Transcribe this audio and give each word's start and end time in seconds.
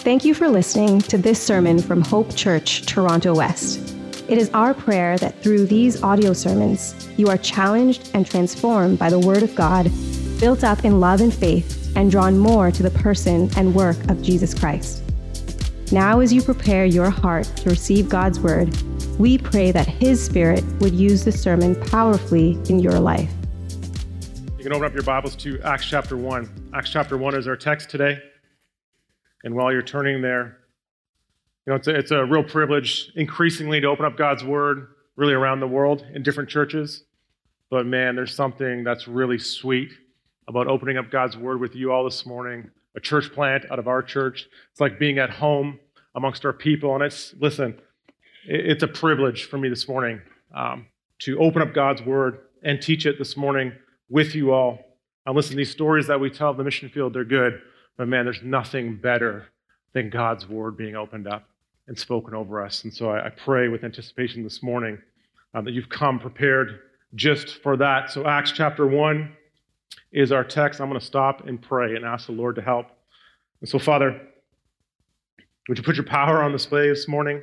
Thank 0.00 0.24
you 0.24 0.32
for 0.32 0.48
listening 0.48 1.02
to 1.02 1.18
this 1.18 1.42
sermon 1.42 1.78
from 1.78 2.00
Hope 2.00 2.34
Church, 2.34 2.86
Toronto 2.86 3.34
West. 3.34 3.94
It 4.28 4.38
is 4.38 4.48
our 4.54 4.72
prayer 4.72 5.18
that 5.18 5.42
through 5.42 5.66
these 5.66 6.02
audio 6.02 6.32
sermons, 6.32 7.06
you 7.18 7.28
are 7.28 7.36
challenged 7.36 8.10
and 8.14 8.26
transformed 8.26 8.98
by 8.98 9.10
the 9.10 9.18
Word 9.18 9.42
of 9.42 9.54
God, 9.54 9.90
built 10.40 10.64
up 10.64 10.86
in 10.86 11.00
love 11.00 11.20
and 11.20 11.34
faith, 11.34 11.94
and 11.96 12.10
drawn 12.10 12.38
more 12.38 12.70
to 12.70 12.82
the 12.82 12.90
person 12.90 13.50
and 13.58 13.74
work 13.74 13.98
of 14.08 14.22
Jesus 14.22 14.58
Christ. 14.58 15.02
Now, 15.92 16.20
as 16.20 16.32
you 16.32 16.40
prepare 16.40 16.86
your 16.86 17.10
heart 17.10 17.44
to 17.56 17.68
receive 17.68 18.08
God's 18.08 18.40
Word, 18.40 18.74
we 19.18 19.36
pray 19.36 19.70
that 19.70 19.86
His 19.86 20.24
Spirit 20.24 20.64
would 20.80 20.94
use 20.94 21.26
the 21.26 21.32
sermon 21.32 21.78
powerfully 21.78 22.52
in 22.70 22.78
your 22.78 22.98
life. 22.98 23.30
You 24.56 24.64
can 24.64 24.72
open 24.72 24.86
up 24.86 24.94
your 24.94 25.02
Bibles 25.02 25.36
to 25.36 25.60
Acts 25.60 25.84
chapter 25.84 26.16
1. 26.16 26.70
Acts 26.72 26.88
chapter 26.88 27.18
1 27.18 27.34
is 27.34 27.46
our 27.46 27.56
text 27.56 27.90
today. 27.90 28.22
And 29.44 29.54
while 29.54 29.72
you're 29.72 29.82
turning 29.82 30.22
there, 30.22 30.58
you 31.66 31.72
know, 31.72 31.76
it's 31.76 31.88
a, 31.88 31.94
it's 31.94 32.10
a 32.10 32.24
real 32.24 32.42
privilege 32.42 33.10
increasingly 33.16 33.80
to 33.80 33.86
open 33.86 34.04
up 34.04 34.16
God's 34.16 34.44
Word 34.44 34.88
really 35.16 35.34
around 35.34 35.60
the 35.60 35.68
world 35.68 36.04
in 36.14 36.22
different 36.22 36.48
churches. 36.48 37.04
But 37.70 37.86
man, 37.86 38.16
there's 38.16 38.34
something 38.34 38.82
that's 38.82 39.06
really 39.06 39.38
sweet 39.38 39.90
about 40.48 40.66
opening 40.66 40.98
up 40.98 41.10
God's 41.10 41.36
Word 41.36 41.60
with 41.60 41.74
you 41.74 41.92
all 41.92 42.04
this 42.04 42.26
morning. 42.26 42.70
A 42.96 43.00
church 43.00 43.32
plant 43.32 43.64
out 43.70 43.78
of 43.78 43.86
our 43.86 44.02
church. 44.02 44.48
It's 44.72 44.80
like 44.80 44.98
being 44.98 45.18
at 45.18 45.30
home 45.30 45.78
amongst 46.14 46.44
our 46.44 46.52
people. 46.52 46.94
And 46.94 47.04
it's, 47.04 47.34
listen, 47.38 47.78
it's 48.46 48.82
a 48.82 48.88
privilege 48.88 49.44
for 49.44 49.58
me 49.58 49.68
this 49.68 49.86
morning 49.86 50.20
um, 50.54 50.86
to 51.20 51.38
open 51.38 51.62
up 51.62 51.72
God's 51.72 52.02
Word 52.02 52.38
and 52.62 52.80
teach 52.82 53.06
it 53.06 53.18
this 53.18 53.36
morning 53.36 53.72
with 54.08 54.34
you 54.34 54.52
all. 54.52 54.78
And 55.24 55.36
listen, 55.36 55.56
these 55.56 55.70
stories 55.70 56.06
that 56.08 56.18
we 56.18 56.30
tell 56.30 56.50
of 56.50 56.56
the 56.56 56.64
mission 56.64 56.88
field, 56.88 57.12
they're 57.12 57.24
good. 57.24 57.60
But 58.00 58.08
man, 58.08 58.24
there's 58.24 58.42
nothing 58.42 58.96
better 58.96 59.48
than 59.92 60.08
God's 60.08 60.48
word 60.48 60.74
being 60.74 60.96
opened 60.96 61.28
up 61.28 61.44
and 61.86 61.98
spoken 61.98 62.32
over 62.32 62.64
us. 62.64 62.82
And 62.84 62.94
so 62.94 63.10
I, 63.10 63.26
I 63.26 63.28
pray 63.28 63.68
with 63.68 63.84
anticipation 63.84 64.42
this 64.42 64.62
morning 64.62 64.96
um, 65.52 65.66
that 65.66 65.72
you've 65.72 65.90
come 65.90 66.18
prepared 66.18 66.80
just 67.14 67.62
for 67.62 67.76
that. 67.76 68.10
So, 68.10 68.26
Acts 68.26 68.52
chapter 68.52 68.86
1 68.86 69.30
is 70.12 70.32
our 70.32 70.44
text. 70.44 70.80
I'm 70.80 70.88
going 70.88 70.98
to 70.98 71.04
stop 71.04 71.46
and 71.46 71.60
pray 71.60 71.94
and 71.94 72.06
ask 72.06 72.24
the 72.24 72.32
Lord 72.32 72.56
to 72.56 72.62
help. 72.62 72.86
And 73.60 73.68
so, 73.68 73.78
Father, 73.78 74.18
would 75.68 75.76
you 75.76 75.84
put 75.84 75.96
your 75.96 76.06
power 76.06 76.42
on 76.42 76.52
display 76.52 76.88
this 76.88 77.06
morning 77.06 77.42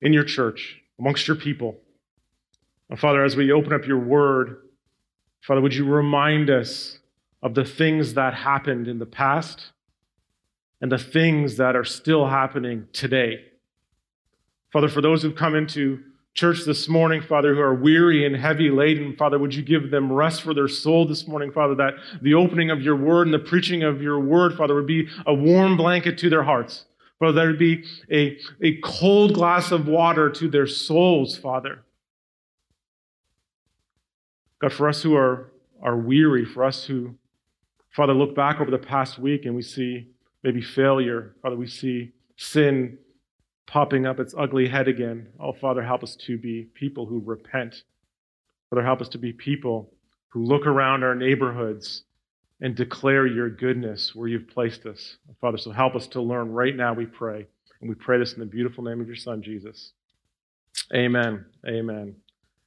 in 0.00 0.12
your 0.12 0.24
church, 0.24 0.82
amongst 0.98 1.28
your 1.28 1.36
people? 1.36 1.76
And 2.90 2.98
Father, 2.98 3.22
as 3.22 3.36
we 3.36 3.52
open 3.52 3.72
up 3.72 3.86
your 3.86 4.00
word, 4.00 4.56
Father, 5.42 5.60
would 5.60 5.72
you 5.72 5.84
remind 5.84 6.50
us 6.50 6.98
of 7.42 7.54
the 7.54 7.64
things 7.64 8.14
that 8.14 8.34
happened 8.34 8.86
in 8.86 8.98
the 8.98 9.06
past 9.06 9.72
and 10.80 10.90
the 10.90 10.98
things 10.98 11.56
that 11.56 11.76
are 11.76 11.84
still 11.84 12.26
happening 12.26 12.86
today. 12.92 13.44
Father, 14.72 14.88
for 14.88 15.00
those 15.00 15.22
who've 15.22 15.34
come 15.34 15.54
into 15.54 16.00
church 16.34 16.64
this 16.64 16.88
morning, 16.88 17.20
Father, 17.20 17.54
who 17.54 17.60
are 17.60 17.74
weary 17.74 18.24
and 18.24 18.34
heavy 18.34 18.70
laden, 18.70 19.14
Father, 19.16 19.38
would 19.38 19.54
you 19.54 19.62
give 19.62 19.90
them 19.90 20.10
rest 20.10 20.42
for 20.42 20.54
their 20.54 20.68
soul 20.68 21.06
this 21.06 21.28
morning, 21.28 21.52
Father, 21.52 21.74
that 21.74 21.94
the 22.22 22.34
opening 22.34 22.70
of 22.70 22.80
your 22.80 22.96
word 22.96 23.26
and 23.26 23.34
the 23.34 23.38
preaching 23.38 23.82
of 23.82 24.00
your 24.00 24.18
word, 24.18 24.54
Father, 24.54 24.74
would 24.74 24.86
be 24.86 25.08
a 25.26 25.34
warm 25.34 25.76
blanket 25.76 26.16
to 26.18 26.30
their 26.30 26.42
hearts. 26.42 26.86
Father, 27.18 27.32
there 27.32 27.46
would 27.48 27.58
be 27.58 27.84
a, 28.10 28.38
a 28.62 28.78
cold 28.82 29.34
glass 29.34 29.70
of 29.70 29.86
water 29.86 30.30
to 30.30 30.48
their 30.48 30.66
souls, 30.66 31.36
Father. 31.36 31.84
God, 34.58 34.72
for 34.72 34.88
us 34.88 35.02
who 35.02 35.14
are, 35.14 35.52
are 35.82 35.96
weary, 35.96 36.44
for 36.44 36.64
us 36.64 36.84
who 36.84 37.14
Father, 37.94 38.14
look 38.14 38.34
back 38.34 38.60
over 38.60 38.70
the 38.70 38.78
past 38.78 39.18
week 39.18 39.44
and 39.44 39.54
we 39.54 39.62
see 39.62 40.08
maybe 40.42 40.62
failure. 40.62 41.34
Father, 41.42 41.56
we 41.56 41.66
see 41.66 42.12
sin 42.36 42.98
popping 43.66 44.06
up 44.06 44.18
its 44.18 44.34
ugly 44.36 44.66
head 44.66 44.88
again. 44.88 45.28
Oh, 45.38 45.52
Father, 45.52 45.82
help 45.82 46.02
us 46.02 46.16
to 46.26 46.38
be 46.38 46.64
people 46.74 47.06
who 47.06 47.22
repent. 47.24 47.82
Father, 48.70 48.82
help 48.82 49.00
us 49.00 49.08
to 49.10 49.18
be 49.18 49.32
people 49.32 49.92
who 50.28 50.42
look 50.42 50.66
around 50.66 51.04
our 51.04 51.14
neighborhoods 51.14 52.04
and 52.62 52.74
declare 52.74 53.26
your 53.26 53.50
goodness 53.50 54.14
where 54.14 54.28
you've 54.28 54.48
placed 54.48 54.86
us. 54.86 55.16
Father, 55.40 55.58
so 55.58 55.70
help 55.70 55.94
us 55.94 56.06
to 56.08 56.22
learn 56.22 56.50
right 56.50 56.74
now, 56.74 56.94
we 56.94 57.06
pray. 57.06 57.46
And 57.80 57.90
we 57.90 57.96
pray 57.96 58.18
this 58.18 58.32
in 58.32 58.40
the 58.40 58.46
beautiful 58.46 58.84
name 58.84 59.00
of 59.00 59.06
your 59.06 59.16
Son, 59.16 59.42
Jesus. 59.42 59.92
Amen. 60.94 61.44
Amen. 61.68 62.14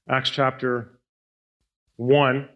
Acts 0.08 0.30
chapter 0.30 1.00
1, 1.96 2.48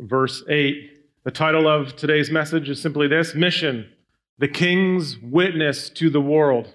verse 0.00 0.42
8 0.48 1.01
the 1.24 1.30
title 1.30 1.68
of 1.68 1.94
today's 1.94 2.32
message 2.32 2.68
is 2.68 2.82
simply 2.82 3.06
this 3.06 3.32
Mission, 3.32 3.88
the 4.38 4.48
King's 4.48 5.18
Witness 5.18 5.88
to 5.90 6.10
the 6.10 6.20
World. 6.20 6.74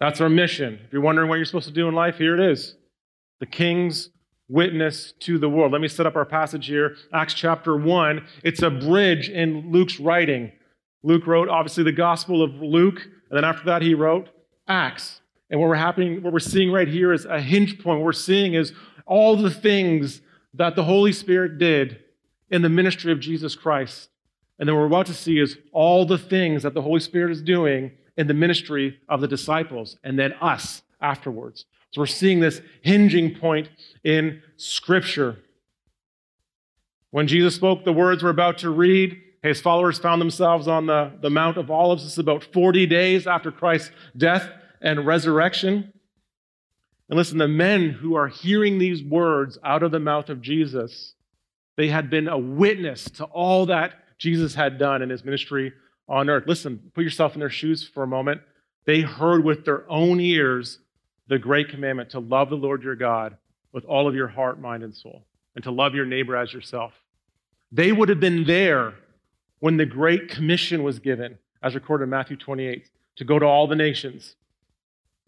That's 0.00 0.22
our 0.22 0.30
mission. 0.30 0.80
If 0.86 0.92
you're 0.92 1.02
wondering 1.02 1.28
what 1.28 1.34
you're 1.34 1.44
supposed 1.44 1.68
to 1.68 1.74
do 1.74 1.86
in 1.86 1.94
life, 1.94 2.16
here 2.16 2.34
it 2.34 2.50
is 2.52 2.76
the 3.40 3.46
King's 3.46 4.08
Witness 4.48 5.12
to 5.20 5.36
the 5.38 5.50
World. 5.50 5.72
Let 5.72 5.82
me 5.82 5.88
set 5.88 6.06
up 6.06 6.16
our 6.16 6.24
passage 6.24 6.66
here 6.66 6.96
Acts 7.12 7.34
chapter 7.34 7.76
1. 7.76 8.26
It's 8.42 8.62
a 8.62 8.70
bridge 8.70 9.28
in 9.28 9.70
Luke's 9.70 10.00
writing. 10.00 10.52
Luke 11.02 11.26
wrote, 11.26 11.50
obviously, 11.50 11.84
the 11.84 11.92
Gospel 11.92 12.42
of 12.42 12.54
Luke, 12.62 13.02
and 13.02 13.36
then 13.36 13.44
after 13.44 13.66
that, 13.66 13.82
he 13.82 13.92
wrote 13.92 14.30
Acts. 14.66 15.20
And 15.50 15.60
what 15.60 15.68
we're 15.68 15.74
happening, 15.74 16.22
what 16.22 16.32
we're 16.32 16.38
seeing 16.38 16.72
right 16.72 16.88
here 16.88 17.12
is 17.12 17.26
a 17.26 17.38
hinge 17.38 17.78
point. 17.82 17.98
What 17.98 18.06
we're 18.06 18.12
seeing 18.12 18.54
is 18.54 18.72
all 19.04 19.36
the 19.36 19.50
things 19.50 20.22
that 20.54 20.74
the 20.74 20.84
Holy 20.84 21.12
Spirit 21.12 21.58
did 21.58 21.98
in 22.50 22.62
the 22.62 22.68
ministry 22.68 23.12
of 23.12 23.20
Jesus 23.20 23.54
Christ. 23.54 24.08
And 24.58 24.68
then 24.68 24.74
what 24.74 24.82
we're 24.82 24.86
about 24.86 25.06
to 25.06 25.14
see 25.14 25.38
is 25.38 25.58
all 25.72 26.04
the 26.04 26.18
things 26.18 26.62
that 26.62 26.74
the 26.74 26.82
Holy 26.82 27.00
Spirit 27.00 27.32
is 27.32 27.42
doing 27.42 27.92
in 28.16 28.26
the 28.26 28.34
ministry 28.34 28.98
of 29.08 29.20
the 29.20 29.28
disciples 29.28 29.96
and 30.04 30.18
then 30.18 30.32
us 30.34 30.82
afterwards. 31.00 31.66
So 31.90 32.00
we're 32.00 32.06
seeing 32.06 32.40
this 32.40 32.60
hinging 32.82 33.36
point 33.36 33.68
in 34.02 34.42
Scripture. 34.56 35.38
When 37.10 37.26
Jesus 37.26 37.54
spoke 37.54 37.84
the 37.84 37.92
words 37.92 38.22
we're 38.22 38.30
about 38.30 38.58
to 38.58 38.70
read, 38.70 39.20
his 39.42 39.60
followers 39.60 39.98
found 39.98 40.20
themselves 40.20 40.66
on 40.66 40.86
the, 40.86 41.12
the 41.20 41.30
Mount 41.30 41.56
of 41.56 41.70
Olives. 41.70 42.02
This 42.02 42.12
is 42.12 42.18
about 42.18 42.44
40 42.44 42.86
days 42.86 43.26
after 43.26 43.52
Christ's 43.52 43.90
death 44.16 44.48
and 44.80 45.06
resurrection. 45.06 45.92
And 47.08 47.16
listen, 47.16 47.38
the 47.38 47.46
men 47.46 47.90
who 47.90 48.16
are 48.16 48.28
hearing 48.28 48.78
these 48.78 49.02
words 49.02 49.58
out 49.62 49.82
of 49.82 49.90
the 49.90 50.00
mouth 50.00 50.30
of 50.30 50.40
Jesus 50.40 51.13
they 51.76 51.88
had 51.88 52.10
been 52.10 52.28
a 52.28 52.38
witness 52.38 53.04
to 53.12 53.24
all 53.24 53.66
that 53.66 53.94
Jesus 54.18 54.54
had 54.54 54.78
done 54.78 55.02
in 55.02 55.10
his 55.10 55.24
ministry 55.24 55.72
on 56.08 56.28
earth. 56.28 56.44
Listen, 56.46 56.90
put 56.94 57.04
yourself 57.04 57.34
in 57.34 57.40
their 57.40 57.50
shoes 57.50 57.86
for 57.86 58.02
a 58.02 58.06
moment. 58.06 58.40
They 58.86 59.00
heard 59.00 59.44
with 59.44 59.64
their 59.64 59.90
own 59.90 60.20
ears 60.20 60.78
the 61.28 61.38
great 61.38 61.68
commandment 61.68 62.10
to 62.10 62.20
love 62.20 62.50
the 62.50 62.56
Lord 62.56 62.82
your 62.82 62.96
God 62.96 63.36
with 63.72 63.84
all 63.86 64.06
of 64.06 64.14
your 64.14 64.28
heart, 64.28 64.60
mind, 64.60 64.82
and 64.82 64.94
soul, 64.94 65.24
and 65.54 65.64
to 65.64 65.70
love 65.70 65.94
your 65.94 66.06
neighbor 66.06 66.36
as 66.36 66.52
yourself. 66.52 66.92
They 67.72 67.92
would 67.92 68.08
have 68.08 68.20
been 68.20 68.44
there 68.44 68.94
when 69.58 69.76
the 69.76 69.86
Great 69.86 70.28
Commission 70.28 70.82
was 70.82 70.98
given, 70.98 71.38
as 71.62 71.74
recorded 71.74 72.04
in 72.04 72.10
Matthew 72.10 72.36
28, 72.36 72.88
to 73.16 73.24
go 73.24 73.38
to 73.38 73.46
all 73.46 73.66
the 73.66 73.74
nations 73.74 74.36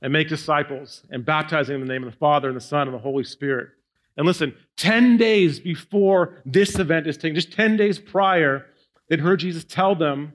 and 0.02 0.12
make 0.12 0.28
disciples 0.28 1.02
and 1.10 1.24
baptizing 1.24 1.74
in 1.74 1.80
the 1.80 1.86
name 1.86 2.04
of 2.04 2.12
the 2.12 2.18
Father 2.18 2.48
and 2.48 2.56
the 2.56 2.60
Son 2.60 2.86
and 2.86 2.94
the 2.94 2.98
Holy 2.98 3.24
Spirit. 3.24 3.70
And 4.16 4.26
listen, 4.26 4.54
10 4.76 5.16
days 5.16 5.60
before 5.60 6.42
this 6.44 6.78
event 6.78 7.06
is 7.06 7.16
taking, 7.16 7.34
just 7.34 7.52
10 7.52 7.76
days 7.76 7.98
prior, 7.98 8.66
they'd 9.08 9.20
heard 9.20 9.40
Jesus 9.40 9.64
tell 9.64 9.94
them 9.94 10.32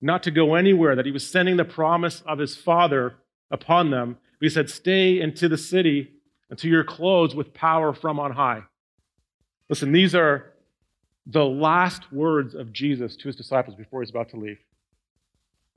not 0.00 0.22
to 0.22 0.30
go 0.30 0.54
anywhere, 0.54 0.96
that 0.96 1.06
he 1.06 1.12
was 1.12 1.26
sending 1.26 1.56
the 1.56 1.64
promise 1.64 2.22
of 2.26 2.38
his 2.38 2.56
Father 2.56 3.14
upon 3.50 3.90
them. 3.90 4.16
He 4.40 4.48
said, 4.48 4.70
Stay 4.70 5.20
into 5.20 5.48
the 5.48 5.58
city 5.58 6.10
until 6.48 6.70
you're 6.70 6.84
clothed 6.84 7.34
with 7.34 7.52
power 7.52 7.92
from 7.92 8.18
on 8.18 8.32
high. 8.32 8.62
Listen, 9.68 9.92
these 9.92 10.14
are 10.14 10.52
the 11.26 11.44
last 11.44 12.12
words 12.12 12.54
of 12.54 12.72
Jesus 12.72 13.14
to 13.16 13.28
his 13.28 13.36
disciples 13.36 13.76
before 13.76 14.00
he's 14.00 14.10
about 14.10 14.30
to 14.30 14.36
leave. 14.36 14.58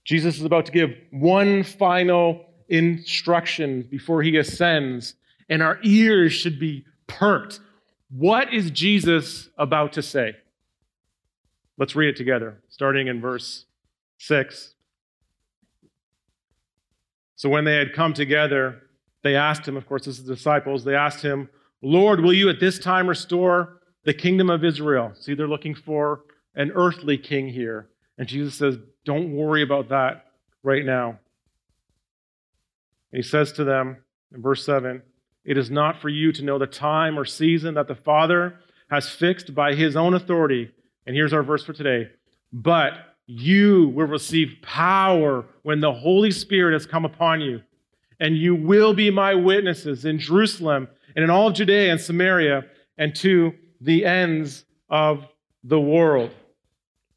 Jesus 0.06 0.38
is 0.38 0.44
about 0.44 0.66
to 0.66 0.72
give 0.72 0.96
one 1.12 1.63
final 1.63 2.45
instruction 2.69 3.83
before 3.83 4.24
he 4.24 4.38
ascends, 4.38 5.16
and 5.50 5.62
our 5.62 5.80
ears 5.83 6.33
should 6.33 6.60
be 6.60 6.86
perked. 7.08 7.60
What 8.10 8.54
is 8.54 8.72
Jesus 8.72 9.50
about 9.58 9.94
to 9.94 10.02
say? 10.02 10.36
Let's 11.78 11.96
read 11.96 12.10
it 12.10 12.16
together, 12.16 12.62
starting 12.70 13.08
in 13.08 13.20
verse 13.20 13.66
6. 14.20 14.76
So 17.36 17.50
when 17.50 17.66
they 17.66 17.76
had 17.76 17.94
come 17.94 18.14
together, 18.14 18.84
they 19.24 19.36
asked 19.36 19.68
him, 19.68 19.76
of 19.76 19.88
course, 19.88 20.06
this 20.06 20.20
is 20.20 20.26
the 20.26 20.36
disciples, 20.36 20.84
they 20.84 20.96
asked 20.96 21.24
him, 21.24 21.50
Lord, 21.82 22.22
will 22.22 22.34
you 22.34 22.50
at 22.50 22.60
this 22.60 22.80
time 22.80 23.08
restore 23.08 23.82
the 24.06 24.14
kingdom 24.14 24.50
of 24.50 24.64
Israel? 24.64 25.12
See, 25.16 25.34
they're 25.34 25.48
looking 25.48 25.76
for 25.76 26.22
an 26.56 26.72
earthly 26.76 27.18
king 27.18 27.50
here. 27.50 27.90
And 28.18 28.28
Jesus 28.28 28.56
says, 28.56 28.78
Don't 29.06 29.34
worry 29.34 29.64
about 29.64 29.90
that 29.90 30.28
right 30.62 30.86
now. 30.86 31.20
And 33.12 33.24
he 33.24 33.28
says 33.28 33.52
to 33.54 33.64
them 33.64 33.98
in 34.34 34.42
verse 34.42 34.66
7 34.66 35.02
it 35.45 35.57
is 35.57 35.69
not 35.69 36.01
for 36.01 36.10
you 36.10 36.31
to 36.31 36.44
know 36.44 36.57
the 36.57 36.68
time 36.68 37.19
or 37.19 37.25
season 37.25 37.74
that 37.75 37.88
the 37.88 37.95
Father 37.95 38.56
has 38.90 39.10
fixed 39.10 39.54
by 39.54 39.74
his 39.74 39.95
own 39.95 40.13
authority. 40.13 40.72
And 41.06 41.16
here's 41.16 41.34
our 41.34 41.44
verse 41.44 41.66
for 41.66 41.74
today. 41.74 42.10
But 42.51 42.94
you 43.25 43.90
will 43.90 44.07
receive 44.07 44.57
power 44.62 45.45
when 45.63 45.80
the 45.80 45.94
Holy 45.94 46.31
Spirit 46.31 46.74
has 46.74 46.86
come 46.86 47.06
upon 47.06 47.42
you. 47.42 47.62
And 48.19 48.38
you 48.38 48.56
will 48.56 48.94
be 48.94 49.10
my 49.10 49.36
witnesses 49.36 50.06
in 50.06 50.19
Jerusalem 50.19 50.88
and 51.16 51.24
in 51.24 51.30
all 51.30 51.48
of 51.48 51.56
Judea 51.56 51.92
and 51.92 52.00
Samaria 52.00 52.63
and 52.98 53.16
to 53.18 53.54
the 53.81 54.06
ends 54.06 54.66
of 54.90 55.25
the 55.63 55.80
world. 55.80 56.31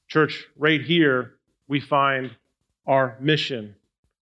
Church, 0.09 0.47
right 0.57 0.81
here, 0.81 1.35
we 1.69 1.81
find 1.81 2.35
our 2.87 3.17
mission. 3.21 3.75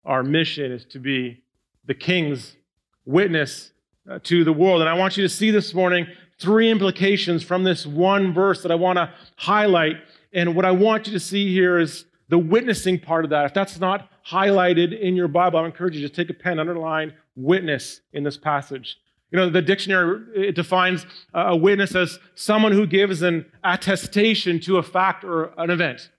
Our 0.05 0.23
mission 0.23 0.73
is 0.73 0.85
to 0.87 0.99
be 0.99 1.43
the 1.87 1.95
king's 1.95 2.57
witness 3.05 3.73
uh, 4.11 4.19
to 4.25 4.45
the 4.45 4.53
world. 4.53 4.81
And 4.81 4.89
I 4.89 4.95
want 4.95 5.17
you 5.17 5.23
to 5.23 5.29
see 5.29 5.51
this 5.51 5.75
morning 5.75 6.07
three 6.39 6.71
implications 6.71 7.43
from 7.43 7.65
this 7.65 7.87
one 7.87 8.33
verse 8.33 8.63
that 8.63 8.71
I 8.71 8.75
want 8.75 8.97
to 8.97 9.13
highlight. 9.37 9.97
And 10.33 10.55
what 10.55 10.65
I 10.65 10.71
want 10.71 11.07
you 11.07 11.13
to 11.13 11.21
see 11.21 11.53
here 11.53 11.79
is 11.79 12.05
the 12.29 12.39
witnessing 12.39 12.99
part 12.99 13.25
of 13.25 13.31
that. 13.31 13.47
If 13.47 13.55
that's 13.55 13.79
not 13.79 14.11
highlighted 14.27 14.99
in 14.99 15.15
your 15.15 15.29
Bible, 15.29 15.59
I 15.59 15.67
encourage 15.67 15.97
you 15.97 16.07
to 16.07 16.15
take 16.15 16.31
a 16.31 16.35
pen, 16.35 16.59
underline 16.59 17.15
witness 17.37 18.01
in 18.13 18.25
this 18.25 18.37
passage. 18.37 18.99
You 19.31 19.39
know, 19.39 19.51
the 19.51 19.63
dictionary 19.63 20.53
defines 20.53 21.07
a 21.33 21.57
witness 21.57 21.95
as 21.95 22.19
someone 22.35 22.73
who 22.73 22.87
gives 22.87 23.23
an 23.23 23.47
attestation 23.65 24.61
to 24.61 24.79
a 24.79 24.83
fact 24.83 25.25
or 25.25 25.53
an 25.59 25.71
event. 25.71 26.11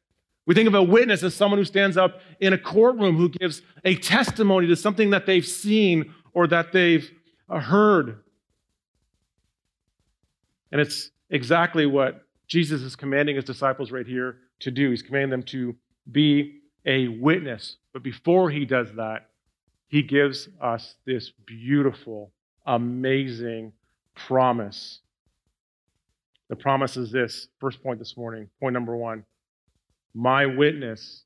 We 0.46 0.54
think 0.54 0.68
of 0.68 0.76
a 0.76 0.84
witness 0.84 1.24
as 1.24 1.34
someone 1.34 1.58
who 1.58 1.66
stands 1.66 1.98
up 1.98 2.20
in 2.40 2.54
a 2.54 2.58
courtroom 2.58 3.16
who 3.16 3.30
gives 3.30 3.62
a 3.84 3.96
testimony 3.96 4.68
to 4.68 4.76
something 4.76 5.12
that 5.12 5.26
they've 5.26 5.46
seen 5.46 6.14
or 6.34 6.46
that 6.48 6.72
they've 6.72 7.10
uh, 7.50 7.60
heard. 7.60 8.20
And 10.72 10.82
it's 10.82 11.12
exactly 11.30 11.86
what 11.86 12.22
Jesus 12.48 12.82
is 12.82 12.96
commanding 12.96 13.36
his 13.36 13.46
disciples 13.46 13.92
right 13.92 14.06
here 14.06 14.38
to 14.60 14.72
do. 14.72 14.90
He's 14.90 15.02
commanding 15.02 15.32
them 15.32 15.44
to 15.44 15.76
be 16.12 16.62
a 16.86 17.08
witness. 17.08 17.78
But 17.94 18.04
before 18.04 18.50
he 18.50 18.66
does 18.66 18.88
that, 18.96 19.30
he 19.88 20.02
gives 20.02 20.50
us 20.62 20.96
this 21.06 21.32
beautiful, 21.46 22.32
amazing 22.66 23.74
promise. 24.16 25.00
The 26.50 26.56
promise 26.56 26.98
is 26.98 27.12
this 27.12 27.48
first 27.60 27.82
point 27.82 28.00
this 28.00 28.16
morning. 28.18 28.50
Point 28.60 28.74
number 28.74 28.96
one 28.96 29.26
My 30.14 30.46
witness 30.46 31.24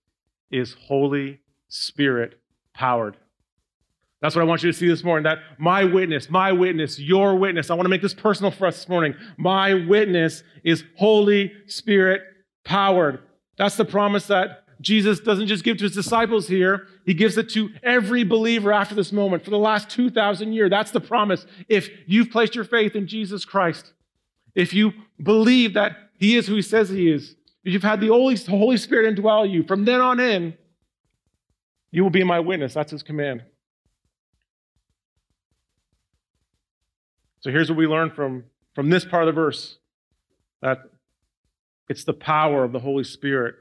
is 0.52 0.76
Holy 0.88 1.42
Spirit 1.68 2.40
powered. 2.74 3.18
That's 4.22 4.36
what 4.36 4.42
I 4.42 4.46
want 4.46 4.64
you 4.64 4.72
to 4.72 4.78
see 4.78 4.88
this 4.88 5.04
morning. 5.04 5.24
That 5.24 5.40
my 5.58 5.84
witness, 5.86 6.30
my 6.30 6.52
witness, 6.52 7.00
your 7.00 7.36
witness. 7.36 7.70
I 7.70 7.74
want 7.74 7.86
to 7.86 7.90
make 7.90 8.02
this 8.02 8.14
personal 8.14 8.52
for 8.52 8.68
us 8.68 8.76
this 8.76 8.90
morning. 8.90 9.16
My 9.38 9.74
witness 9.74 10.44
is 10.64 10.84
Holy 10.98 11.54
Spirit 11.68 12.22
powered. 12.66 13.20
That's 13.58 13.76
the 13.76 13.86
promise 13.86 14.28
that 14.28 14.66
Jesus 14.82 15.20
doesn't 15.20 15.48
just 15.48 15.64
give 15.64 15.78
to 15.78 15.84
his 15.84 15.94
disciples 15.94 16.48
here, 16.48 16.88
he 17.06 17.14
gives 17.14 17.38
it 17.38 17.50
to 17.50 17.70
every 17.84 18.24
believer 18.24 18.72
after 18.72 18.96
this 18.96 19.12
moment 19.12 19.44
for 19.44 19.50
the 19.50 19.58
last 19.58 19.90
2,000 19.90 20.54
years. 20.54 20.70
That's 20.70 20.92
the 20.92 21.02
promise. 21.02 21.46
If 21.68 21.90
you've 22.08 22.30
placed 22.30 22.56
your 22.56 22.64
faith 22.64 22.96
in 22.96 23.08
Jesus 23.08 23.44
Christ, 23.44 23.94
if 24.56 24.74
you 24.74 24.94
believe 25.22 25.74
that 25.74 25.98
he 26.18 26.38
is 26.38 26.48
who 26.48 26.56
he 26.56 26.62
says 26.62 26.90
he 26.90 27.12
is, 27.12 27.36
if 27.64 27.74
you've 27.74 27.84
had 27.84 28.00
the 28.00 28.08
Holy, 28.08 28.38
Holy 28.38 28.78
Spirit 28.78 29.14
indwell 29.14 29.50
you, 29.50 29.64
from 29.64 29.84
then 29.84 30.00
on 30.00 30.20
in, 30.20 30.58
you 31.92 32.04
will 32.04 32.10
be 32.10 32.24
my 32.24 32.40
witness. 32.40 32.74
That's 32.74 32.92
his 32.92 33.04
command. 33.04 33.44
So 37.42 37.52
here's 37.52 37.70
what 37.70 37.78
we 37.78 37.88
learn 37.88 38.12
from, 38.12 38.44
from 38.76 38.90
this 38.90 39.06
part 39.06 39.24
of 39.24 39.28
the 39.28 39.42
verse 39.42 39.78
that 40.62 40.80
it's 41.88 42.04
the 42.04 42.14
power 42.14 42.64
of 42.64 42.72
the 42.72 42.80
Holy 42.80 43.04
Spirit 43.04 43.56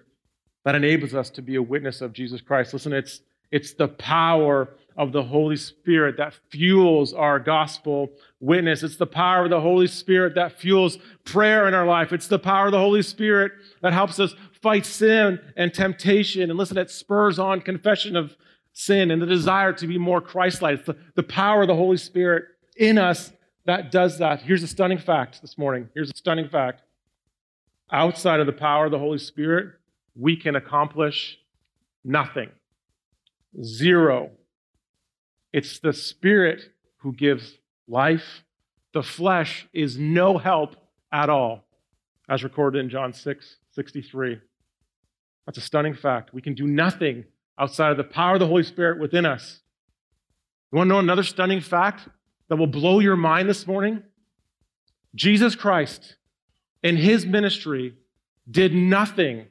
that 0.64 0.74
enables 0.74 1.14
us 1.14 1.30
to 1.30 1.42
be 1.42 1.54
a 1.54 1.62
witness 1.62 2.00
of 2.00 2.12
Jesus 2.12 2.40
Christ. 2.40 2.72
Listen, 2.72 2.92
it's, 2.92 3.20
it's 3.50 3.72
the 3.72 3.88
power 3.88 4.68
of 4.96 5.12
the 5.12 5.22
Holy 5.22 5.56
Spirit 5.56 6.16
that 6.16 6.34
fuels 6.50 7.14
our 7.14 7.38
gospel 7.38 8.10
witness. 8.40 8.82
It's 8.82 8.96
the 8.96 9.06
power 9.06 9.44
of 9.44 9.50
the 9.50 9.60
Holy 9.60 9.86
Spirit 9.86 10.34
that 10.34 10.58
fuels 10.58 10.98
prayer 11.24 11.68
in 11.68 11.74
our 11.74 11.86
life. 11.86 12.12
It's 12.12 12.26
the 12.26 12.38
power 12.38 12.66
of 12.66 12.72
the 12.72 12.78
Holy 12.78 13.02
Spirit 13.02 13.52
that 13.80 13.92
helps 13.92 14.18
us 14.18 14.34
fight 14.60 14.84
sin 14.84 15.38
and 15.56 15.72
temptation. 15.72 16.50
And 16.50 16.58
listen, 16.58 16.76
it 16.76 16.90
spurs 16.90 17.38
on 17.38 17.60
confession 17.60 18.16
of 18.16 18.36
sin 18.72 19.12
and 19.12 19.22
the 19.22 19.26
desire 19.26 19.72
to 19.74 19.86
be 19.86 19.98
more 19.98 20.20
Christ 20.20 20.62
like. 20.62 20.78
It's 20.78 20.86
the, 20.86 20.96
the 21.14 21.22
power 21.22 21.62
of 21.62 21.68
the 21.68 21.76
Holy 21.76 21.96
Spirit 21.96 22.44
in 22.76 22.98
us 22.98 23.32
that 23.68 23.90
does 23.90 24.16
that. 24.16 24.40
Here's 24.40 24.62
a 24.62 24.66
stunning 24.66 24.96
fact 24.96 25.42
this 25.42 25.58
morning. 25.58 25.90
Here's 25.92 26.08
a 26.08 26.16
stunning 26.16 26.48
fact. 26.48 26.80
Outside 27.92 28.40
of 28.40 28.46
the 28.46 28.52
power 28.54 28.86
of 28.86 28.90
the 28.90 28.98
Holy 28.98 29.18
Spirit, 29.18 29.74
we 30.16 30.36
can 30.36 30.56
accomplish 30.56 31.38
nothing. 32.02 32.48
Zero. 33.62 34.30
It's 35.52 35.80
the 35.80 35.92
Spirit 35.92 36.62
who 37.00 37.12
gives 37.12 37.58
life. 37.86 38.42
The 38.94 39.02
flesh 39.02 39.68
is 39.74 39.98
no 39.98 40.38
help 40.38 40.76
at 41.12 41.28
all, 41.28 41.66
as 42.26 42.42
recorded 42.42 42.78
in 42.78 42.88
John 42.88 43.12
6 43.12 43.56
63. 43.72 44.40
That's 45.44 45.58
a 45.58 45.60
stunning 45.60 45.94
fact. 45.94 46.32
We 46.32 46.40
can 46.40 46.54
do 46.54 46.66
nothing 46.66 47.26
outside 47.58 47.90
of 47.90 47.98
the 47.98 48.04
power 48.04 48.34
of 48.34 48.40
the 48.40 48.46
Holy 48.46 48.62
Spirit 48.62 48.98
within 48.98 49.26
us. 49.26 49.60
You 50.72 50.78
want 50.78 50.88
to 50.88 50.94
know 50.94 51.00
another 51.00 51.22
stunning 51.22 51.60
fact? 51.60 52.08
That 52.48 52.56
will 52.56 52.66
blow 52.66 52.98
your 52.98 53.16
mind 53.16 53.48
this 53.48 53.66
morning? 53.66 54.02
Jesus 55.14 55.54
Christ 55.54 56.16
in 56.82 56.96
his 56.96 57.26
ministry 57.26 57.94
did 58.50 58.74
nothing 58.74 59.46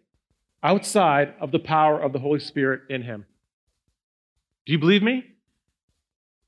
outside 0.64 1.34
of 1.40 1.52
the 1.52 1.60
power 1.60 2.00
of 2.02 2.14
the 2.14 2.20
Holy 2.20 2.40
Spirit 2.40 2.82
in 2.90 3.04
him. 3.04 3.26
Do 4.66 4.72
you 4.74 4.80
believe 4.80 5.04
me? 5.04 5.24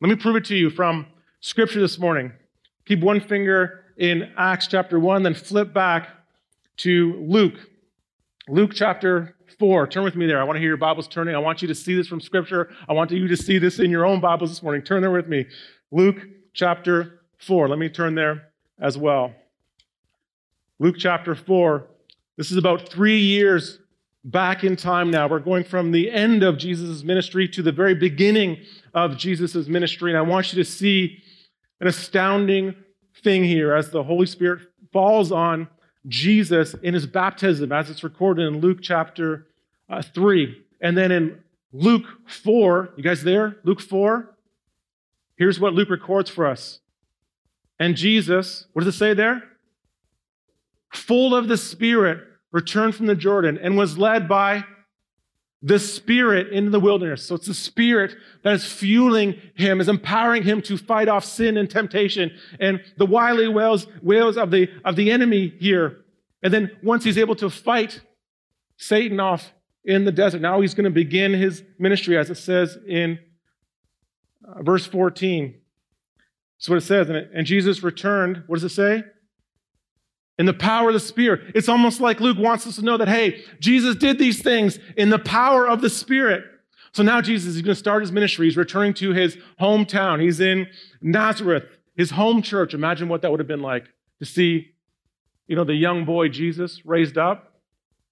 Let 0.01 0.10
me 0.10 0.16
prove 0.16 0.36
it 0.36 0.46
to 0.46 0.56
you 0.56 0.69
from 0.69 1.06
Scripture 1.42 1.80
this 1.80 2.00
morning. 2.00 2.31
Keep 2.86 3.01
one 3.01 3.19
finger 3.19 3.86
in 3.98 4.31
Acts 4.38 4.68
chapter 4.68 5.00
1, 5.00 5.24
then 5.24 5.34
flip 5.34 5.74
back 5.74 6.10
to 6.78 7.16
Luke. 7.28 7.56
Luke 8.48 8.72
chapter 8.74 9.36
4. 9.60 9.88
Turn 9.88 10.04
with 10.04 10.16
me 10.16 10.25
there. 10.25 10.40
I 10.40 10.44
want 10.44 10.56
to 10.56 10.60
hear 10.60 10.69
your 10.69 10.78
Bibles 10.78 11.07
turning. 11.07 11.36
I 11.36 11.40
want 11.40 11.62
you 11.62 11.68
to 11.68 11.75
see 11.75 11.94
this 11.96 12.07
from 12.07 12.22
Scripture. 12.22 12.69
I 12.88 12.94
want 12.94 13.12
you 13.12 13.28
to 13.28 13.38
see 13.38 13.57
this 13.57 13.80
in 13.80 13.92
your 13.92 14.06
own 14.06 14.22
Bibles 14.22 14.50
this 14.50 14.63
morning. 14.63 14.81
Turn 14.81 15.01
there 15.01 15.12
with 15.12 15.28
me. 15.28 15.46
Luke 15.92 16.18
chapter 16.60 17.22
4. 17.38 17.70
Let 17.70 17.80
me 17.80 17.88
turn 17.88 18.16
there 18.16 18.50
as 18.82 18.98
well. 18.98 19.34
Luke 20.78 20.98
chapter 21.00 21.34
4. 21.34 21.88
This 22.36 22.52
is 22.52 22.58
about 22.58 22.90
three 22.90 23.18
years 23.18 23.80
back 24.26 24.66
in 24.66 24.76
time 24.76 25.10
now. 25.10 25.30
We're 25.30 25.40
going 25.40 25.64
from 25.64 25.94
the 25.94 26.12
end 26.12 26.44
of 26.44 26.58
Jesus' 26.58 27.02
ministry 27.02 27.48
to 27.48 27.62
the 27.62 27.72
very 27.72 27.96
beginning 27.96 28.58
of 28.94 29.18
Jesus' 29.18 29.70
ministry. 29.70 30.12
And 30.12 30.18
I 30.18 30.22
want 30.22 30.51
you 30.51 30.62
to 30.62 30.70
see 30.70 31.24
an 31.80 31.88
astounding 31.88 32.75
thing 33.24 33.46
here 33.46 33.74
as 33.74 33.92
the 33.92 34.04
Holy 34.04 34.25
Spirit 34.25 34.60
falls 34.92 35.32
on 35.32 35.66
Jesus 36.10 36.74
in 36.84 36.94
his 36.94 37.08
baptism, 37.08 37.72
as 37.72 37.89
it's 37.89 38.04
recorded 38.04 38.46
in 38.46 38.60
Luke 38.60 38.80
chapter 38.82 39.48
uh, 39.89 40.01
3. 40.01 40.62
And 40.82 40.98
then 40.98 41.13
in 41.13 41.39
Luke 41.72 42.06
4, 42.28 42.96
you 42.98 43.04
guys 43.04 43.24
there? 43.24 43.56
Luke 43.63 43.80
4. 43.80 44.36
Here's 45.39 45.60
what 45.60 45.74
Luke 45.74 45.89
records 45.89 46.29
for 46.29 46.46
us. 46.46 46.81
And 47.79 47.96
Jesus, 47.96 48.65
what 48.74 48.84
does 48.84 48.93
it 48.93 48.98
say 48.98 49.13
there? 49.13 49.41
Full 50.91 51.34
of 51.34 51.48
the 51.48 51.58
Spirit, 51.58 52.19
returned 52.51 52.93
from 52.93 53.05
the 53.05 53.15
Jordan 53.15 53.58
and 53.58 53.77
was 53.77 53.98
led 53.98 54.27
by 54.27 54.65
the 55.62 55.79
Spirit 55.79 56.51
into 56.51 56.72
the 56.72 56.79
wilderness. 56.79 57.25
So 57.25 57.36
it's 57.36 57.48
the 57.48 57.53
Spirit 57.53 58.15
that 58.43 58.53
is 58.53 58.65
fueling 58.65 59.39
him, 59.55 59.79
is 59.79 59.88
empowering 59.88 60.43
him 60.43 60.62
to 60.63 60.77
fight 60.77 61.08
off 61.08 61.24
sin 61.24 61.55
and 61.55 61.69
temptation 61.69 62.31
and 62.60 62.81
the 62.98 63.05
wily 63.05 63.48
wails, 63.48 63.88
wails 64.01 64.36
of, 64.36 64.51
the, 64.51 64.69
of 64.84 64.98
the 64.98 65.10
enemy 65.10 65.53
here. 65.60 66.00
And 66.43 66.53
then 66.53 66.72
once 66.84 67.05
he's 67.05 67.17
able 67.17 67.36
to 67.38 67.50
fight 67.50 68.01
Satan 68.75 69.22
off 69.22 69.53
in 69.86 70.03
the 70.03 70.12
desert, 70.12 70.41
now 70.41 70.60
he's 70.60 70.74
going 70.74 70.86
to 70.86 70.89
begin 70.89 71.31
his 71.34 71.63
ministry, 71.77 72.17
as 72.17 72.29
it 72.29 72.36
says 72.36 72.77
in 72.88 73.19
uh, 74.48 74.62
verse 74.63 74.86
14. 74.86 75.55
That's 76.58 76.69
what 76.69 76.77
it 76.77 76.81
says. 76.81 77.10
And 77.10 77.46
Jesus 77.46 77.84
returned, 77.84 78.43
what 78.48 78.58
does 78.58 78.65
it 78.65 78.75
say? 78.75 79.03
In 80.38 80.46
the 80.46 80.53
power 80.53 80.89
of 80.89 80.93
the 80.93 81.00
Spirit. 81.00 81.51
It's 81.55 81.69
almost 81.69 82.01
like 82.01 82.19
Luke 82.19 82.38
wants 82.38 82.67
us 82.67 82.75
to 82.75 82.81
know 82.81 82.98
that, 82.98 83.08
hey, 83.08 83.43
Jesus 83.60 83.96
did 83.96 84.19
these 84.19 84.41
things 84.41 84.79
in 84.98 85.10
the 85.10 85.19
power 85.19 85.67
of 85.67 85.81
the 85.81 85.89
Spirit. 85.89 86.43
So 86.91 87.03
now 87.03 87.22
Jesus 87.22 87.55
is 87.55 87.62
going 87.62 87.75
to 87.75 87.79
start 87.79 88.01
his 88.01 88.12
ministry. 88.12 88.48
He's 88.48 88.58
returning 88.58 88.93
to 88.96 89.13
his 89.13 89.38
hometown. 89.60 90.22
He's 90.22 90.39
in 90.39 90.67
Nazareth, 91.01 91.65
his 91.96 92.12
home 92.12 92.41
church. 92.41 92.74
Imagine 92.74 93.10
what 93.10 93.22
that 93.22 93.31
would 93.31 93.39
have 93.39 93.48
been 93.48 93.62
like 93.62 93.86
to 94.19 94.25
see, 94.25 94.72
you 95.48 95.55
know, 95.55 95.63
the 95.63 95.75
young 95.75 96.03
boy 96.03 96.29
Jesus 96.29 96.86
raised 96.86 97.17
up, 97.17 97.62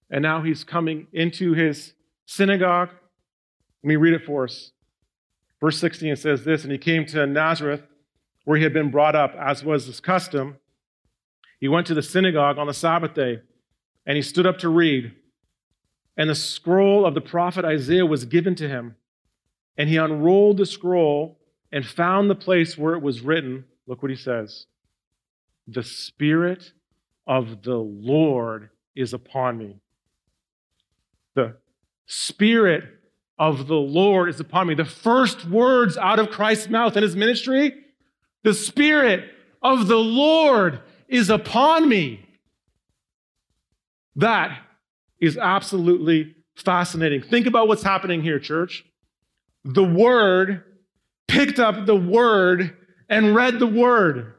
and 0.09 0.21
now 0.21 0.41
he's 0.41 0.63
coming 0.63 1.07
into 1.11 1.53
his 1.53 1.93
synagogue. 2.25 2.89
Let 3.83 3.87
me 3.87 3.95
read 3.95 4.13
it 4.13 4.25
for 4.25 4.45
us. 4.45 4.71
Verse 5.59 5.79
16 5.79 6.09
it 6.09 6.19
says 6.19 6.43
this 6.43 6.63
And 6.63 6.71
he 6.71 6.77
came 6.77 7.05
to 7.07 7.25
Nazareth, 7.25 7.81
where 8.45 8.57
he 8.57 8.63
had 8.63 8.73
been 8.73 8.91
brought 8.91 9.15
up, 9.15 9.35
as 9.35 9.63
was 9.63 9.85
his 9.85 9.99
custom. 9.99 10.57
He 11.59 11.67
went 11.67 11.87
to 11.87 11.93
the 11.93 12.03
synagogue 12.03 12.57
on 12.57 12.67
the 12.67 12.73
Sabbath 12.73 13.13
day, 13.13 13.41
and 14.05 14.15
he 14.15 14.21
stood 14.21 14.45
up 14.45 14.59
to 14.59 14.69
read. 14.69 15.13
And 16.15 16.29
the 16.29 16.35
scroll 16.35 17.05
of 17.05 17.13
the 17.13 17.21
prophet 17.21 17.65
Isaiah 17.65 18.05
was 18.05 18.25
given 18.25 18.55
to 18.55 18.67
him. 18.67 18.95
And 19.77 19.89
he 19.89 19.97
unrolled 19.97 20.57
the 20.57 20.65
scroll 20.65 21.39
and 21.71 21.85
found 21.85 22.29
the 22.29 22.35
place 22.35 22.77
where 22.77 22.93
it 22.93 23.01
was 23.01 23.21
written. 23.21 23.65
Look 23.85 24.01
what 24.01 24.09
he 24.09 24.17
says 24.17 24.65
The 25.67 25.83
Spirit 25.83 26.73
of 27.27 27.61
the 27.61 27.77
Lord 27.77 28.69
is 28.95 29.13
upon 29.13 29.57
me. 29.57 29.79
The 31.35 31.57
Spirit 32.07 32.83
of 33.39 33.67
the 33.67 33.75
Lord 33.75 34.29
is 34.29 34.39
upon 34.39 34.67
me. 34.67 34.73
The 34.73 34.85
first 34.85 35.45
words 35.45 35.97
out 35.97 36.19
of 36.19 36.29
Christ's 36.29 36.69
mouth 36.69 36.97
in 36.97 37.03
his 37.03 37.15
ministry 37.15 37.73
the 38.43 38.53
Spirit 38.53 39.29
of 39.61 39.87
the 39.87 39.97
Lord 39.97 40.79
is 41.07 41.29
upon 41.29 41.89
me. 41.89 42.25
That 44.15 44.61
is 45.19 45.37
absolutely 45.37 46.35
fascinating. 46.55 47.21
Think 47.21 47.45
about 47.45 47.67
what's 47.67 47.83
happening 47.83 48.21
here, 48.21 48.39
church. 48.39 48.85
The 49.65 49.83
Word 49.83 50.63
picked 51.27 51.59
up 51.59 51.85
the 51.85 51.95
Word 51.95 52.77
and 53.09 53.35
read 53.35 53.59
the 53.59 53.67
Word. 53.67 54.33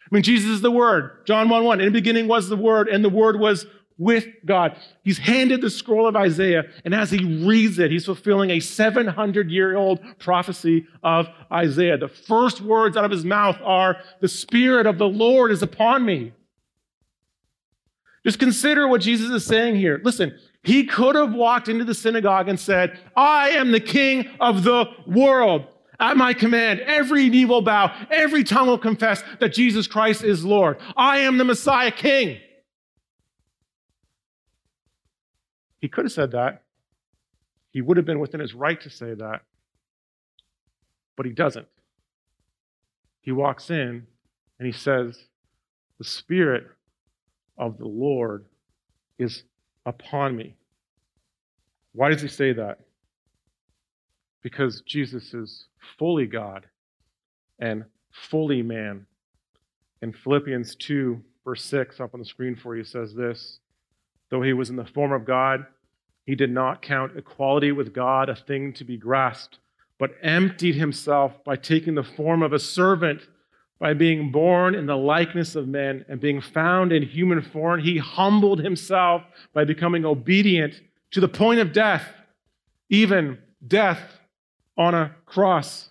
I 0.00 0.14
mean, 0.14 0.22
Jesus 0.22 0.50
is 0.50 0.60
the 0.60 0.70
Word. 0.70 1.26
John 1.26 1.48
1 1.48 1.64
1. 1.64 1.80
In 1.80 1.86
the 1.86 1.92
beginning 1.92 2.28
was 2.28 2.48
the 2.48 2.56
Word, 2.56 2.88
and 2.88 3.04
the 3.04 3.10
Word 3.10 3.38
was 3.38 3.66
with 3.96 4.26
God. 4.44 4.76
He's 5.02 5.18
handed 5.18 5.60
the 5.60 5.70
scroll 5.70 6.06
of 6.06 6.16
Isaiah, 6.16 6.64
and 6.84 6.94
as 6.94 7.10
he 7.10 7.44
reads 7.44 7.78
it, 7.78 7.90
he's 7.90 8.06
fulfilling 8.06 8.50
a 8.50 8.60
700 8.60 9.50
year 9.50 9.76
old 9.76 10.00
prophecy 10.18 10.86
of 11.02 11.28
Isaiah. 11.52 11.96
The 11.96 12.08
first 12.08 12.60
words 12.60 12.96
out 12.96 13.04
of 13.04 13.10
his 13.10 13.24
mouth 13.24 13.56
are, 13.62 13.98
The 14.20 14.28
Spirit 14.28 14.86
of 14.86 14.98
the 14.98 15.08
Lord 15.08 15.52
is 15.52 15.62
upon 15.62 16.04
me. 16.04 16.32
Just 18.24 18.38
consider 18.38 18.88
what 18.88 19.02
Jesus 19.02 19.30
is 19.30 19.44
saying 19.44 19.76
here. 19.76 20.00
Listen, 20.02 20.36
he 20.62 20.84
could 20.84 21.14
have 21.14 21.34
walked 21.34 21.68
into 21.68 21.84
the 21.84 21.94
synagogue 21.94 22.48
and 22.48 22.58
said, 22.58 22.98
I 23.14 23.50
am 23.50 23.70
the 23.70 23.80
king 23.80 24.28
of 24.40 24.64
the 24.64 24.86
world. 25.06 25.66
At 26.00 26.16
my 26.16 26.34
command, 26.34 26.80
every 26.80 27.28
knee 27.28 27.44
will 27.44 27.62
bow, 27.62 27.94
every 28.10 28.42
tongue 28.42 28.66
will 28.66 28.78
confess 28.78 29.22
that 29.38 29.52
Jesus 29.52 29.86
Christ 29.86 30.24
is 30.24 30.44
Lord. 30.44 30.78
I 30.96 31.18
am 31.18 31.38
the 31.38 31.44
Messiah 31.44 31.92
King. 31.92 32.40
He 35.84 35.88
could 35.88 36.06
have 36.06 36.12
said 36.12 36.30
that. 36.30 36.62
He 37.70 37.82
would 37.82 37.98
have 37.98 38.06
been 38.06 38.18
within 38.18 38.40
his 38.40 38.54
right 38.54 38.80
to 38.80 38.88
say 38.88 39.12
that. 39.12 39.42
But 41.14 41.26
he 41.26 41.32
doesn't. 41.32 41.66
He 43.20 43.32
walks 43.32 43.68
in 43.68 44.06
and 44.58 44.66
he 44.66 44.72
says, 44.72 45.18
The 45.98 46.04
Spirit 46.04 46.68
of 47.58 47.76
the 47.76 47.86
Lord 47.86 48.46
is 49.18 49.42
upon 49.84 50.34
me. 50.34 50.56
Why 51.92 52.08
does 52.08 52.22
he 52.22 52.28
say 52.28 52.54
that? 52.54 52.78
Because 54.40 54.80
Jesus 54.86 55.34
is 55.34 55.66
fully 55.98 56.26
God 56.26 56.64
and 57.58 57.84
fully 58.10 58.62
man. 58.62 59.04
In 60.00 60.14
Philippians 60.14 60.76
2, 60.76 61.20
verse 61.44 61.62
6, 61.62 62.00
up 62.00 62.14
on 62.14 62.20
the 62.20 62.26
screen 62.26 62.56
for 62.56 62.74
you, 62.74 62.84
says 62.84 63.12
this 63.12 63.58
Though 64.30 64.40
he 64.40 64.54
was 64.54 64.70
in 64.70 64.76
the 64.76 64.86
form 64.86 65.12
of 65.12 65.26
God, 65.26 65.66
he 66.26 66.34
did 66.34 66.50
not 66.50 66.82
count 66.82 67.16
equality 67.16 67.72
with 67.72 67.92
God 67.92 68.28
a 68.28 68.34
thing 68.34 68.72
to 68.74 68.84
be 68.84 68.96
grasped, 68.96 69.58
but 69.98 70.14
emptied 70.22 70.74
himself 70.74 71.32
by 71.44 71.56
taking 71.56 71.94
the 71.94 72.02
form 72.02 72.42
of 72.42 72.52
a 72.52 72.58
servant, 72.58 73.20
by 73.78 73.92
being 73.92 74.30
born 74.32 74.74
in 74.74 74.86
the 74.86 74.96
likeness 74.96 75.54
of 75.54 75.68
men 75.68 76.04
and 76.08 76.20
being 76.20 76.40
found 76.40 76.92
in 76.92 77.02
human 77.02 77.42
form. 77.42 77.80
He 77.80 77.98
humbled 77.98 78.60
himself 78.60 79.22
by 79.52 79.64
becoming 79.64 80.04
obedient 80.04 80.80
to 81.10 81.20
the 81.20 81.28
point 81.28 81.60
of 81.60 81.72
death, 81.72 82.06
even 82.88 83.38
death 83.66 84.00
on 84.76 84.94
a 84.94 85.14
cross. 85.26 85.90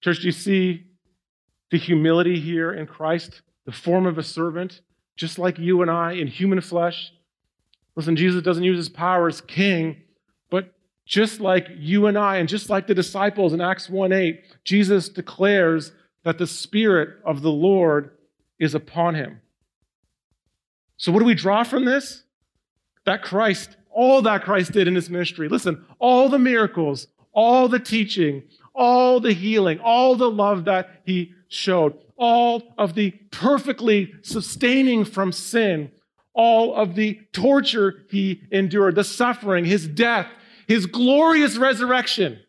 Church, 0.00 0.20
do 0.20 0.26
you 0.26 0.32
see 0.32 0.84
the 1.70 1.78
humility 1.78 2.40
here 2.40 2.72
in 2.72 2.86
Christ? 2.86 3.42
The 3.66 3.72
form 3.72 4.06
of 4.06 4.18
a 4.18 4.22
servant, 4.22 4.80
just 5.16 5.38
like 5.38 5.58
you 5.58 5.82
and 5.82 5.90
I 5.90 6.12
in 6.12 6.26
human 6.26 6.60
flesh 6.60 7.12
Listen, 7.96 8.16
Jesus 8.16 8.42
doesn't 8.42 8.64
use 8.64 8.76
his 8.76 8.88
power 8.88 9.28
as 9.28 9.40
king, 9.40 9.96
but 10.50 10.72
just 11.04 11.40
like 11.40 11.66
you 11.76 12.06
and 12.06 12.16
I, 12.16 12.36
and 12.36 12.48
just 12.48 12.70
like 12.70 12.86
the 12.86 12.94
disciples 12.94 13.52
in 13.52 13.60
Acts 13.60 13.88
1 13.88 14.12
8, 14.12 14.40
Jesus 14.64 15.08
declares 15.08 15.92
that 16.24 16.38
the 16.38 16.46
Spirit 16.46 17.18
of 17.24 17.42
the 17.42 17.50
Lord 17.50 18.12
is 18.58 18.74
upon 18.74 19.14
him. 19.14 19.40
So, 20.96 21.12
what 21.12 21.18
do 21.18 21.24
we 21.24 21.34
draw 21.34 21.64
from 21.64 21.84
this? 21.84 22.22
That 23.04 23.22
Christ, 23.22 23.76
all 23.90 24.22
that 24.22 24.44
Christ 24.44 24.72
did 24.72 24.88
in 24.88 24.94
his 24.94 25.10
ministry, 25.10 25.48
listen, 25.48 25.84
all 25.98 26.28
the 26.28 26.38
miracles, 26.38 27.08
all 27.32 27.68
the 27.68 27.80
teaching, 27.80 28.44
all 28.74 29.20
the 29.20 29.32
healing, 29.32 29.80
all 29.80 30.14
the 30.14 30.30
love 30.30 30.64
that 30.66 31.02
he 31.04 31.32
showed, 31.48 31.98
all 32.16 32.74
of 32.78 32.94
the 32.94 33.10
perfectly 33.30 34.12
sustaining 34.22 35.04
from 35.04 35.32
sin 35.32 35.90
all 36.34 36.74
of 36.74 36.94
the 36.94 37.20
torture 37.32 38.04
he 38.10 38.42
endured, 38.50 38.94
the 38.94 39.04
suffering, 39.04 39.64
his 39.64 39.86
death, 39.86 40.26
his 40.66 40.86
glorious 40.86 41.56
resurrection. 41.56 42.40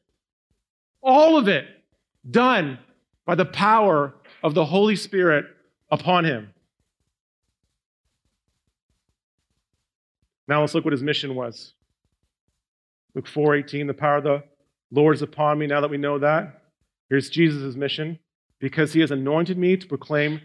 All 1.01 1.37
of 1.37 1.47
it 1.47 1.65
done 2.29 2.79
by 3.25 3.35
the 3.35 3.45
power 3.45 4.13
of 4.41 4.53
the 4.53 4.65
Holy 4.65 4.95
Spirit 4.95 5.45
upon 5.91 6.25
him. 6.25 6.53
Now 10.47 10.61
let's 10.61 10.73
look 10.73 10.85
what 10.85 10.93
his 10.93 11.03
mission 11.03 11.35
was. 11.35 11.73
Luke 13.15 13.27
4:18, 13.27 13.87
the 13.87 13.93
power 13.93 14.17
of 14.17 14.23
the 14.23 14.43
Lord 14.91 15.15
is 15.15 15.21
upon 15.21 15.59
me. 15.59 15.67
Now 15.67 15.81
that 15.81 15.89
we 15.89 15.97
know 15.97 16.19
that, 16.19 16.63
here's 17.09 17.29
Jesus' 17.29 17.75
mission. 17.75 18.19
Because 18.59 18.93
he 18.93 19.01
has 19.01 19.11
anointed 19.11 19.57
me 19.57 19.75
to 19.75 19.87
proclaim 19.87 20.39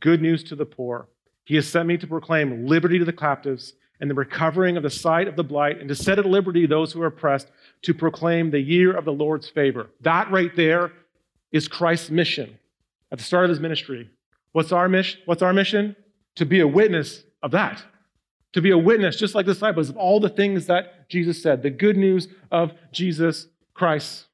good 0.00 0.20
news 0.20 0.42
to 0.44 0.56
the 0.56 0.66
poor. 0.66 1.08
He 1.50 1.56
has 1.56 1.66
sent 1.66 1.88
me 1.88 1.96
to 1.96 2.06
proclaim 2.06 2.68
liberty 2.68 3.00
to 3.00 3.04
the 3.04 3.12
captives 3.12 3.72
and 4.00 4.08
the 4.08 4.14
recovering 4.14 4.76
of 4.76 4.84
the 4.84 4.88
sight 4.88 5.26
of 5.26 5.34
the 5.34 5.42
blind, 5.42 5.78
and 5.78 5.88
to 5.88 5.96
set 5.96 6.16
at 6.16 6.24
liberty 6.24 6.64
those 6.64 6.92
who 6.92 7.02
are 7.02 7.08
oppressed, 7.08 7.50
to 7.82 7.92
proclaim 7.92 8.52
the 8.52 8.60
year 8.60 8.96
of 8.96 9.04
the 9.04 9.12
Lord's 9.12 9.48
favor. 9.48 9.90
That 10.00 10.30
right 10.30 10.54
there 10.54 10.92
is 11.50 11.66
Christ's 11.66 12.08
mission 12.08 12.56
at 13.10 13.18
the 13.18 13.24
start 13.24 13.46
of 13.46 13.50
his 13.50 13.58
ministry. 13.58 14.08
What's 14.52 14.70
our 14.70 14.88
mission? 14.88 15.22
What's 15.24 15.42
our 15.42 15.52
mission? 15.52 15.96
To 16.36 16.46
be 16.46 16.60
a 16.60 16.68
witness 16.68 17.24
of 17.42 17.50
that. 17.50 17.82
To 18.52 18.62
be 18.62 18.70
a 18.70 18.78
witness, 18.78 19.16
just 19.16 19.34
like 19.34 19.44
the 19.44 19.54
disciples, 19.54 19.88
of 19.88 19.96
all 19.96 20.20
the 20.20 20.28
things 20.28 20.66
that 20.66 21.08
Jesus 21.08 21.42
said, 21.42 21.64
the 21.64 21.70
good 21.70 21.96
news 21.96 22.28
of 22.52 22.74
Jesus 22.92 23.48
Christ. 23.74 24.26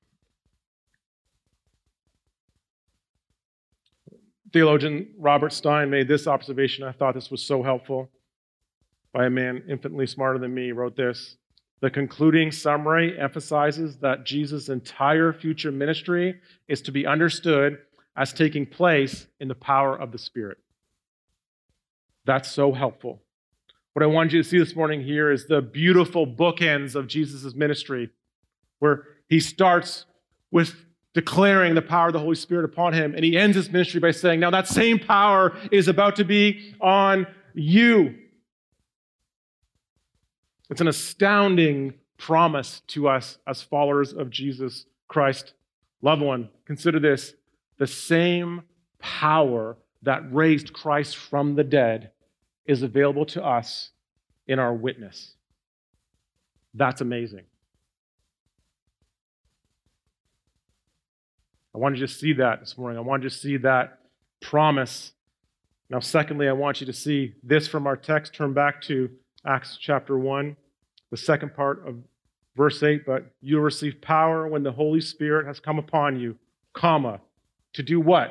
Theologian 4.52 5.08
Robert 5.18 5.52
Stein 5.52 5.90
made 5.90 6.08
this 6.08 6.26
observation. 6.26 6.84
I 6.84 6.92
thought 6.92 7.14
this 7.14 7.30
was 7.30 7.42
so 7.42 7.62
helpful 7.62 8.10
by 9.12 9.26
a 9.26 9.30
man 9.30 9.62
infinitely 9.68 10.06
smarter 10.06 10.38
than 10.38 10.54
me. 10.54 10.72
Wrote 10.72 10.96
this 10.96 11.36
The 11.80 11.90
concluding 11.90 12.52
summary 12.52 13.18
emphasizes 13.18 13.96
that 13.98 14.24
Jesus' 14.24 14.68
entire 14.68 15.32
future 15.32 15.72
ministry 15.72 16.40
is 16.68 16.80
to 16.82 16.92
be 16.92 17.06
understood 17.06 17.78
as 18.16 18.32
taking 18.32 18.66
place 18.66 19.26
in 19.40 19.48
the 19.48 19.54
power 19.54 19.96
of 19.96 20.12
the 20.12 20.18
Spirit. 20.18 20.58
That's 22.24 22.50
so 22.50 22.72
helpful. 22.72 23.22
What 23.92 24.02
I 24.02 24.06
wanted 24.06 24.32
you 24.32 24.42
to 24.42 24.48
see 24.48 24.58
this 24.58 24.76
morning 24.76 25.02
here 25.02 25.30
is 25.30 25.46
the 25.46 25.62
beautiful 25.62 26.26
bookends 26.26 26.94
of 26.94 27.06
Jesus' 27.06 27.54
ministry, 27.54 28.10
where 28.78 29.04
he 29.28 29.40
starts 29.40 30.06
with 30.50 30.85
declaring 31.16 31.74
the 31.74 31.80
power 31.80 32.08
of 32.08 32.12
the 32.12 32.18
Holy 32.18 32.34
Spirit 32.34 32.66
upon 32.66 32.92
him. 32.92 33.14
And 33.14 33.24
he 33.24 33.38
ends 33.38 33.56
his 33.56 33.70
ministry 33.70 34.00
by 34.00 34.10
saying, 34.10 34.38
Now 34.38 34.50
that 34.50 34.68
same 34.68 34.98
power 34.98 35.56
is 35.72 35.88
about 35.88 36.14
to 36.16 36.24
be 36.24 36.74
on 36.78 37.26
you. 37.54 38.14
It's 40.68 40.82
an 40.82 40.88
astounding 40.88 41.94
promise 42.18 42.82
to 42.88 43.08
us 43.08 43.38
as 43.46 43.62
followers 43.62 44.12
of 44.12 44.28
Jesus 44.28 44.84
Christ. 45.08 45.54
Loved 46.02 46.20
one, 46.20 46.50
consider 46.66 47.00
this 47.00 47.32
the 47.78 47.86
same 47.86 48.62
power 48.98 49.78
that 50.02 50.22
raised 50.34 50.74
Christ 50.74 51.16
from 51.16 51.54
the 51.54 51.64
dead 51.64 52.10
is 52.66 52.82
available 52.82 53.24
to 53.26 53.42
us 53.42 53.90
in 54.46 54.58
our 54.58 54.74
witness. 54.74 55.32
That's 56.74 57.00
amazing. 57.00 57.44
I 61.76 61.78
want 61.78 61.96
you 61.96 62.06
to 62.06 62.12
see 62.12 62.32
that 62.32 62.60
this 62.60 62.78
morning. 62.78 62.96
I 62.96 63.02
want 63.02 63.22
you 63.22 63.28
to 63.28 63.34
see 63.34 63.58
that 63.58 63.98
promise. 64.40 65.12
Now, 65.90 66.00
secondly, 66.00 66.48
I 66.48 66.52
want 66.52 66.80
you 66.80 66.86
to 66.86 66.92
see 66.94 67.34
this 67.42 67.68
from 67.68 67.86
our 67.86 67.98
text. 67.98 68.32
Turn 68.32 68.54
back 68.54 68.80
to 68.84 69.10
Acts 69.46 69.76
chapter 69.78 70.18
1, 70.18 70.56
the 71.10 71.18
second 71.18 71.54
part 71.54 71.86
of 71.86 71.96
verse 72.56 72.82
8. 72.82 73.04
But 73.04 73.26
you'll 73.42 73.60
receive 73.60 74.00
power 74.00 74.48
when 74.48 74.62
the 74.62 74.72
Holy 74.72 75.02
Spirit 75.02 75.46
has 75.46 75.60
come 75.60 75.78
upon 75.78 76.18
you, 76.18 76.38
comma, 76.72 77.20
to 77.74 77.82
do 77.82 78.00
what? 78.00 78.30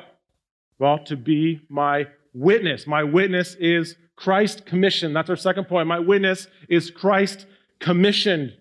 Well, 0.80 0.98
to 1.04 1.16
be 1.16 1.60
my 1.68 2.08
witness. 2.34 2.84
My 2.84 3.04
witness 3.04 3.54
is 3.60 3.94
Christ 4.16 4.66
commissioned. 4.66 5.14
That's 5.14 5.30
our 5.30 5.36
second 5.36 5.68
point. 5.68 5.86
My 5.86 6.00
witness 6.00 6.48
is 6.68 6.90
Christ 6.90 7.46
commissioned. 7.78 8.54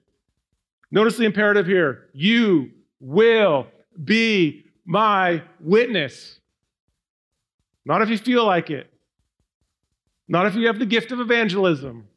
Notice 0.91 1.17
the 1.17 1.25
imperative 1.25 1.65
here. 1.65 2.09
You 2.13 2.69
will 2.99 3.65
be 4.03 4.64
my 4.85 5.43
witness. 5.59 6.39
Not 7.85 8.01
if 8.01 8.09
you 8.09 8.17
feel 8.17 8.45
like 8.45 8.69
it. 8.69 8.91
Not 10.27 10.47
if 10.47 10.55
you 10.55 10.67
have 10.67 10.79
the 10.79 10.85
gift 10.85 11.11
of 11.11 11.19
evangelism. 11.19 12.07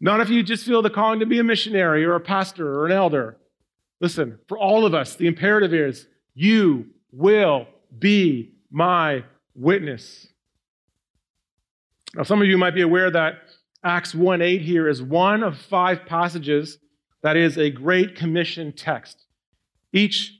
Not 0.00 0.20
if 0.20 0.28
you 0.28 0.42
just 0.42 0.64
feel 0.64 0.82
the 0.82 0.90
calling 0.90 1.20
to 1.20 1.26
be 1.26 1.38
a 1.38 1.44
missionary 1.44 2.04
or 2.04 2.14
a 2.14 2.20
pastor 2.20 2.80
or 2.80 2.86
an 2.86 2.92
elder. 2.92 3.36
Listen, 4.00 4.38
for 4.48 4.58
all 4.58 4.84
of 4.84 4.94
us, 4.94 5.14
the 5.14 5.26
imperative 5.26 5.72
is 5.72 6.06
you 6.34 6.86
will 7.12 7.66
be 7.98 8.54
my 8.70 9.24
witness. 9.54 10.26
Now, 12.14 12.24
some 12.24 12.42
of 12.42 12.48
you 12.48 12.58
might 12.58 12.74
be 12.74 12.82
aware 12.82 13.10
that 13.10 13.34
Acts 13.84 14.14
1 14.14 14.42
8 14.42 14.60
here 14.60 14.88
is 14.88 15.02
one 15.02 15.42
of 15.42 15.56
five 15.56 16.04
passages 16.06 16.78
that 17.22 17.36
is 17.36 17.56
a 17.56 17.70
Great 17.70 18.16
Commission 18.16 18.72
text. 18.72 19.24
Each 19.92 20.32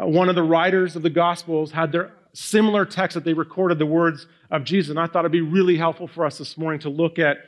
uh, 0.00 0.06
one 0.06 0.28
of 0.28 0.34
the 0.34 0.42
writers 0.42 0.96
of 0.96 1.02
the 1.02 1.10
Gospels 1.10 1.72
had 1.72 1.92
their 1.92 2.12
similar 2.32 2.84
text 2.84 3.14
that 3.14 3.24
they 3.24 3.32
recorded 3.32 3.78
the 3.78 3.86
words 3.86 4.26
of 4.50 4.64
Jesus. 4.64 4.90
And 4.90 5.00
I 5.00 5.06
thought 5.06 5.20
it'd 5.20 5.32
be 5.32 5.40
really 5.40 5.76
helpful 5.76 6.06
for 6.06 6.26
us 6.26 6.38
this 6.38 6.58
morning 6.58 6.80
to 6.80 6.90
look 6.90 7.18
at 7.18 7.38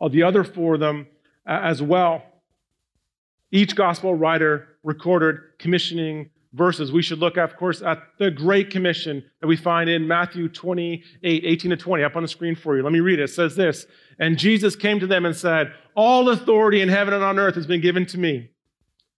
uh, 0.00 0.08
the 0.08 0.22
other 0.22 0.44
four 0.44 0.74
of 0.74 0.80
them 0.80 1.06
uh, 1.46 1.60
as 1.62 1.82
well. 1.82 2.22
Each 3.50 3.74
Gospel 3.74 4.14
writer 4.14 4.68
recorded 4.82 5.36
commissioning 5.58 6.30
verses. 6.52 6.90
We 6.90 7.02
should 7.02 7.18
look, 7.18 7.36
of 7.36 7.56
course, 7.56 7.82
at 7.82 8.02
the 8.18 8.30
Great 8.30 8.70
Commission 8.70 9.24
that 9.40 9.46
we 9.46 9.56
find 9.56 9.90
in 9.90 10.06
Matthew 10.08 10.48
28, 10.48 11.44
18 11.44 11.70
to 11.70 11.76
20, 11.76 12.04
up 12.04 12.16
on 12.16 12.22
the 12.22 12.28
screen 12.28 12.54
for 12.54 12.76
you. 12.76 12.82
Let 12.82 12.92
me 12.92 13.00
read 13.00 13.18
it. 13.18 13.24
It 13.24 13.28
says 13.28 13.56
this 13.56 13.86
And 14.18 14.38
Jesus 14.38 14.74
came 14.74 15.00
to 15.00 15.06
them 15.06 15.26
and 15.26 15.36
said, 15.36 15.72
All 15.94 16.28
authority 16.30 16.80
in 16.80 16.88
heaven 16.88 17.14
and 17.14 17.22
on 17.22 17.38
earth 17.38 17.56
has 17.56 17.66
been 17.66 17.80
given 17.80 18.06
to 18.06 18.18
me. 18.18 18.50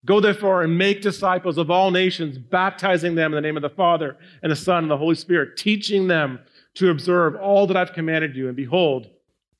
Go 0.05 0.21
therefore 0.21 0.63
and 0.63 0.79
make 0.79 1.03
disciples 1.03 1.59
of 1.59 1.71
all 1.71 1.91
nations, 1.91 2.39
baptizing 2.39 3.15
them 3.15 3.33
in 3.33 3.37
the 3.37 3.47
name 3.47 3.57
of 3.57 3.63
the 3.63 3.69
Father 3.69 4.17
and 4.43 4.53
the 4.53 4.57
Son 4.57 4.85
and 4.85 4.91
the 4.91 4.97
Holy 4.97 5.17
Spirit, 5.17 5.57
teaching 5.57 6.07
them 6.07 6.39
to 6.75 6.91
observe 6.91 7.35
all 7.37 7.67
that 7.67 7.77
I've 7.77 7.93
commanded 7.93 8.37
you. 8.37 8.47
And 8.47 8.57
behold, 8.57 9.09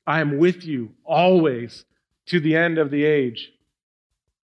I 0.07 0.21
am 0.21 0.37
with 0.37 0.63
you 0.63 0.93
always 1.03 1.85
to 2.27 2.39
the 2.39 2.55
end 2.55 2.77
of 2.77 2.89
the 2.89 3.03
age. 3.03 3.51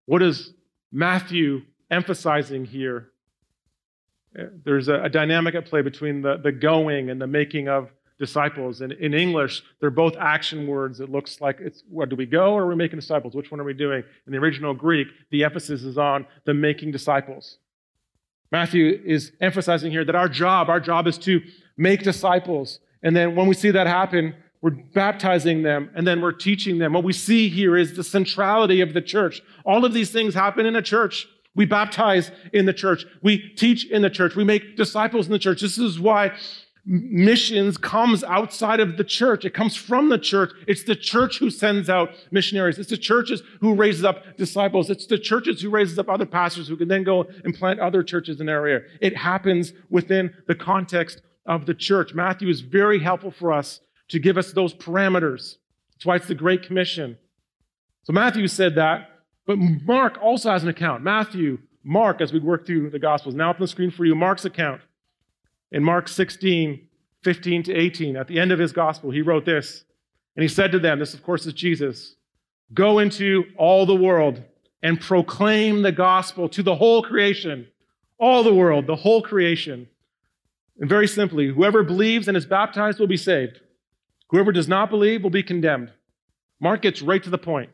What 0.04 0.22
is 0.22 0.52
Matthew 0.92 1.62
emphasizing 1.90 2.66
here? 2.66 3.10
There's 4.34 4.88
a, 4.88 5.04
a 5.04 5.08
dynamic 5.08 5.54
at 5.54 5.64
play 5.64 5.80
between 5.80 6.20
the, 6.20 6.36
the 6.36 6.52
going 6.52 7.08
and 7.08 7.20
the 7.20 7.26
making 7.26 7.68
of 7.68 7.90
disciples. 8.18 8.80
And 8.80 8.92
in 8.92 9.14
English, 9.14 9.62
they're 9.80 9.90
both 9.90 10.16
action 10.16 10.66
words. 10.66 11.00
It 11.00 11.10
looks 11.10 11.40
like 11.40 11.58
it's 11.60 11.82
what 11.88 12.08
do 12.08 12.16
we 12.16 12.26
go 12.26 12.54
or 12.54 12.62
are 12.62 12.68
we 12.68 12.76
making 12.76 12.98
disciples? 12.98 13.34
Which 13.34 13.50
one 13.50 13.60
are 13.60 13.64
we 13.64 13.74
doing? 13.74 14.02
In 14.26 14.32
the 14.32 14.38
original 14.38 14.74
Greek, 14.74 15.08
the 15.30 15.44
emphasis 15.44 15.82
is 15.82 15.98
on 15.98 16.26
the 16.44 16.54
making 16.54 16.92
disciples. 16.92 17.58
Matthew 18.52 19.00
is 19.04 19.32
emphasizing 19.40 19.90
here 19.90 20.04
that 20.04 20.14
our 20.14 20.28
job, 20.28 20.70
our 20.70 20.80
job 20.80 21.06
is 21.06 21.18
to 21.18 21.42
make 21.76 22.02
disciples. 22.02 22.80
And 23.02 23.14
then 23.14 23.34
when 23.34 23.48
we 23.48 23.54
see 23.54 23.70
that 23.70 23.86
happen, 23.86 24.34
we're 24.62 24.70
baptizing 24.70 25.62
them 25.62 25.90
and 25.94 26.06
then 26.06 26.20
we're 26.20 26.32
teaching 26.32 26.78
them. 26.78 26.92
What 26.92 27.04
we 27.04 27.12
see 27.12 27.48
here 27.48 27.76
is 27.76 27.94
the 27.94 28.04
centrality 28.04 28.80
of 28.80 28.94
the 28.94 29.02
church. 29.02 29.42
All 29.64 29.84
of 29.84 29.92
these 29.92 30.10
things 30.10 30.34
happen 30.34 30.64
in 30.64 30.76
a 30.76 30.82
church. 30.82 31.28
We 31.54 31.64
baptize 31.64 32.30
in 32.52 32.66
the 32.66 32.72
church. 32.72 33.04
We 33.22 33.38
teach 33.38 33.86
in 33.90 34.02
the 34.02 34.10
church. 34.10 34.36
We 34.36 34.44
make 34.44 34.76
disciples 34.76 35.26
in 35.26 35.32
the 35.32 35.38
church. 35.38 35.60
This 35.60 35.78
is 35.78 35.98
why 35.98 36.32
missions 36.86 37.76
comes 37.76 38.22
outside 38.22 38.78
of 38.78 38.96
the 38.96 39.04
church. 39.04 39.44
It 39.44 39.54
comes 39.54 39.74
from 39.74 40.08
the 40.08 40.18
church. 40.18 40.52
It's 40.68 40.84
the 40.84 40.94
church 40.94 41.38
who 41.38 41.50
sends 41.50 41.90
out 41.90 42.10
missionaries. 42.30 42.78
It's 42.78 42.90
the 42.90 42.96
churches 42.96 43.42
who 43.60 43.74
raises 43.74 44.04
up 44.04 44.36
disciples. 44.36 44.88
It's 44.88 45.06
the 45.06 45.18
churches 45.18 45.60
who 45.60 45.68
raises 45.68 45.98
up 45.98 46.08
other 46.08 46.26
pastors 46.26 46.68
who 46.68 46.76
can 46.76 46.88
then 46.88 47.02
go 47.02 47.26
and 47.44 47.54
plant 47.54 47.80
other 47.80 48.04
churches 48.04 48.40
in 48.40 48.46
their 48.46 48.66
area. 48.66 48.86
It 49.00 49.16
happens 49.16 49.72
within 49.90 50.32
the 50.46 50.54
context 50.54 51.22
of 51.44 51.66
the 51.66 51.74
church. 51.74 52.14
Matthew 52.14 52.48
is 52.48 52.60
very 52.60 53.00
helpful 53.00 53.32
for 53.32 53.52
us 53.52 53.80
to 54.08 54.20
give 54.20 54.38
us 54.38 54.52
those 54.52 54.72
parameters. 54.72 55.56
That's 55.92 56.06
why 56.06 56.16
it's 56.16 56.28
the 56.28 56.34
Great 56.34 56.62
Commission. 56.62 57.18
So 58.04 58.12
Matthew 58.12 58.46
said 58.46 58.76
that, 58.76 59.10
but 59.46 59.58
Mark 59.58 60.18
also 60.22 60.50
has 60.50 60.62
an 60.62 60.68
account. 60.68 61.02
Matthew, 61.02 61.58
Mark, 61.82 62.20
as 62.20 62.32
we 62.32 62.38
work 62.38 62.64
through 62.64 62.90
the 62.90 62.98
Gospels. 63.00 63.34
Now 63.34 63.50
up 63.50 63.56
on 63.56 63.62
the 63.62 63.68
screen 63.68 63.90
for 63.90 64.04
you, 64.04 64.14
Mark's 64.14 64.44
account. 64.44 64.80
In 65.72 65.82
Mark 65.82 66.08
16, 66.08 66.86
15 67.22 67.62
to 67.64 67.74
18, 67.74 68.16
at 68.16 68.28
the 68.28 68.38
end 68.38 68.52
of 68.52 68.58
his 68.58 68.72
gospel, 68.72 69.10
he 69.10 69.22
wrote 69.22 69.44
this. 69.44 69.84
And 70.36 70.42
he 70.42 70.48
said 70.48 70.70
to 70.72 70.78
them, 70.78 70.98
This, 70.98 71.14
of 71.14 71.22
course, 71.22 71.46
is 71.46 71.52
Jesus 71.52 72.16
go 72.74 72.98
into 72.98 73.44
all 73.56 73.86
the 73.86 73.94
world 73.94 74.42
and 74.82 75.00
proclaim 75.00 75.82
the 75.82 75.92
gospel 75.92 76.48
to 76.48 76.62
the 76.62 76.74
whole 76.74 77.02
creation, 77.02 77.66
all 78.18 78.42
the 78.42 78.54
world, 78.54 78.86
the 78.86 78.96
whole 78.96 79.22
creation. 79.22 79.88
And 80.78 80.88
very 80.88 81.06
simply, 81.06 81.48
whoever 81.48 81.82
believes 81.82 82.28
and 82.28 82.36
is 82.36 82.44
baptized 82.44 82.98
will 82.98 83.06
be 83.06 83.16
saved. 83.16 83.60
Whoever 84.30 84.52
does 84.52 84.68
not 84.68 84.90
believe 84.90 85.22
will 85.22 85.30
be 85.30 85.42
condemned. 85.42 85.92
Mark 86.60 86.82
gets 86.82 87.02
right 87.02 87.22
to 87.22 87.30
the 87.30 87.38
point. 87.38 87.70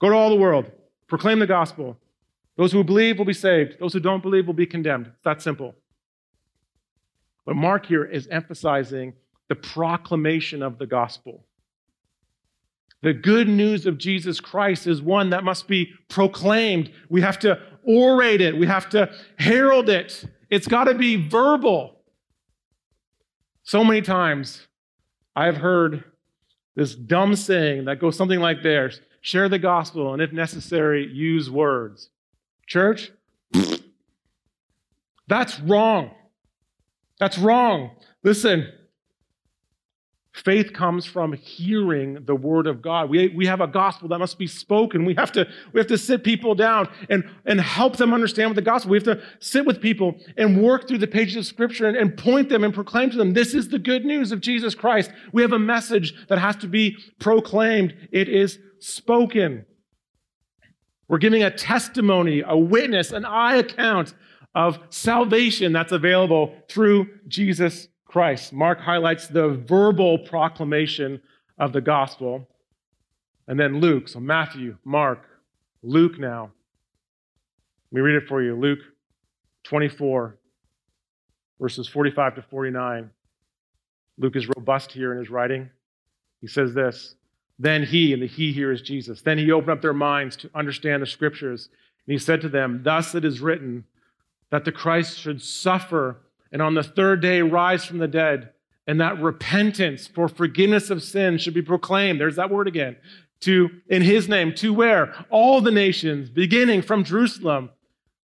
Go 0.00 0.10
to 0.10 0.14
all 0.14 0.30
the 0.30 0.36
world, 0.36 0.70
proclaim 1.06 1.38
the 1.38 1.46
gospel. 1.46 1.96
Those 2.56 2.72
who 2.72 2.82
believe 2.84 3.18
will 3.18 3.24
be 3.24 3.32
saved. 3.32 3.78
Those 3.78 3.92
who 3.92 4.00
don't 4.00 4.22
believe 4.22 4.46
will 4.46 4.54
be 4.54 4.66
condemned. 4.66 5.06
It's 5.08 5.24
that 5.24 5.42
simple. 5.42 5.74
But 7.46 7.56
Mark 7.56 7.86
here 7.86 8.04
is 8.04 8.26
emphasizing 8.26 9.14
the 9.48 9.54
proclamation 9.54 10.62
of 10.62 10.78
the 10.78 10.86
gospel. 10.86 11.44
The 13.02 13.14
good 13.14 13.48
news 13.48 13.86
of 13.86 13.98
Jesus 13.98 14.40
Christ 14.40 14.86
is 14.86 15.00
one 15.00 15.30
that 15.30 15.44
must 15.44 15.68
be 15.68 15.92
proclaimed. 16.08 16.90
We 17.08 17.20
have 17.20 17.38
to 17.40 17.58
orate 17.88 18.40
it, 18.40 18.56
we 18.56 18.66
have 18.66 18.88
to 18.90 19.10
herald 19.38 19.88
it. 19.88 20.24
It's 20.50 20.66
got 20.66 20.84
to 20.84 20.94
be 20.94 21.16
verbal. 21.28 22.00
So 23.62 23.84
many 23.84 24.02
times 24.02 24.66
I've 25.34 25.56
heard 25.56 26.04
this 26.74 26.94
dumb 26.94 27.36
saying 27.36 27.84
that 27.86 28.00
goes 28.00 28.16
something 28.16 28.40
like 28.40 28.62
this 28.62 29.00
share 29.20 29.48
the 29.48 29.58
gospel, 29.58 30.12
and 30.12 30.22
if 30.22 30.32
necessary, 30.32 31.04
use 31.06 31.50
words. 31.50 32.10
Church, 32.66 33.10
that's 35.26 35.58
wrong. 35.60 36.12
That's 37.18 37.38
wrong. 37.38 37.90
Listen, 38.22 38.70
faith 40.32 40.74
comes 40.74 41.06
from 41.06 41.32
hearing 41.32 42.24
the 42.26 42.34
word 42.34 42.66
of 42.66 42.82
God. 42.82 43.08
We, 43.08 43.28
we 43.28 43.46
have 43.46 43.62
a 43.62 43.66
gospel 43.66 44.08
that 44.08 44.18
must 44.18 44.38
be 44.38 44.46
spoken. 44.46 45.06
We 45.06 45.14
have 45.14 45.32
to, 45.32 45.48
we 45.72 45.80
have 45.80 45.86
to 45.86 45.96
sit 45.96 46.24
people 46.24 46.54
down 46.54 46.88
and, 47.08 47.24
and 47.46 47.60
help 47.60 47.96
them 47.96 48.12
understand 48.12 48.50
what 48.50 48.56
the 48.56 48.62
gospel. 48.62 48.90
We 48.90 48.98
have 48.98 49.04
to 49.04 49.22
sit 49.40 49.64
with 49.64 49.80
people 49.80 50.16
and 50.36 50.62
work 50.62 50.86
through 50.86 50.98
the 50.98 51.06
pages 51.06 51.36
of 51.36 51.46
scripture 51.46 51.86
and, 51.86 51.96
and 51.96 52.16
point 52.16 52.50
them 52.50 52.64
and 52.64 52.74
proclaim 52.74 53.10
to 53.10 53.16
them, 53.16 53.32
this 53.32 53.54
is 53.54 53.68
the 53.68 53.78
good 53.78 54.04
news 54.04 54.30
of 54.30 54.40
Jesus 54.40 54.74
Christ. 54.74 55.10
We 55.32 55.40
have 55.40 55.52
a 55.52 55.58
message 55.58 56.14
that 56.28 56.38
has 56.38 56.56
to 56.56 56.68
be 56.68 56.96
proclaimed. 57.18 57.94
It 58.12 58.28
is 58.28 58.58
spoken. 58.78 59.64
We're 61.08 61.18
giving 61.18 61.44
a 61.44 61.50
testimony, 61.50 62.42
a 62.46 62.58
witness, 62.58 63.12
an 63.12 63.24
eye 63.24 63.56
account 63.56 64.12
of 64.56 64.78
salvation 64.88 65.70
that's 65.70 65.92
available 65.92 66.54
through 66.66 67.06
Jesus 67.28 67.88
Christ. 68.06 68.54
Mark 68.54 68.80
highlights 68.80 69.28
the 69.28 69.50
verbal 69.50 70.18
proclamation 70.18 71.20
of 71.58 71.74
the 71.74 71.82
gospel. 71.82 72.48
And 73.46 73.60
then 73.60 73.80
Luke, 73.80 74.08
so 74.08 74.18
Matthew, 74.18 74.78
Mark, 74.82 75.22
Luke 75.82 76.18
now. 76.18 76.50
Let 77.92 77.96
me 77.96 78.00
read 78.00 78.16
it 78.16 78.26
for 78.26 78.42
you. 78.42 78.56
Luke 78.56 78.78
24, 79.64 80.38
verses 81.60 81.86
45 81.86 82.36
to 82.36 82.42
49. 82.42 83.10
Luke 84.16 84.36
is 84.36 84.48
robust 84.48 84.90
here 84.90 85.12
in 85.12 85.18
his 85.18 85.28
writing. 85.28 85.68
He 86.40 86.46
says 86.46 86.72
this 86.72 87.14
Then 87.58 87.82
he, 87.82 88.14
and 88.14 88.22
the 88.22 88.26
he 88.26 88.52
here 88.52 88.72
is 88.72 88.80
Jesus, 88.80 89.20
then 89.20 89.36
he 89.36 89.52
opened 89.52 89.72
up 89.72 89.82
their 89.82 89.92
minds 89.92 90.34
to 90.36 90.50
understand 90.54 91.02
the 91.02 91.06
scriptures. 91.06 91.68
And 92.06 92.12
he 92.12 92.18
said 92.18 92.40
to 92.40 92.48
them, 92.48 92.80
Thus 92.82 93.14
it 93.14 93.24
is 93.24 93.42
written 93.42 93.84
that 94.50 94.64
the 94.64 94.72
Christ 94.72 95.18
should 95.18 95.42
suffer 95.42 96.18
and 96.52 96.62
on 96.62 96.74
the 96.74 96.82
third 96.82 97.20
day 97.20 97.42
rise 97.42 97.84
from 97.84 97.98
the 97.98 98.08
dead, 98.08 98.50
and 98.86 99.00
that 99.00 99.20
repentance 99.20 100.06
for 100.06 100.28
forgiveness 100.28 100.90
of 100.90 101.02
sins 101.02 101.42
should 101.42 101.54
be 101.54 101.62
proclaimed. 101.62 102.20
There's 102.20 102.36
that 102.36 102.50
word 102.50 102.68
again. 102.68 102.96
To 103.40 103.68
in 103.88 104.00
his 104.00 104.28
name, 104.28 104.54
to 104.56 104.72
where? 104.72 105.14
All 105.28 105.60
the 105.60 105.70
nations, 105.70 106.30
beginning 106.30 106.82
from 106.82 107.04
Jerusalem. 107.04 107.70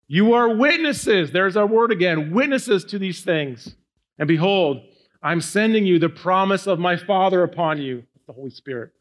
You 0.08 0.34
are 0.34 0.54
witnesses. 0.56 1.32
There's 1.32 1.56
our 1.56 1.66
word 1.66 1.92
again, 1.92 2.32
witnesses 2.32 2.84
to 2.86 3.00
these 3.00 3.24
things. 3.24 3.76
And 4.18 4.28
behold, 4.28 4.82
I'm 5.24 5.42
sending 5.42 5.86
you 5.86 5.98
the 5.98 6.10
promise 6.10 6.68
of 6.68 6.78
my 6.78 6.98
Father 6.98 7.44
upon 7.44 7.82
you, 7.82 8.04
the 8.28 8.34
Holy 8.34 8.50
Spirit. 8.50 8.92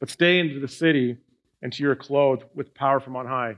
But 0.00 0.10
stay 0.10 0.38
into 0.38 0.60
the 0.60 0.68
city 0.68 1.18
until 1.62 1.84
you're 1.84 1.96
clothed 1.96 2.44
with 2.54 2.74
power 2.74 3.00
from 3.00 3.16
on 3.16 3.26
high. 3.26 3.56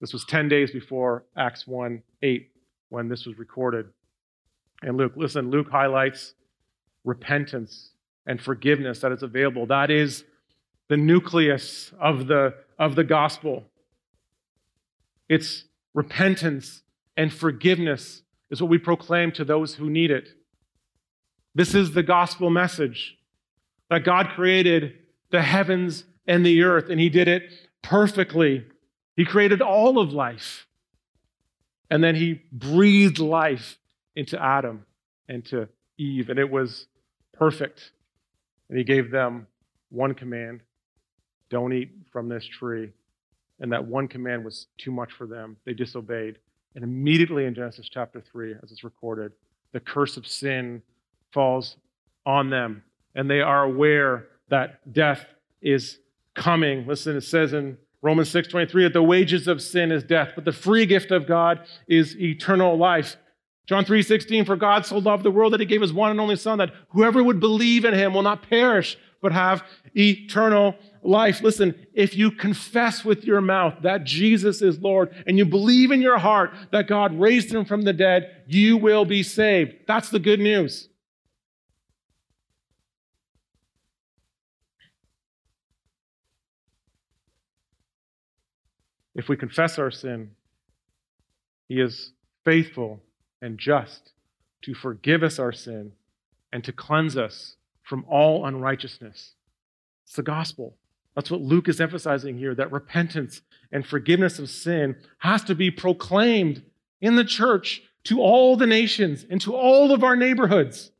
This 0.00 0.12
was 0.12 0.24
10 0.24 0.48
days 0.48 0.70
before 0.70 1.24
Acts 1.36 1.66
1 1.66 2.02
8 2.22 2.50
when 2.88 3.08
this 3.08 3.26
was 3.26 3.38
recorded. 3.38 3.86
And 4.82 4.96
Luke, 4.96 5.12
listen, 5.16 5.50
Luke 5.50 5.70
highlights 5.70 6.34
repentance 7.04 7.90
and 8.26 8.40
forgiveness 8.40 9.00
that 9.00 9.12
is 9.12 9.22
available. 9.22 9.66
That 9.66 9.90
is 9.90 10.24
the 10.88 10.96
nucleus 10.96 11.92
of 12.00 12.26
the, 12.26 12.54
of 12.78 12.94
the 12.94 13.04
gospel. 13.04 13.64
It's 15.28 15.64
repentance 15.94 16.82
and 17.16 17.32
forgiveness 17.32 18.22
is 18.50 18.60
what 18.60 18.70
we 18.70 18.78
proclaim 18.78 19.32
to 19.32 19.44
those 19.44 19.74
who 19.74 19.90
need 19.90 20.10
it. 20.10 20.28
This 21.54 21.74
is 21.74 21.92
the 21.92 22.02
gospel 22.02 22.50
message 22.50 23.16
that 23.88 24.04
God 24.04 24.28
created 24.34 24.92
the 25.30 25.42
heavens 25.42 26.04
and 26.26 26.44
the 26.44 26.62
earth, 26.62 26.90
and 26.90 27.00
He 27.00 27.08
did 27.08 27.28
it 27.28 27.50
perfectly. 27.82 28.64
He 29.16 29.24
created 29.24 29.62
all 29.62 29.98
of 29.98 30.12
life. 30.12 30.66
And 31.90 32.02
then 32.02 32.14
He 32.14 32.42
breathed 32.52 33.18
life 33.18 33.78
into 34.14 34.42
Adam 34.42 34.84
and 35.28 35.44
to 35.46 35.68
Eve, 35.98 36.30
and 36.30 36.38
it 36.38 36.50
was 36.50 36.86
perfect. 37.32 37.92
And 38.68 38.78
He 38.78 38.84
gave 38.84 39.10
them 39.10 39.46
one 39.90 40.14
command 40.14 40.60
don't 41.48 41.72
eat 41.72 41.90
from 42.12 42.28
this 42.28 42.44
tree. 42.44 42.90
And 43.60 43.72
that 43.72 43.86
one 43.86 44.08
command 44.08 44.44
was 44.44 44.66
too 44.78 44.90
much 44.90 45.12
for 45.12 45.26
them. 45.26 45.56
They 45.64 45.72
disobeyed. 45.72 46.38
And 46.74 46.84
immediately 46.84 47.46
in 47.46 47.54
Genesis 47.54 47.88
chapter 47.88 48.20
3, 48.20 48.54
as 48.62 48.70
it's 48.70 48.84
recorded, 48.84 49.32
the 49.72 49.80
curse 49.80 50.16
of 50.16 50.26
sin 50.26 50.82
falls 51.32 51.76
on 52.26 52.50
them. 52.50 52.82
And 53.14 53.30
they 53.30 53.40
are 53.40 53.64
aware 53.64 54.26
that 54.48 54.92
death 54.92 55.24
is 55.62 55.98
coming. 56.34 56.86
Listen, 56.86 57.16
it 57.16 57.22
says 57.22 57.52
in 57.52 57.78
Romans 58.02 58.28
6:23 58.28 58.84
that 58.84 58.92
the 58.92 59.02
wages 59.02 59.48
of 59.48 59.62
sin 59.62 59.90
is 59.90 60.04
death, 60.04 60.32
but 60.34 60.44
the 60.44 60.52
free 60.52 60.86
gift 60.86 61.10
of 61.10 61.26
God 61.26 61.60
is 61.88 62.18
eternal 62.20 62.76
life. 62.76 63.16
John 63.66 63.84
3:16 63.84 64.44
for 64.44 64.56
God 64.56 64.86
so 64.86 64.98
loved 64.98 65.24
the 65.24 65.30
world 65.30 65.52
that 65.52 65.60
he 65.60 65.66
gave 65.66 65.80
his 65.80 65.92
one 65.92 66.10
and 66.10 66.20
only 66.20 66.36
son 66.36 66.58
that 66.58 66.72
whoever 66.90 67.22
would 67.22 67.40
believe 67.40 67.84
in 67.84 67.94
him 67.94 68.14
will 68.14 68.22
not 68.22 68.48
perish 68.48 68.96
but 69.20 69.32
have 69.32 69.64
eternal 69.96 70.76
life. 71.02 71.42
Listen, 71.42 71.74
if 71.94 72.16
you 72.16 72.30
confess 72.30 73.04
with 73.04 73.24
your 73.24 73.40
mouth 73.40 73.74
that 73.82 74.04
Jesus 74.04 74.62
is 74.62 74.80
Lord 74.80 75.12
and 75.26 75.38
you 75.38 75.44
believe 75.44 75.90
in 75.90 76.00
your 76.00 76.18
heart 76.18 76.52
that 76.70 76.86
God 76.86 77.18
raised 77.18 77.52
him 77.52 77.64
from 77.64 77.82
the 77.82 77.92
dead, 77.92 78.42
you 78.46 78.76
will 78.76 79.04
be 79.04 79.22
saved. 79.22 79.74
That's 79.86 80.10
the 80.10 80.18
good 80.18 80.40
news. 80.40 80.88
If 89.16 89.28
we 89.28 89.36
confess 89.36 89.78
our 89.78 89.90
sin, 89.90 90.30
he 91.68 91.80
is 91.80 92.12
faithful 92.44 93.00
and 93.42 93.58
just 93.58 94.12
to 94.62 94.74
forgive 94.74 95.22
us 95.22 95.38
our 95.38 95.52
sin 95.52 95.92
and 96.52 96.62
to 96.64 96.72
cleanse 96.72 97.16
us 97.16 97.56
from 97.82 98.04
all 98.08 98.46
unrighteousness. 98.46 99.32
It's 100.04 100.16
the 100.16 100.22
gospel. 100.22 100.76
That's 101.14 101.30
what 101.30 101.40
Luke 101.40 101.68
is 101.68 101.80
emphasizing 101.80 102.36
here 102.36 102.54
that 102.54 102.70
repentance 102.70 103.40
and 103.72 103.86
forgiveness 103.86 104.38
of 104.38 104.50
sin 104.50 104.96
has 105.18 105.42
to 105.44 105.54
be 105.54 105.70
proclaimed 105.70 106.62
in 107.00 107.16
the 107.16 107.24
church 107.24 107.82
to 108.04 108.20
all 108.20 108.56
the 108.56 108.66
nations 108.66 109.24
and 109.28 109.40
to 109.40 109.56
all 109.56 109.92
of 109.92 110.04
our 110.04 110.14
neighborhoods. 110.14 110.92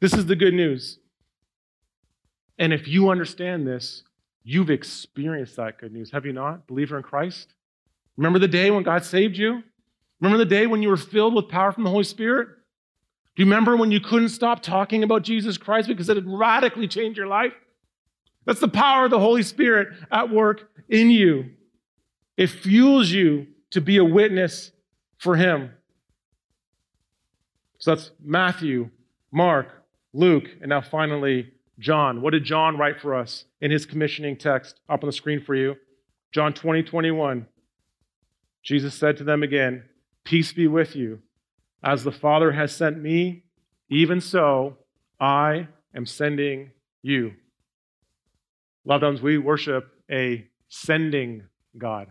This 0.00 0.14
is 0.14 0.26
the 0.26 0.36
good 0.36 0.54
news. 0.54 0.98
And 2.58 2.72
if 2.72 2.88
you 2.88 3.10
understand 3.10 3.66
this, 3.66 4.02
you've 4.44 4.70
experienced 4.70 5.56
that 5.56 5.78
good 5.78 5.92
news, 5.92 6.10
have 6.12 6.26
you 6.26 6.32
not? 6.32 6.66
Believer 6.66 6.96
in 6.96 7.02
Christ? 7.02 7.54
Remember 8.16 8.38
the 8.38 8.46
day 8.46 8.70
when 8.70 8.84
God 8.84 9.04
saved 9.04 9.36
you? 9.36 9.62
Remember 10.20 10.38
the 10.38 10.48
day 10.48 10.66
when 10.66 10.82
you 10.82 10.88
were 10.88 10.96
filled 10.96 11.34
with 11.34 11.48
power 11.48 11.72
from 11.72 11.84
the 11.84 11.90
Holy 11.90 12.04
Spirit? 12.04 12.48
Do 13.34 13.42
you 13.42 13.46
remember 13.46 13.76
when 13.76 13.90
you 13.90 14.00
couldn't 14.00 14.28
stop 14.28 14.62
talking 14.62 15.02
about 15.02 15.22
Jesus 15.22 15.58
Christ 15.58 15.88
because 15.88 16.08
it 16.08 16.16
had 16.16 16.28
radically 16.28 16.86
changed 16.86 17.18
your 17.18 17.26
life? 17.26 17.52
That's 18.44 18.60
the 18.60 18.68
power 18.68 19.06
of 19.06 19.10
the 19.10 19.18
Holy 19.18 19.42
Spirit 19.42 19.88
at 20.12 20.30
work 20.30 20.68
in 20.88 21.10
you. 21.10 21.50
It 22.36 22.48
fuels 22.48 23.10
you 23.10 23.46
to 23.70 23.80
be 23.80 23.96
a 23.96 24.04
witness 24.04 24.70
for 25.18 25.34
Him. 25.34 25.70
So 27.78 27.94
that's 27.94 28.12
Matthew, 28.22 28.90
Mark, 29.32 29.68
Luke, 30.12 30.48
and 30.60 30.68
now 30.68 30.80
finally 30.80 31.52
John. 31.78 32.22
What 32.22 32.32
did 32.32 32.44
John 32.44 32.76
write 32.76 33.00
for 33.00 33.14
us 33.14 33.44
in 33.60 33.70
his 33.70 33.86
commissioning 33.86 34.36
text 34.36 34.80
up 34.88 35.02
on 35.02 35.08
the 35.08 35.12
screen 35.12 35.42
for 35.42 35.54
you? 35.54 35.76
John 36.32 36.52
20, 36.52 36.82
21. 36.82 37.46
Jesus 38.62 38.94
said 38.94 39.16
to 39.18 39.24
them 39.24 39.42
again, 39.42 39.84
Peace 40.24 40.52
be 40.52 40.66
with 40.66 40.96
you. 40.96 41.20
As 41.82 42.02
the 42.02 42.12
Father 42.12 42.52
has 42.52 42.74
sent 42.74 43.00
me, 43.00 43.44
even 43.90 44.20
so 44.20 44.78
I 45.20 45.68
am 45.94 46.06
sending 46.06 46.70
you. 47.02 47.34
Loved 48.84 49.04
ones, 49.04 49.22
we 49.22 49.38
worship 49.38 49.86
a 50.10 50.46
sending 50.68 51.44
God, 51.76 52.08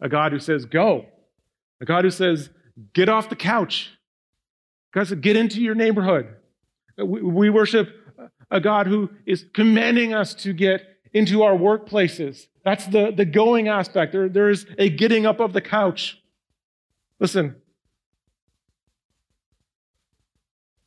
a 0.00 0.08
God 0.08 0.32
who 0.32 0.38
says, 0.38 0.64
Go, 0.64 1.06
a 1.80 1.84
God 1.84 2.04
who 2.04 2.10
says, 2.10 2.50
Get 2.94 3.08
off 3.08 3.28
the 3.28 3.36
couch. 3.36 3.90
God 4.92 5.06
says, 5.06 5.18
Get 5.20 5.36
into 5.36 5.60
your 5.60 5.74
neighborhood. 5.74 6.34
We 6.98 7.48
worship 7.50 7.99
a 8.50 8.60
God 8.60 8.86
who 8.86 9.10
is 9.26 9.46
commanding 9.54 10.12
us 10.12 10.34
to 10.34 10.52
get 10.52 10.82
into 11.12 11.42
our 11.42 11.54
workplaces. 11.54 12.46
That's 12.64 12.86
the, 12.86 13.12
the 13.12 13.24
going 13.24 13.68
aspect. 13.68 14.12
There, 14.12 14.28
there 14.28 14.50
is 14.50 14.66
a 14.78 14.90
getting 14.90 15.26
up 15.26 15.40
of 15.40 15.52
the 15.52 15.60
couch. 15.60 16.20
Listen, 17.18 17.56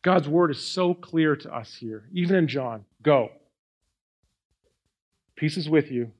God's 0.01 0.27
word 0.27 0.51
is 0.51 0.65
so 0.65 0.93
clear 0.93 1.35
to 1.37 1.55
us 1.55 1.75
here, 1.75 2.09
even 2.11 2.35
in 2.35 2.47
John. 2.47 2.85
Go. 3.01 3.29
Peace 5.35 5.57
is 5.57 5.69
with 5.69 5.91
you. 5.91 6.11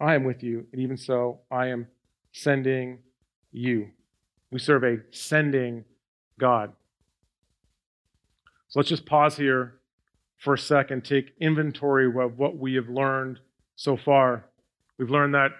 I 0.00 0.14
am 0.14 0.24
with 0.24 0.42
you. 0.42 0.66
And 0.72 0.82
even 0.82 0.96
so, 0.96 1.40
I 1.50 1.68
am 1.68 1.86
sending 2.32 2.98
you. 3.52 3.88
We 4.50 4.58
serve 4.58 4.84
a 4.84 4.98
sending 5.10 5.84
God. 6.38 6.72
So 8.68 8.80
let's 8.80 8.88
just 8.88 9.06
pause 9.06 9.36
here 9.36 9.74
for 10.38 10.54
a 10.54 10.58
second, 10.58 11.04
take 11.04 11.34
inventory 11.40 12.06
of 12.06 12.38
what 12.38 12.56
we 12.58 12.74
have 12.74 12.88
learned 12.88 13.40
so 13.76 13.96
far. 13.96 14.44
We've 14.98 15.10
learned 15.10 15.34
that 15.34 15.52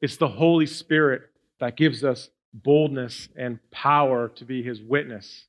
it's 0.00 0.16
the 0.16 0.28
Holy 0.28 0.66
Spirit 0.66 1.22
that 1.60 1.76
gives 1.76 2.04
us 2.04 2.30
boldness 2.52 3.28
and 3.36 3.58
power 3.70 4.28
to 4.28 4.44
be 4.44 4.62
his 4.62 4.80
witness. 4.80 5.46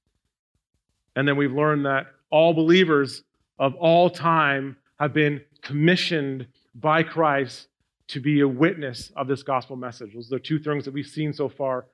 And 1.15 1.27
then 1.27 1.37
we've 1.37 1.53
learned 1.53 1.85
that 1.85 2.07
all 2.29 2.53
believers 2.53 3.23
of 3.59 3.75
all 3.75 4.09
time 4.09 4.77
have 4.99 5.13
been 5.13 5.41
commissioned 5.61 6.47
by 6.73 7.03
Christ 7.03 7.67
to 8.07 8.19
be 8.19 8.41
a 8.41 8.47
witness 8.47 9.11
of 9.15 9.27
this 9.27 9.43
gospel 9.43 9.75
message. 9.75 10.13
Those 10.13 10.31
are 10.31 10.37
the 10.37 10.39
two 10.39 10.59
things 10.59 10.85
that 10.85 10.93
we've 10.93 11.05
seen 11.05 11.33
so 11.33 11.49
far 11.49 11.85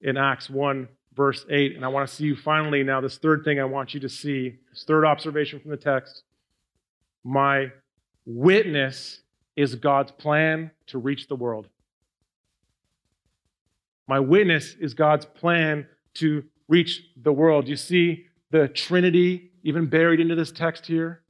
in 0.00 0.16
Acts 0.16 0.48
1, 0.48 0.88
verse 1.16 1.44
8. 1.48 1.76
And 1.76 1.84
I 1.84 1.88
want 1.88 2.08
to 2.08 2.14
see 2.14 2.24
you 2.24 2.36
finally 2.36 2.82
now, 2.82 3.00
this 3.00 3.18
third 3.18 3.42
thing 3.44 3.58
I 3.58 3.64
want 3.64 3.94
you 3.94 4.00
to 4.00 4.08
see, 4.08 4.58
this 4.70 4.84
third 4.84 5.04
observation 5.04 5.58
from 5.58 5.70
the 5.70 5.76
text. 5.76 6.22
My 7.24 7.72
witness 8.26 9.20
is 9.56 9.74
God's 9.74 10.12
plan 10.12 10.70
to 10.88 10.98
reach 10.98 11.28
the 11.28 11.34
world. 11.34 11.68
My 14.06 14.20
witness 14.20 14.76
is 14.78 14.94
God's 14.94 15.24
plan 15.24 15.86
to 16.14 16.44
reach 16.68 17.02
the 17.20 17.32
world. 17.32 17.66
You 17.66 17.76
see 17.76 18.26
the 18.50 18.68
Trinity 18.68 19.50
even 19.64 19.86
buried 19.86 20.20
into 20.20 20.34
this 20.34 20.52
text 20.52 20.86
here? 20.86 21.22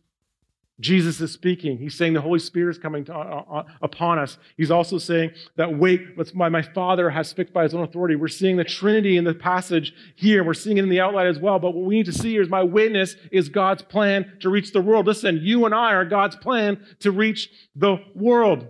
Jesus 0.79 1.21
is 1.23 1.33
speaking. 1.33 1.79
He's 1.79 1.95
saying 1.95 2.13
the 2.13 2.21
Holy 2.21 2.39
Spirit 2.39 2.73
is 2.73 2.79
coming 2.79 3.05
to, 3.07 3.15
uh, 3.15 3.45
uh, 3.51 3.63
upon 3.81 4.19
us. 4.19 4.37
He's 4.59 4.71
also 4.71 4.99
saying 4.99 5.31
that, 5.57 5.79
wait, 5.79 6.35
my, 6.35 6.51
my 6.51 6.61
Father 6.61 7.09
has 7.09 7.33
fixed 7.33 7.55
by 7.55 7.63
his 7.63 7.73
own 7.73 7.83
authority. 7.83 8.15
We're 8.15 8.29
seeing 8.29 8.57
the 8.57 8.65
Trinity 8.65 9.17
in 9.17 9.25
the 9.25 9.33
passage 9.33 9.95
here. 10.17 10.45
We're 10.45 10.53
seeing 10.53 10.77
it 10.77 10.83
in 10.83 10.91
the 10.91 11.01
outline 11.01 11.29
as 11.29 11.39
well. 11.39 11.59
But 11.59 11.75
what 11.75 11.87
we 11.87 11.97
need 11.97 12.07
to 12.07 12.13
see 12.13 12.33
here 12.33 12.43
is 12.43 12.51
my 12.51 12.63
witness 12.63 13.17
is 13.33 13.49
God's 13.49 13.83
plan 13.83 14.33
to 14.41 14.51
reach 14.51 14.73
the 14.73 14.83
world. 14.83 15.07
Listen, 15.07 15.41
you 15.43 15.65
and 15.65 15.75
I 15.75 15.95
are 15.95 16.05
God's 16.05 16.37
plan 16.37 16.85
to 17.01 17.11
reach 17.11 17.49
the 17.75 17.97
world. 18.15 18.67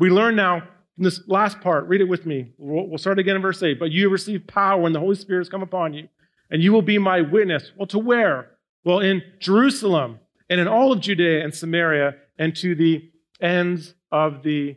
We 0.00 0.10
learn 0.10 0.34
now 0.34 0.62
from 0.96 1.04
this 1.04 1.20
last 1.28 1.60
part. 1.60 1.86
Read 1.86 2.00
it 2.00 2.08
with 2.08 2.26
me. 2.26 2.50
We'll, 2.58 2.88
we'll 2.88 2.98
start 2.98 3.20
again 3.20 3.36
in 3.36 3.42
verse 3.42 3.62
8. 3.62 3.78
But 3.78 3.92
you 3.92 4.10
receive 4.10 4.48
power 4.48 4.80
when 4.80 4.92
the 4.92 4.98
Holy 4.98 5.14
Spirit 5.14 5.42
has 5.42 5.48
come 5.48 5.62
upon 5.62 5.94
you, 5.94 6.08
and 6.50 6.60
you 6.60 6.72
will 6.72 6.82
be 6.82 6.98
my 6.98 7.20
witness. 7.20 7.70
Well, 7.76 7.86
to 7.86 8.00
where? 8.00 8.50
Well, 8.84 8.98
in 8.98 9.22
Jerusalem 9.38 10.18
and 10.52 10.60
in 10.60 10.68
all 10.68 10.92
of 10.92 11.00
Judea 11.00 11.42
and 11.42 11.54
Samaria 11.54 12.14
and 12.38 12.54
to 12.56 12.74
the 12.74 13.10
ends 13.40 13.94
of 14.10 14.42
the 14.42 14.76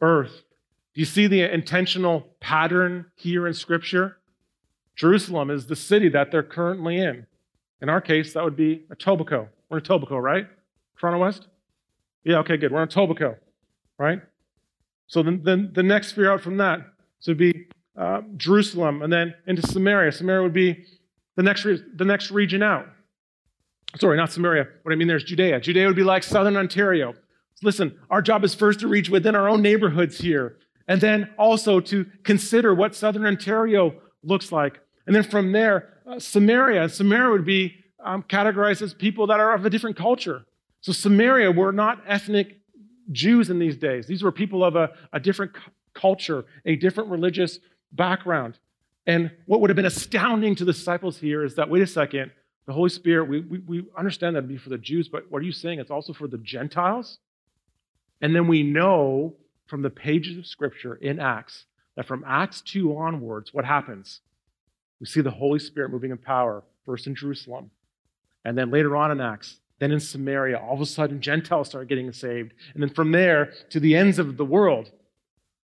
earth. 0.00 0.44
Do 0.94 1.00
you 1.00 1.04
see 1.04 1.26
the 1.26 1.52
intentional 1.52 2.28
pattern 2.38 3.06
here 3.16 3.48
in 3.48 3.52
Scripture? 3.52 4.18
Jerusalem 4.94 5.50
is 5.50 5.66
the 5.66 5.74
city 5.74 6.08
that 6.10 6.30
they're 6.30 6.44
currently 6.44 6.98
in. 6.98 7.26
In 7.82 7.88
our 7.88 8.00
case, 8.00 8.34
that 8.34 8.44
would 8.44 8.54
be 8.54 8.84
Etobicoke. 8.88 9.48
We're 9.68 9.78
in 9.78 9.82
Etobicoke, 9.84 10.22
right? 10.22 10.46
Toronto 10.96 11.18
West? 11.18 11.48
Yeah, 12.22 12.38
okay, 12.38 12.56
good. 12.56 12.70
We're 12.70 12.84
in 12.84 12.88
Etobicoke, 12.88 13.38
right? 13.98 14.22
So 15.08 15.24
then, 15.24 15.72
the 15.74 15.82
next 15.82 16.10
sphere 16.10 16.30
out 16.30 16.40
from 16.40 16.56
that, 16.58 16.86
so 17.18 17.32
it'd 17.32 17.38
be 17.38 17.66
uh, 17.98 18.20
Jerusalem 18.36 19.02
and 19.02 19.12
then 19.12 19.34
into 19.48 19.62
Samaria. 19.66 20.12
Samaria 20.12 20.42
would 20.44 20.52
be 20.52 20.84
the 21.34 21.42
next, 21.42 21.64
the 21.64 22.04
next 22.04 22.30
region 22.30 22.62
out. 22.62 22.86
Sorry, 23.98 24.16
not 24.16 24.32
Samaria. 24.32 24.66
What 24.82 24.92
I 24.92 24.96
mean 24.96 25.08
there 25.08 25.16
is 25.16 25.24
Judea. 25.24 25.60
Judea 25.60 25.86
would 25.86 25.96
be 25.96 26.02
like 26.02 26.22
southern 26.22 26.56
Ontario. 26.56 27.14
Listen, 27.62 27.98
our 28.10 28.20
job 28.20 28.44
is 28.44 28.54
first 28.54 28.80
to 28.80 28.88
reach 28.88 29.08
within 29.08 29.34
our 29.34 29.48
own 29.48 29.62
neighborhoods 29.62 30.18
here, 30.18 30.58
and 30.88 31.00
then 31.00 31.30
also 31.38 31.80
to 31.80 32.04
consider 32.22 32.74
what 32.74 32.94
southern 32.94 33.24
Ontario 33.24 33.94
looks 34.22 34.52
like. 34.52 34.80
And 35.06 35.14
then 35.14 35.22
from 35.22 35.52
there, 35.52 35.94
uh, 36.06 36.18
Samaria. 36.18 36.88
Samaria 36.88 37.30
would 37.30 37.46
be 37.46 37.76
um, 38.04 38.22
categorized 38.24 38.82
as 38.82 38.92
people 38.92 39.26
that 39.28 39.40
are 39.40 39.54
of 39.54 39.64
a 39.64 39.70
different 39.70 39.96
culture. 39.96 40.44
So 40.80 40.92
Samaria 40.92 41.50
were 41.50 41.72
not 41.72 42.02
ethnic 42.06 42.60
Jews 43.10 43.50
in 43.50 43.58
these 43.58 43.76
days. 43.76 44.06
These 44.06 44.22
were 44.22 44.32
people 44.32 44.64
of 44.64 44.76
a, 44.76 44.90
a 45.12 45.20
different 45.20 45.52
culture, 45.94 46.44
a 46.64 46.76
different 46.76 47.10
religious 47.10 47.58
background. 47.92 48.58
And 49.06 49.30
what 49.46 49.60
would 49.60 49.70
have 49.70 49.76
been 49.76 49.86
astounding 49.86 50.54
to 50.56 50.64
the 50.64 50.72
disciples 50.72 51.18
here 51.18 51.44
is 51.44 51.54
that, 51.54 51.70
wait 51.70 51.82
a 51.82 51.86
second, 51.86 52.32
the 52.66 52.72
Holy 52.72 52.90
Spirit, 52.90 53.28
we, 53.28 53.40
we, 53.40 53.58
we 53.60 53.84
understand 53.96 54.36
that 54.36 54.42
to 54.42 54.46
be 54.46 54.56
for 54.56 54.70
the 54.70 54.78
Jews, 54.78 55.08
but 55.08 55.30
what 55.30 55.40
are 55.40 55.44
you 55.44 55.52
saying? 55.52 55.78
It's 55.78 55.90
also 55.90 56.12
for 56.12 56.26
the 56.26 56.38
Gentiles? 56.38 57.18
And 58.20 58.34
then 58.34 58.48
we 58.48 58.62
know 58.62 59.34
from 59.66 59.82
the 59.82 59.90
pages 59.90 60.36
of 60.36 60.46
Scripture 60.46 60.96
in 60.96 61.20
Acts 61.20 61.66
that 61.96 62.06
from 62.06 62.24
Acts 62.26 62.60
2 62.62 62.96
onwards, 62.96 63.54
what 63.54 63.64
happens? 63.64 64.20
We 65.00 65.06
see 65.06 65.20
the 65.20 65.30
Holy 65.30 65.58
Spirit 65.58 65.90
moving 65.90 66.10
in 66.10 66.18
power, 66.18 66.64
first 66.84 67.06
in 67.06 67.14
Jerusalem, 67.14 67.70
and 68.44 68.56
then 68.56 68.70
later 68.70 68.96
on 68.96 69.10
in 69.10 69.20
Acts, 69.20 69.60
then 69.78 69.92
in 69.92 70.00
Samaria. 70.00 70.58
All 70.58 70.74
of 70.74 70.80
a 70.80 70.86
sudden, 70.86 71.20
Gentiles 71.20 71.68
start 71.68 71.88
getting 71.88 72.12
saved. 72.12 72.52
And 72.74 72.82
then 72.82 72.90
from 72.90 73.12
there 73.12 73.52
to 73.70 73.80
the 73.80 73.94
ends 73.96 74.18
of 74.18 74.36
the 74.36 74.44
world. 74.44 74.90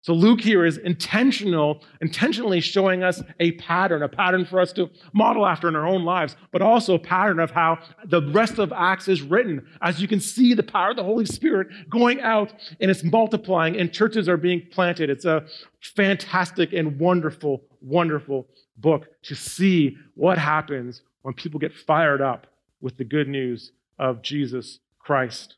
So 0.02 0.14
Luke 0.14 0.40
here 0.40 0.66
is 0.66 0.78
intentional, 0.78 1.80
intentionally 2.00 2.60
showing 2.60 3.04
us 3.04 3.22
a 3.38 3.52
pattern, 3.52 4.02
a 4.02 4.08
pattern 4.08 4.44
for 4.44 4.60
us 4.60 4.72
to 4.72 4.90
model 5.12 5.46
after 5.46 5.68
in 5.68 5.76
our 5.76 5.86
own 5.86 6.04
lives, 6.04 6.34
but 6.50 6.60
also 6.60 6.94
a 6.94 6.98
pattern 6.98 7.38
of 7.38 7.52
how 7.52 7.78
the 8.06 8.20
rest 8.32 8.58
of 8.58 8.72
Acts 8.72 9.06
is 9.06 9.22
written. 9.22 9.64
As 9.80 10.00
you 10.00 10.08
can 10.08 10.18
see, 10.18 10.54
the 10.54 10.62
power 10.64 10.90
of 10.90 10.96
the 10.96 11.04
Holy 11.04 11.24
Spirit 11.24 11.68
going 11.88 12.20
out 12.20 12.52
and 12.80 12.90
it's 12.90 13.04
multiplying, 13.04 13.76
and 13.76 13.92
churches 13.92 14.28
are 14.28 14.36
being 14.36 14.66
planted. 14.72 15.08
It's 15.08 15.24
a 15.24 15.46
fantastic 15.80 16.72
and 16.72 16.98
wonderful, 16.98 17.62
wonderful 17.80 18.48
book 18.76 19.06
to 19.22 19.36
see 19.36 19.96
what 20.14 20.36
happens 20.36 21.02
when 21.22 21.34
people 21.34 21.60
get 21.60 21.72
fired 21.72 22.20
up 22.20 22.48
with 22.80 22.96
the 22.96 23.04
good 23.04 23.28
news 23.28 23.70
of 24.00 24.20
Jesus 24.20 24.80
Christ. 24.98 25.54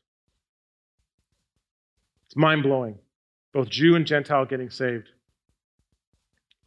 It's 2.27 2.35
mind 2.35 2.61
blowing 2.61 2.99
both 3.55 3.69
Jew 3.69 3.95
and 3.95 4.05
Gentile 4.05 4.43
getting 4.43 4.69
saved. 4.69 5.07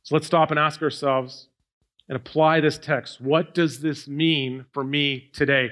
So 0.05 0.15
let's 0.15 0.27
stop 0.27 0.51
and 0.51 0.59
ask 0.59 0.81
ourselves 0.81 1.49
and 2.09 2.17
apply 2.17 2.61
this 2.61 2.79
text. 2.79 3.21
What 3.21 3.53
does 3.53 3.81
this 3.81 4.09
mean 4.09 4.65
for 4.73 4.83
me 4.83 5.29
today? 5.35 5.69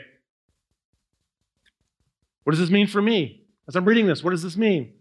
What 2.45 2.51
does 2.51 2.61
this 2.61 2.69
mean 2.69 2.87
for 2.87 3.01
me? 3.01 3.47
As 3.67 3.77
I'm 3.77 3.87
reading 3.87 4.07
this, 4.07 4.23
what 4.23 4.33
does 4.33 4.43
this 4.43 4.59
mean? 4.59 4.93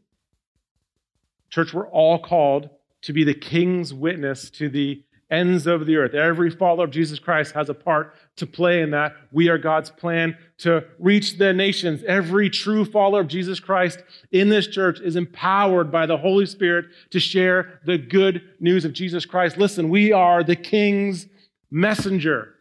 Church, 1.49 1.73
we're 1.73 1.89
all 1.89 2.17
called 2.17 2.69
to 3.01 3.11
be 3.11 3.25
the 3.25 3.33
king's 3.33 3.93
witness 3.93 4.49
to 4.51 4.69
the 4.69 5.03
ends 5.31 5.65
of 5.65 5.85
the 5.85 5.95
earth. 5.95 6.13
Every 6.13 6.51
follower 6.51 6.85
of 6.85 6.91
Jesus 6.91 7.17
Christ 7.17 7.53
has 7.53 7.69
a 7.69 7.73
part 7.73 8.13
to 8.35 8.45
play 8.45 8.81
in 8.81 8.91
that. 8.91 9.15
We 9.31 9.49
are 9.49 9.57
God's 9.57 9.89
plan 9.89 10.37
to 10.59 10.85
reach 10.99 11.37
the 11.37 11.51
nations. 11.51 12.03
Every 12.03 12.49
true 12.49 12.85
follower 12.85 13.21
of 13.21 13.27
Jesus 13.27 13.59
Christ 13.59 14.03
in 14.31 14.49
this 14.49 14.67
church 14.67 14.99
is 14.99 15.15
empowered 15.15 15.91
by 15.91 16.05
the 16.05 16.17
Holy 16.17 16.45
Spirit 16.45 16.85
to 17.09 17.19
share 17.19 17.79
the 17.85 17.97
good 17.97 18.43
news 18.59 18.85
of 18.85 18.93
Jesus 18.93 19.25
Christ. 19.25 19.57
Listen, 19.57 19.89
we 19.89 20.11
are 20.11 20.43
the 20.43 20.55
King's 20.55 21.27
messenger. 21.71 22.53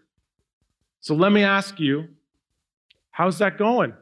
So 1.00 1.14
let 1.14 1.33
me 1.33 1.42
ask 1.42 1.79
you, 1.79 2.09
how's 3.11 3.38
that 3.38 3.59
going? 3.59 3.92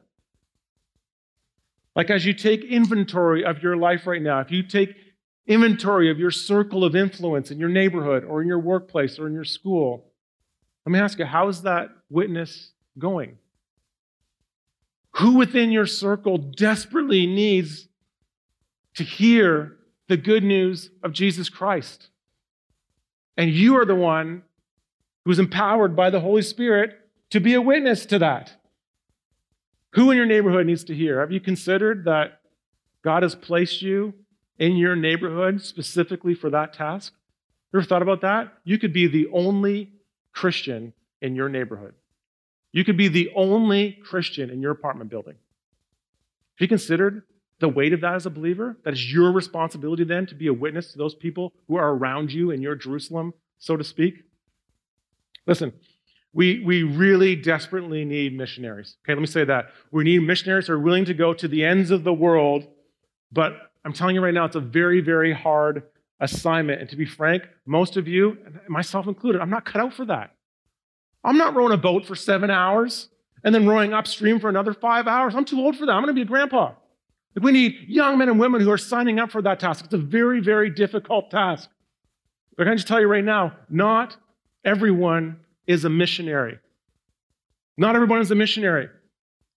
Like, 1.96 2.10
as 2.10 2.24
you 2.24 2.32
take 2.32 2.64
inventory 2.64 3.44
of 3.44 3.62
your 3.62 3.76
life 3.76 4.06
right 4.06 4.22
now, 4.22 4.40
if 4.40 4.50
you 4.50 4.62
take 4.62 4.94
inventory 5.46 6.10
of 6.10 6.18
your 6.18 6.30
circle 6.30 6.84
of 6.84 6.94
influence 6.94 7.50
in 7.50 7.58
your 7.58 7.68
neighborhood 7.68 8.24
or 8.24 8.40
in 8.42 8.48
your 8.48 8.58
workplace 8.58 9.18
or 9.18 9.26
in 9.26 9.34
your 9.34 9.44
school. 9.44 10.12
Let 10.86 10.92
me 10.92 10.98
ask 10.98 11.18
you, 11.18 11.24
how 11.24 11.48
is 11.48 11.62
that 11.62 11.90
witness 12.10 12.72
going? 12.98 13.38
Who 15.16 15.36
within 15.36 15.70
your 15.70 15.86
circle 15.86 16.38
desperately 16.38 17.26
needs 17.26 17.88
to 18.94 19.04
hear 19.04 19.76
the 20.08 20.16
good 20.16 20.42
news 20.42 20.90
of 21.02 21.12
Jesus 21.12 21.48
Christ? 21.48 22.08
And 23.36 23.50
you 23.50 23.76
are 23.76 23.84
the 23.84 23.94
one 23.94 24.42
who's 25.24 25.38
empowered 25.38 25.94
by 25.96 26.10
the 26.10 26.20
Holy 26.20 26.42
Spirit 26.42 26.98
to 27.30 27.40
be 27.40 27.54
a 27.54 27.60
witness 27.60 28.06
to 28.06 28.18
that. 28.18 28.52
Who 29.94 30.10
in 30.10 30.16
your 30.16 30.26
neighborhood 30.26 30.66
needs 30.66 30.84
to 30.84 30.94
hear? 30.94 31.20
Have 31.20 31.32
you 31.32 31.40
considered 31.40 32.04
that 32.06 32.40
God 33.04 33.22
has 33.22 33.34
placed 33.34 33.82
you 33.82 34.14
in 34.62 34.76
your 34.76 34.94
neighborhood 34.94 35.60
specifically 35.60 36.36
for 36.36 36.48
that 36.48 36.72
task? 36.72 37.12
You 37.72 37.80
ever 37.80 37.86
thought 37.86 38.00
about 38.00 38.20
that? 38.20 38.52
You 38.62 38.78
could 38.78 38.92
be 38.92 39.08
the 39.08 39.26
only 39.32 39.90
Christian 40.32 40.92
in 41.20 41.34
your 41.34 41.48
neighborhood. 41.48 41.94
You 42.70 42.84
could 42.84 42.96
be 42.96 43.08
the 43.08 43.32
only 43.34 43.98
Christian 44.04 44.50
in 44.50 44.62
your 44.62 44.70
apartment 44.70 45.10
building. 45.10 45.34
Have 45.34 46.60
you 46.60 46.68
considered 46.68 47.24
the 47.58 47.68
weight 47.68 47.92
of 47.92 48.02
that 48.02 48.14
as 48.14 48.24
a 48.24 48.30
believer? 48.30 48.78
That 48.84 48.92
is 48.92 49.12
your 49.12 49.32
responsibility 49.32 50.04
then 50.04 50.26
to 50.26 50.36
be 50.36 50.46
a 50.46 50.52
witness 50.52 50.92
to 50.92 50.98
those 50.98 51.16
people 51.16 51.52
who 51.66 51.74
are 51.74 51.92
around 51.92 52.32
you 52.32 52.52
in 52.52 52.62
your 52.62 52.76
Jerusalem, 52.76 53.34
so 53.58 53.76
to 53.76 53.82
speak? 53.82 54.22
Listen, 55.44 55.72
we, 56.32 56.62
we 56.64 56.84
really 56.84 57.34
desperately 57.34 58.04
need 58.04 58.38
missionaries. 58.38 58.96
Okay, 59.04 59.14
let 59.14 59.20
me 59.20 59.26
say 59.26 59.42
that. 59.42 59.70
We 59.90 60.04
need 60.04 60.20
missionaries 60.20 60.68
who 60.68 60.74
are 60.74 60.78
willing 60.78 61.06
to 61.06 61.14
go 61.14 61.34
to 61.34 61.48
the 61.48 61.64
ends 61.64 61.90
of 61.90 62.04
the 62.04 62.14
world, 62.14 62.68
but 63.32 63.71
I'm 63.84 63.92
telling 63.92 64.14
you 64.14 64.22
right 64.22 64.34
now, 64.34 64.44
it's 64.44 64.56
a 64.56 64.60
very, 64.60 65.00
very 65.00 65.32
hard 65.32 65.82
assignment. 66.20 66.80
And 66.80 66.90
to 66.90 66.96
be 66.96 67.04
frank, 67.04 67.42
most 67.66 67.96
of 67.96 68.06
you, 68.06 68.38
myself 68.68 69.06
included, 69.06 69.40
I'm 69.40 69.50
not 69.50 69.64
cut 69.64 69.82
out 69.82 69.94
for 69.94 70.04
that. 70.06 70.34
I'm 71.24 71.36
not 71.36 71.54
rowing 71.54 71.72
a 71.72 71.76
boat 71.76 72.06
for 72.06 72.14
seven 72.14 72.50
hours 72.50 73.08
and 73.44 73.54
then 73.54 73.66
rowing 73.66 73.92
upstream 73.92 74.38
for 74.40 74.48
another 74.48 74.72
five 74.72 75.06
hours. 75.06 75.34
I'm 75.34 75.44
too 75.44 75.60
old 75.60 75.76
for 75.76 75.86
that. 75.86 75.92
I'm 75.92 76.02
going 76.02 76.14
to 76.14 76.18
be 76.18 76.22
a 76.22 76.26
grandpa. 76.26 76.72
we 77.40 77.52
need 77.52 77.76
young 77.88 78.18
men 78.18 78.28
and 78.28 78.38
women 78.38 78.60
who 78.60 78.70
are 78.70 78.78
signing 78.78 79.18
up 79.18 79.30
for 79.30 79.42
that 79.42 79.58
task. 79.60 79.84
It's 79.84 79.94
a 79.94 79.98
very, 79.98 80.40
very 80.40 80.70
difficult 80.70 81.30
task. 81.30 81.68
But 82.56 82.66
I 82.66 82.70
can 82.70 82.76
just 82.76 82.88
tell 82.88 83.00
you 83.00 83.08
right 83.08 83.24
now, 83.24 83.56
not 83.68 84.16
everyone 84.64 85.40
is 85.66 85.84
a 85.84 85.88
missionary. 85.88 86.58
Not 87.76 87.96
everyone 87.96 88.20
is 88.20 88.30
a 88.30 88.34
missionary. 88.34 88.88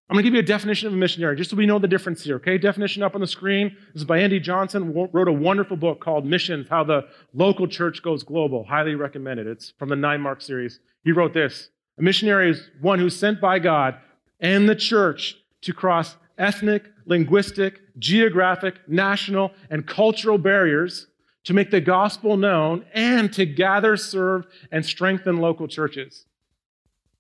I'm 0.08 0.14
going 0.14 0.24
to 0.24 0.30
give 0.30 0.36
you 0.36 0.40
a 0.40 0.44
definition 0.44 0.88
of 0.88 0.94
a 0.94 0.98
missionary, 0.98 1.36
just 1.36 1.50
so 1.50 1.56
we 1.56 1.66
know 1.66 1.80
the 1.80 1.88
difference 1.88 2.24
here, 2.24 2.36
okay? 2.36 2.60
Definition 2.60 3.02
up 3.02 3.16
on 3.16 3.22
the 3.22 3.28
screen. 3.28 3.76
This 3.92 4.02
is 4.02 4.06
by 4.06 4.20
Andy 4.20 4.40
Johnson, 4.40 4.94
wrote 4.94 5.28
a 5.28 5.34
wonderful 5.34 5.78
book 5.78 6.00
called 6.00 6.28
Missions 6.28 6.68
How 6.70 6.84
the 6.84 7.08
Local 7.34 7.68
Church 7.68 8.04
Goes 8.04 8.22
Global. 8.22 8.64
Highly 8.64 8.94
recommended. 8.94 9.48
It's 9.48 9.74
from 9.80 9.90
the 9.90 9.96
Nine 9.96 10.22
Mark 10.22 10.42
series. 10.42 10.80
He 11.04 11.12
wrote 11.12 11.34
this 11.34 11.70
A 11.98 12.04
missionary 12.04 12.52
is 12.52 12.70
one 12.82 13.00
who's 13.00 13.16
sent 13.16 13.42
by 13.42 13.58
God 13.58 13.96
and 14.40 14.70
the 14.70 14.76
church 14.76 15.38
to 15.62 15.74
cross 15.74 16.16
ethnic, 16.38 16.84
linguistic, 17.08 17.82
geographic, 17.98 18.76
national, 18.88 19.54
and 19.72 19.88
cultural 19.88 20.38
barriers 20.38 21.08
to 21.46 21.54
make 21.56 21.72
the 21.72 21.82
gospel 21.82 22.38
known 22.38 22.86
and 22.94 23.34
to 23.34 23.46
gather, 23.46 23.98
serve, 23.98 24.46
and 24.72 24.86
strengthen 24.86 25.38
local 25.38 25.68
churches. 25.68 26.26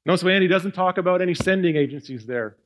Notice 0.06 0.24
why 0.24 0.34
Andy 0.34 0.48
doesn't 0.48 0.74
talk 0.74 1.00
about 1.00 1.20
any 1.20 1.34
sending 1.34 1.76
agencies 1.76 2.28
there. 2.28 2.58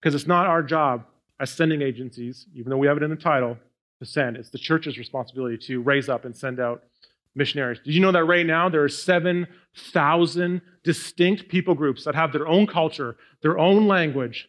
Because 0.00 0.14
it's 0.14 0.26
not 0.26 0.46
our 0.46 0.62
job 0.62 1.04
as 1.40 1.50
sending 1.50 1.82
agencies, 1.82 2.46
even 2.54 2.70
though 2.70 2.76
we 2.76 2.86
have 2.86 2.96
it 2.96 3.02
in 3.02 3.10
the 3.10 3.16
title, 3.16 3.56
to 3.98 4.06
send. 4.06 4.36
It's 4.36 4.50
the 4.50 4.58
church's 4.58 4.98
responsibility 4.98 5.58
to 5.66 5.80
raise 5.80 6.08
up 6.08 6.24
and 6.24 6.36
send 6.36 6.60
out 6.60 6.82
missionaries. 7.34 7.78
Did 7.84 7.94
you 7.94 8.00
know 8.00 8.12
that 8.12 8.24
right 8.24 8.46
now 8.46 8.68
there 8.68 8.82
are 8.82 8.88
7,000 8.88 10.62
distinct 10.82 11.48
people 11.48 11.74
groups 11.74 12.04
that 12.04 12.14
have 12.14 12.32
their 12.32 12.46
own 12.46 12.66
culture, 12.66 13.16
their 13.42 13.58
own 13.58 13.86
language, 13.86 14.48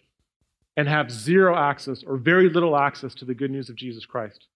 and 0.76 0.88
have 0.88 1.12
zero 1.12 1.56
access 1.56 2.04
or 2.04 2.18
very 2.18 2.50
little 2.50 2.78
access 2.78 3.14
to 3.16 3.26
the 3.26 3.34
good 3.34 3.52
news 3.52 3.70
of 3.70 3.76
Jesus 3.76 4.06
Christ? 4.06 4.48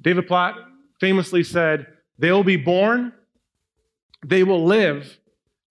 David 0.00 0.26
Platt 0.26 0.54
famously 1.00 1.42
said, 1.42 1.86
They 2.18 2.30
will 2.30 2.44
be 2.44 2.56
born, 2.56 3.12
they 4.24 4.44
will 4.44 4.64
live, 4.64 5.18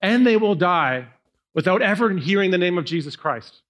and 0.01 0.25
they 0.25 0.37
will 0.37 0.55
die 0.55 1.07
without 1.53 1.81
ever 1.81 2.09
hearing 2.11 2.51
the 2.51 2.57
name 2.57 2.77
of 2.77 2.85
Jesus 2.85 3.15
Christ. 3.15 3.61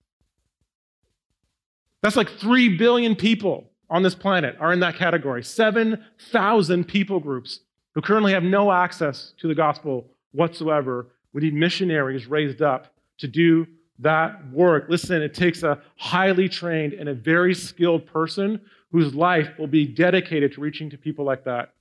That's 2.07 2.15
like 2.15 2.29
3 2.39 2.77
billion 2.77 3.17
people 3.17 3.69
on 3.89 4.01
this 4.01 4.15
planet 4.15 4.55
are 4.61 4.71
in 4.71 4.79
that 4.79 4.95
category. 4.95 5.43
7,000 5.43 6.87
people 6.87 7.19
groups 7.19 7.59
who 7.93 8.01
currently 8.01 8.31
have 8.31 8.43
no 8.43 8.71
access 8.71 9.33
to 9.39 9.47
the 9.49 9.53
gospel 9.53 10.07
whatsoever. 10.31 11.07
We 11.33 11.41
need 11.41 11.53
missionaries 11.53 12.25
raised 12.25 12.61
up 12.61 12.93
to 13.17 13.27
do 13.27 13.67
that 13.99 14.49
work. 14.53 14.85
Listen, 14.87 15.21
it 15.21 15.33
takes 15.33 15.63
a 15.63 15.81
highly 15.97 16.47
trained 16.47 16.93
and 16.93 17.09
a 17.09 17.13
very 17.13 17.53
skilled 17.53 18.05
person 18.05 18.61
whose 18.89 19.13
life 19.13 19.49
will 19.59 19.67
be 19.67 19.85
dedicated 19.85 20.53
to 20.53 20.61
reaching 20.61 20.89
to 20.91 20.97
people 20.97 21.25
like 21.25 21.43
that. 21.43 21.73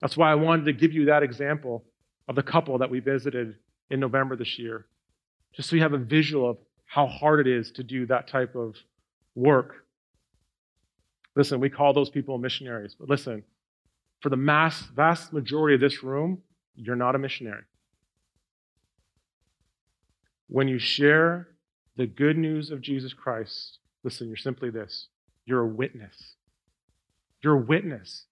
That's 0.00 0.16
why 0.16 0.30
I 0.30 0.36
wanted 0.36 0.66
to 0.66 0.72
give 0.72 0.92
you 0.92 1.06
that 1.06 1.24
example 1.24 1.82
of 2.28 2.36
the 2.36 2.42
couple 2.44 2.78
that 2.78 2.88
we 2.88 3.00
visited 3.00 3.56
in 3.90 3.98
November 3.98 4.36
this 4.36 4.60
year. 4.60 4.86
just 5.54 5.68
so 5.68 5.74
you 5.74 5.82
have 5.82 5.92
a 5.92 5.98
visual 5.98 6.50
of 6.50 6.58
how 6.86 7.08
hard 7.08 7.40
it 7.40 7.48
is 7.48 7.72
to 7.72 7.82
do 7.82 8.06
that 8.06 8.28
type 8.28 8.54
of 8.54 8.76
work. 9.34 9.86
Listen, 11.36 11.60
we 11.60 11.70
call 11.70 11.92
those 11.92 12.10
people 12.10 12.38
missionaries, 12.38 12.96
but 12.98 13.08
listen, 13.08 13.44
for 14.20 14.28
the 14.28 14.36
mass, 14.36 14.82
vast 14.94 15.32
majority 15.32 15.74
of 15.74 15.80
this 15.80 16.02
room, 16.02 16.42
you're 16.74 16.96
not 16.96 17.14
a 17.14 17.18
missionary. 17.18 17.62
When 20.48 20.68
you 20.68 20.78
share 20.78 21.48
the 21.96 22.06
good 22.06 22.36
news 22.36 22.70
of 22.70 22.80
Jesus 22.80 23.14
Christ, 23.14 23.78
listen, 24.02 24.26
you're 24.26 24.36
simply 24.36 24.70
this 24.70 25.08
you're 25.46 25.62
a 25.62 25.66
witness. 25.66 26.34
You're 27.42 27.54
a 27.54 27.60
witness. 27.60 28.26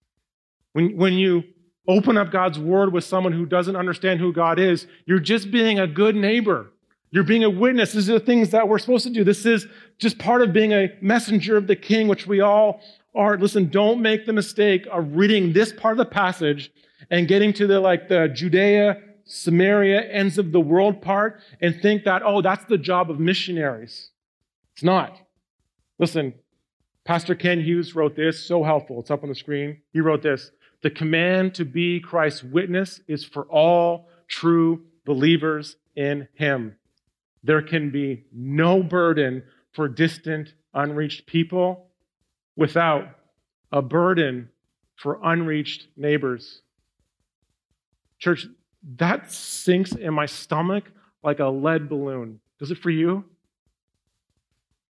When, 0.73 0.97
when 0.97 1.15
you 1.15 1.43
open 1.89 2.17
up 2.17 2.31
God's 2.31 2.59
word 2.59 2.93
with 2.93 3.05
someone 3.05 3.33
who 3.33 3.47
doesn't 3.47 3.75
understand 3.75 4.21
who 4.21 4.33
God 4.33 4.59
is, 4.59 4.87
you're 5.07 5.19
just 5.19 5.51
being 5.51 5.79
a 5.79 5.87
good 5.87 6.15
neighbor. 6.15 6.71
You're 7.11 7.25
being 7.25 7.45
a 7.45 7.51
witness. 7.51 7.93
These 7.93 8.11
are 8.11 8.19
the 8.19 8.25
things 8.25 8.51
that 8.51 8.69
we're 8.69 8.79
supposed 8.79 9.05
to 9.05 9.11
do. 9.11 9.25
This 9.25 9.47
is 9.47 9.67
just 9.99 10.19
part 10.19 10.43
of 10.43 10.53
being 10.53 10.73
a 10.73 10.93
messenger 11.01 11.57
of 11.57 11.67
the 11.67 11.77
king, 11.77 12.07
which 12.09 12.27
we 12.27 12.41
all 12.41 12.81
are. 13.15 13.39
Listen, 13.39 13.69
don't 13.69 14.03
make 14.03 14.27
the 14.27 14.33
mistake 14.33 14.87
of 14.91 15.17
reading 15.17 15.53
this 15.53 15.73
part 15.73 15.93
of 15.93 15.99
the 15.99 16.05
passage 16.05 16.71
and 17.11 17.27
getting 17.27 17.53
to 17.55 17.67
the 17.67 17.81
like 17.81 18.09
the 18.09 18.29
Judea, 18.29 19.01
Samaria, 19.25 20.03
ends 20.11 20.39
of 20.39 20.53
the 20.53 20.61
world 20.61 21.01
part 21.01 21.41
and 21.61 21.81
think 21.81 22.05
that, 22.05 22.23
oh, 22.25 22.43
that's 22.43 22.65
the 22.67 22.79
job 22.79 23.11
of 23.11 23.19
missionaries. 23.19 24.11
It's 24.75 24.83
not. 24.83 25.19
Listen, 25.99 26.35
Pastor 27.05 27.35
Kent 27.35 27.63
Hughes 27.63 27.95
wrote 27.95 28.17
this, 28.17 28.45
so 28.45 28.63
helpful. 28.63 29.01
It's 29.01 29.11
up 29.11 29.23
on 29.23 29.31
the 29.31 29.35
screen. 29.35 29.79
He 29.93 30.01
wrote 30.01 30.23
this 30.23 30.51
The 30.83 30.91
command 30.91 31.55
to 31.55 31.65
be 31.65 32.01
Christ's 32.01 32.45
witness 32.45 33.01
is 33.09 33.25
for 33.25 33.45
all 33.45 34.09
true 34.29 34.85
believers 35.05 35.77
in 35.97 36.29
him. 36.35 36.77
There 37.43 37.63
can 37.63 37.91
be 37.91 38.25
no 38.33 38.83
burden 38.83 39.43
for 39.73 39.89
distant, 39.89 40.55
unreached 40.75 41.27
people 41.27 41.87
without 42.57 43.09
a 43.71 43.83
burden 43.83 44.49
for 44.97 45.21
unreached 45.23 45.87
neighbors. 45.97 46.63
Church, 48.19 48.47
that 48.97 49.31
sinks 49.31 49.93
in 49.93 50.13
my 50.15 50.27
stomach 50.27 50.85
like 51.23 51.39
a 51.39 51.47
lead 51.47 51.89
balloon. 51.89 52.41
Does 52.59 52.71
it 52.71 52.79
for 52.79 52.91
you? 52.91 53.25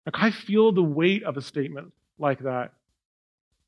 Like, 0.05 0.15
I 0.17 0.31
feel 0.31 0.71
the 0.71 0.83
weight 0.83 1.23
of 1.23 1.37
a 1.37 1.41
statement 1.41 1.93
like 2.19 2.39
that. 2.39 2.73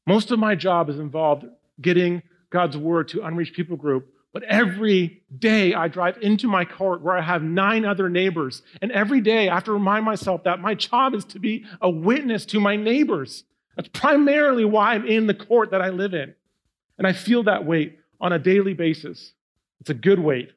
Most 0.06 0.32
of 0.32 0.40
my 0.40 0.56
job 0.56 0.90
is 0.90 1.00
involved 1.00 1.46
getting 1.82 2.22
God's 2.50 2.78
word 2.78 3.08
to 3.10 3.24
unreached 3.24 3.56
people 3.56 3.78
group 3.78 4.14
but 4.36 4.44
every 4.44 5.24
day 5.40 5.74
I 5.74 5.88
drive 5.88 6.18
into 6.22 6.50
my 6.50 6.66
court 6.66 7.02
where 7.02 7.18
I 7.18 7.22
have 7.22 7.42
nine 7.42 7.86
other 7.86 8.10
neighbors. 8.10 8.64
And 8.82 8.92
every 8.92 9.22
day 9.22 9.48
I 9.48 9.54
have 9.54 9.64
to 9.64 9.72
remind 9.72 10.04
myself 10.04 10.44
that 10.44 10.60
my 10.60 10.76
job 10.76 11.16
is 11.16 11.24
to 11.24 11.40
be 11.40 11.64
a 11.80 11.90
witness 11.90 12.46
to 12.48 12.60
my 12.60 12.76
neighbors. 12.76 13.46
That's 13.78 13.88
primarily 13.94 14.66
why 14.66 14.94
I'm 14.94 15.08
in 15.08 15.28
the 15.28 15.34
court 15.34 15.72
that 15.72 15.82
I 15.82 15.88
live 15.88 16.14
in. 16.14 16.36
And 16.98 17.08
I 17.08 17.14
feel 17.14 17.44
that 17.44 17.66
weight 17.66 17.98
on 18.20 18.34
a 18.34 18.38
daily 18.38 18.74
basis. 18.74 19.32
It's 19.80 19.90
a 19.90 19.94
good 19.94 20.20
weight. 20.20 20.52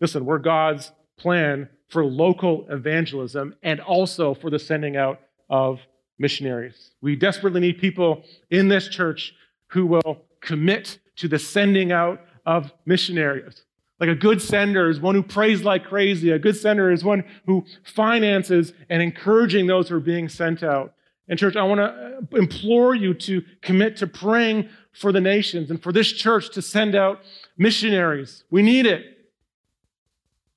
Listen, 0.00 0.24
we're 0.24 0.38
God's 0.38 0.90
plan 1.18 1.68
for 1.88 2.06
local 2.06 2.66
evangelism 2.70 3.54
and 3.62 3.80
also 3.80 4.32
for 4.32 4.48
the 4.48 4.58
sending 4.58 4.96
out 4.96 5.20
of 5.50 5.78
missionaries. 6.18 6.92
We 7.02 7.16
desperately 7.16 7.60
need 7.60 7.76
people 7.76 8.24
in 8.50 8.68
this 8.68 8.88
church 8.88 9.34
who 9.66 9.84
will 9.84 10.22
commit 10.40 11.00
to 11.16 11.28
the 11.28 11.38
sending 11.38 11.92
out 11.92 12.22
of 12.46 12.72
missionaries. 12.86 13.62
Like 14.00 14.08
a 14.08 14.14
good 14.14 14.42
sender 14.42 14.90
is 14.90 15.00
one 15.00 15.14
who 15.14 15.22
prays 15.22 15.62
like 15.62 15.84
crazy. 15.84 16.30
A 16.30 16.38
good 16.38 16.56
sender 16.56 16.90
is 16.90 17.04
one 17.04 17.24
who 17.46 17.64
finances 17.84 18.72
and 18.88 19.00
encouraging 19.00 19.66
those 19.66 19.88
who 19.88 19.96
are 19.96 20.00
being 20.00 20.28
sent 20.28 20.62
out. 20.62 20.94
And, 21.28 21.38
church, 21.38 21.56
I 21.56 21.62
want 21.62 21.78
to 21.78 21.84
uh, 21.84 22.36
implore 22.36 22.94
you 22.94 23.14
to 23.14 23.42
commit 23.62 23.96
to 23.98 24.06
praying 24.06 24.68
for 24.92 25.10
the 25.10 25.20
nations 25.20 25.70
and 25.70 25.82
for 25.82 25.92
this 25.92 26.12
church 26.12 26.50
to 26.50 26.60
send 26.60 26.94
out 26.94 27.20
missionaries. 27.56 28.44
We 28.50 28.62
need 28.62 28.84
it. 28.84 29.04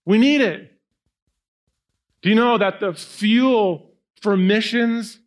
We 0.03 0.17
need 0.17 0.41
it. 0.41 0.73
Do 2.21 2.29
you 2.29 2.35
know 2.35 2.57
that 2.57 2.79
the 2.79 2.93
fuel 2.93 3.91
for 4.21 4.35
missions 4.35 5.19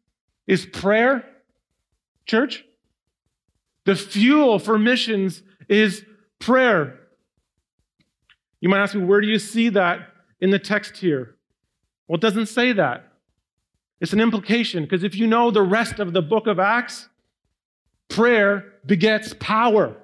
is 0.47 0.67
prayer, 0.67 1.25
church? 2.27 2.65
The 3.87 3.97
fuel 3.97 4.59
for 4.59 4.79
missions 4.79 5.43
is 5.69 6.05
prayer. 6.41 6.99
You 8.61 8.69
might 8.69 8.83
ask 8.83 8.95
me, 8.95 9.05
where 9.05 9.21
do 9.21 9.29
you 9.29 9.39
see 9.39 9.69
that 9.71 10.09
in 10.41 10.51
the 10.51 10.59
text 10.59 10.97
here? 10.97 11.37
Well, 12.09 12.17
it 12.17 12.21
doesn't 12.21 12.47
say 12.47 12.73
that. 12.73 13.07
It's 14.01 14.13
an 14.13 14.21
implication, 14.21 14.83
because 14.83 15.05
if 15.05 15.15
you 15.15 15.27
know 15.27 15.51
the 15.51 15.63
rest 15.63 16.01
of 16.01 16.13
the 16.13 16.23
book 16.23 16.47
of 16.47 16.59
Acts, 16.59 17.09
prayer 18.09 18.73
begets 18.85 19.35
power. 19.39 19.95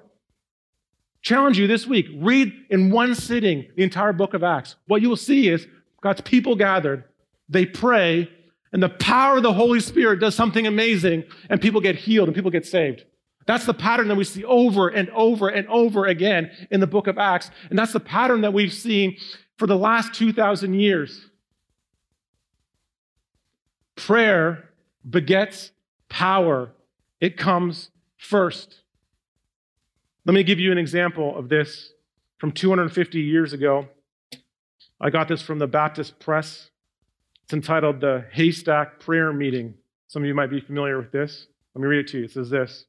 Challenge 1.23 1.59
you 1.59 1.67
this 1.67 1.85
week 1.85 2.07
read 2.17 2.53
in 2.69 2.91
one 2.91 3.15
sitting 3.15 3.65
the 3.75 3.83
entire 3.83 4.13
book 4.13 4.33
of 4.33 4.43
Acts. 4.43 4.75
What 4.85 5.01
you 5.01 5.09
will 5.09 5.17
see 5.17 5.49
is 5.49 5.67
God's 6.01 6.21
people 6.21 6.55
gathered, 6.55 7.03
they 7.49 7.65
pray, 7.65 8.29
and 8.71 8.83
the 8.83 8.89
power 8.89 9.37
of 9.37 9.43
the 9.43 9.53
Holy 9.53 9.79
Spirit 9.79 10.19
does 10.19 10.35
something 10.35 10.67
amazing, 10.67 11.23
and 11.49 11.59
people 11.59 11.81
get 11.81 11.95
healed 11.95 12.27
and 12.27 12.35
people 12.35 12.51
get 12.51 12.65
saved. 12.65 13.03
That's 13.47 13.65
the 13.65 13.73
pattern 13.73 14.09
that 14.09 14.15
we 14.15 14.25
see 14.25 14.43
over 14.43 14.89
and 14.89 15.09
over 15.11 15.47
and 15.47 15.67
over 15.69 16.05
again 16.05 16.51
in 16.69 16.81
the 16.81 16.87
book 16.87 17.07
of 17.07 17.17
Acts. 17.17 17.49
And 17.69 17.79
that's 17.79 17.93
the 17.93 17.99
pattern 17.99 18.41
that 18.41 18.53
we've 18.53 18.73
seen 18.73 19.17
for 19.57 19.65
the 19.65 19.77
last 19.77 20.13
2,000 20.13 20.73
years. 20.73 21.29
Prayer 23.95 24.69
begets 25.09 25.71
power, 26.09 26.71
it 27.21 27.37
comes 27.37 27.89
first. 28.17 28.81
Let 30.25 30.33
me 30.33 30.43
give 30.43 30.59
you 30.59 30.73
an 30.73 30.77
example 30.77 31.35
of 31.35 31.47
this 31.47 31.93
from 32.37 32.51
250 32.51 33.19
years 33.21 33.53
ago. 33.53 33.87
I 34.99 35.09
got 35.09 35.29
this 35.29 35.41
from 35.41 35.57
the 35.57 35.67
Baptist 35.67 36.19
Press. 36.19 36.69
It's 37.45 37.53
entitled 37.53 38.01
The 38.01 38.25
Haystack 38.33 38.99
Prayer 38.99 39.31
Meeting. 39.31 39.75
Some 40.09 40.23
of 40.23 40.27
you 40.27 40.35
might 40.35 40.49
be 40.49 40.59
familiar 40.59 40.97
with 40.97 41.13
this. 41.13 41.47
Let 41.73 41.81
me 41.81 41.87
read 41.87 41.99
it 41.99 42.07
to 42.09 42.19
you. 42.19 42.25
It 42.25 42.31
says 42.31 42.49
this 42.49 42.85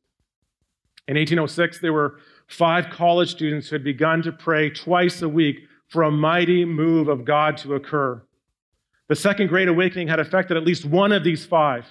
in 1.09 1.17
1806, 1.17 1.81
there 1.81 1.93
were 1.95 2.19
five 2.47 2.91
college 2.91 3.31
students 3.31 3.69
who 3.69 3.75
had 3.75 3.83
begun 3.83 4.23
to 4.23 4.31
pray 4.31 4.69
twice 4.69 5.23
a 5.23 5.29
week 5.29 5.61
for 5.89 6.03
a 6.03 6.11
mighty 6.11 6.67
move 6.67 7.09
of 7.09 7.25
God 7.25 7.57
to 7.59 7.75
occur. 7.75 8.23
The 9.09 9.17
Second 9.17 9.49
Great 9.49 9.69
Awakening 9.69 10.09
had 10.09 10.21
affected 10.21 10.59
at 10.59 10.65
least 10.65 10.85
one 10.85 11.13
of 11.13 11.25
these 11.25 11.47
five. 11.47 11.87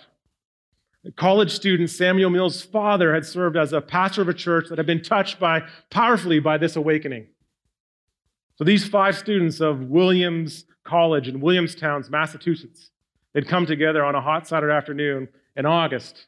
The 1.03 1.11
college 1.11 1.51
student 1.51 1.89
Samuel 1.89 2.29
Mills' 2.29 2.61
father 2.61 3.11
had 3.11 3.25
served 3.25 3.57
as 3.57 3.73
a 3.73 3.81
pastor 3.81 4.21
of 4.21 4.29
a 4.29 4.35
church 4.35 4.69
that 4.69 4.77
had 4.77 4.85
been 4.85 5.01
touched 5.01 5.39
by 5.39 5.63
powerfully 5.89 6.39
by 6.39 6.59
this 6.59 6.75
awakening. 6.75 7.25
So 8.55 8.63
these 8.63 8.87
five 8.87 9.17
students 9.17 9.59
of 9.61 9.81
Williams 9.89 10.65
College 10.83 11.27
in 11.27 11.41
Williamstown, 11.41 12.03
Massachusetts, 12.09 12.91
had 13.33 13.47
come 13.47 13.65
together 13.65 14.05
on 14.05 14.15
a 14.15 14.21
hot 14.21 14.47
Saturday 14.47 14.73
afternoon 14.73 15.27
in 15.55 15.65
August, 15.65 16.27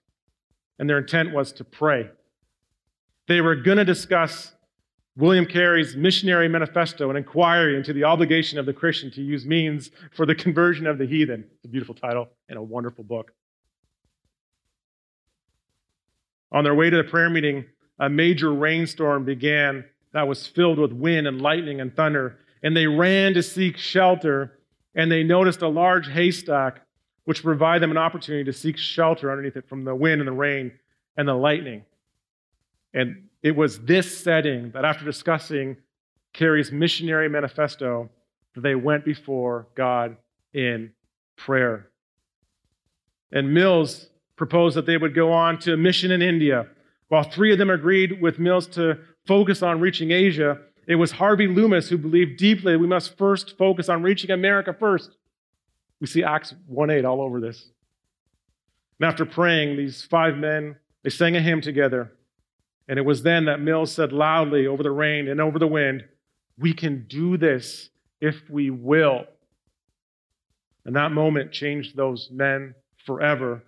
and 0.79 0.89
their 0.89 0.97
intent 0.97 1.33
was 1.33 1.53
to 1.53 1.63
pray. 1.63 2.09
They 3.29 3.41
were 3.41 3.53
going 3.53 3.77
to 3.77 3.85
discuss 3.85 4.53
William 5.15 5.45
Carey's 5.45 5.95
missionary 5.95 6.49
manifesto, 6.49 7.11
an 7.11 7.15
inquiry 7.15 7.77
into 7.77 7.93
the 7.93 8.03
obligation 8.03 8.57
of 8.57 8.65
the 8.65 8.73
Christian 8.73 9.11
to 9.11 9.21
use 9.21 9.45
means 9.45 9.91
for 10.15 10.25
the 10.25 10.33
conversion 10.33 10.87
of 10.87 10.97
the 10.97 11.05
heathen. 11.05 11.45
It's 11.57 11.65
a 11.65 11.67
beautiful 11.67 11.93
title 11.93 12.29
and 12.49 12.57
a 12.57 12.63
wonderful 12.63 13.03
book. 13.03 13.31
On 16.51 16.63
their 16.63 16.73
way 16.73 16.89
to 16.89 16.97
the 16.97 17.03
prayer 17.03 17.29
meeting, 17.29 17.65
a 17.99 18.09
major 18.09 18.51
rainstorm 18.51 19.25
began 19.25 19.85
that 20.11 20.27
was 20.27 20.47
filled 20.47 20.79
with 20.79 20.91
wind 20.91 21.27
and 21.27 21.39
lightning 21.39 21.81
and 21.81 21.95
thunder, 21.95 22.39
and 22.63 22.75
they 22.75 22.87
ran 22.87 23.35
to 23.35 23.43
seek 23.43 23.77
shelter, 23.77 24.57
and 24.95 25.11
they 25.11 25.21
noticed 25.21 25.61
a 25.61 25.67
large 25.67 26.09
haystack, 26.09 26.81
which 27.25 27.43
provided 27.43 27.83
them 27.83 27.91
an 27.91 27.97
opportunity 27.97 28.45
to 28.45 28.53
seek 28.53 28.75
shelter 28.75 29.29
underneath 29.29 29.55
it 29.55 29.69
from 29.69 29.83
the 29.83 29.93
wind 29.93 30.19
and 30.19 30.27
the 30.27 30.31
rain 30.31 30.71
and 31.15 31.27
the 31.27 31.35
lightning. 31.35 31.85
And 32.93 33.29
it 33.43 33.55
was 33.55 33.79
this 33.79 34.23
setting 34.23 34.71
that, 34.71 34.85
after 34.85 35.05
discussing 35.05 35.77
Carey's 36.33 36.71
missionary 36.71 37.29
manifesto, 37.29 38.09
that 38.55 38.61
they 38.61 38.75
went 38.75 39.05
before 39.05 39.67
God 39.75 40.17
in 40.53 40.91
prayer. 41.35 41.89
And 43.31 43.53
Mills 43.53 44.09
proposed 44.35 44.75
that 44.75 44.85
they 44.85 44.97
would 44.97 45.13
go 45.13 45.31
on 45.31 45.59
to 45.59 45.73
a 45.73 45.77
mission 45.77 46.11
in 46.11 46.21
India. 46.21 46.67
While 47.09 47.23
three 47.23 47.51
of 47.51 47.57
them 47.57 47.69
agreed 47.69 48.21
with 48.21 48.39
Mills 48.39 48.67
to 48.67 48.97
focus 49.25 49.61
on 49.61 49.79
reaching 49.79 50.11
Asia, 50.11 50.59
it 50.87 50.95
was 50.95 51.11
Harvey 51.11 51.47
Loomis 51.47 51.89
who 51.89 51.97
believed 51.97 52.37
deeply 52.37 52.75
we 52.75 52.87
must 52.87 53.17
first 53.17 53.57
focus 53.57 53.89
on 53.89 54.01
reaching 54.01 54.31
America 54.31 54.73
first. 54.73 55.11
We 55.99 56.07
see 56.07 56.23
Acts 56.23 56.55
1:8 56.67 57.05
all 57.05 57.21
over 57.21 57.39
this. 57.39 57.69
And 58.99 59.07
after 59.07 59.25
praying, 59.25 59.77
these 59.77 60.03
five 60.03 60.37
men, 60.37 60.77
they 61.03 61.09
sang 61.09 61.35
a 61.35 61.41
hymn 61.41 61.61
together. 61.61 62.11
And 62.89 62.97
it 62.97 63.05
was 63.05 63.21
then 63.21 63.45
that 63.45 63.61
Mills 63.61 63.91
said 63.91 64.11
loudly 64.11 64.65
over 64.65 64.81
the 64.81 64.91
rain 64.91 65.27
and 65.27 65.39
over 65.39 65.59
the 65.59 65.67
wind, 65.67 66.03
We 66.57 66.73
can 66.73 67.05
do 67.07 67.37
this 67.37 67.89
if 68.19 68.35
we 68.49 68.71
will. 68.71 69.25
And 70.85 70.95
that 70.95 71.11
moment 71.11 71.51
changed 71.51 71.95
those 71.95 72.29
men 72.31 72.73
forever. 73.05 73.63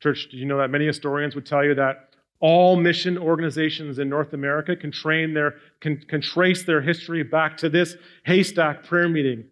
Church, 0.00 0.28
did 0.30 0.36
you 0.36 0.44
know 0.44 0.58
that 0.58 0.70
many 0.70 0.86
historians 0.86 1.34
would 1.34 1.46
tell 1.46 1.64
you 1.64 1.74
that 1.76 2.10
all 2.40 2.76
mission 2.76 3.16
organizations 3.16 3.98
in 3.98 4.10
North 4.10 4.34
America 4.34 4.76
can 4.76 4.92
their 5.32 5.54
can, 5.80 5.96
can 6.02 6.20
trace 6.20 6.62
their 6.64 6.82
history 6.82 7.22
back 7.22 7.56
to 7.56 7.70
this 7.70 7.96
haystack 8.26 8.84
prayer 8.84 9.08
meeting. 9.08 9.44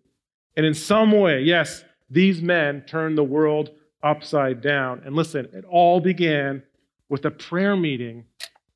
And 0.57 0.67
in 0.67 0.75
some 0.75 1.11
way, 1.11 1.41
yes, 1.41 1.85
these 2.11 2.43
men 2.43 2.83
turned 2.87 3.17
the 3.17 3.25
world 3.25 3.71
upside 4.03 4.61
down. 4.61 5.03
And 5.05 5.17
listen, 5.17 5.49
it 5.53 5.65
all 5.65 6.01
began 6.01 6.63
with 7.09 7.25
a 7.25 7.31
prayer 7.31 7.77
meeting 7.77 8.27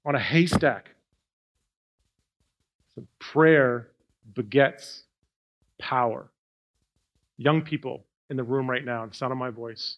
on 0.04 0.14
a 0.14 0.20
haystack. 0.20 0.90
So 2.94 3.06
prayer 3.18 3.88
begets 4.34 5.04
power. 5.78 6.30
Young 7.36 7.62
people 7.62 8.04
in 8.28 8.36
the 8.36 8.44
room 8.44 8.68
right 8.68 8.84
now, 8.84 9.06
the 9.06 9.14
sound 9.14 9.32
of 9.32 9.38
my 9.38 9.50
voice, 9.50 9.96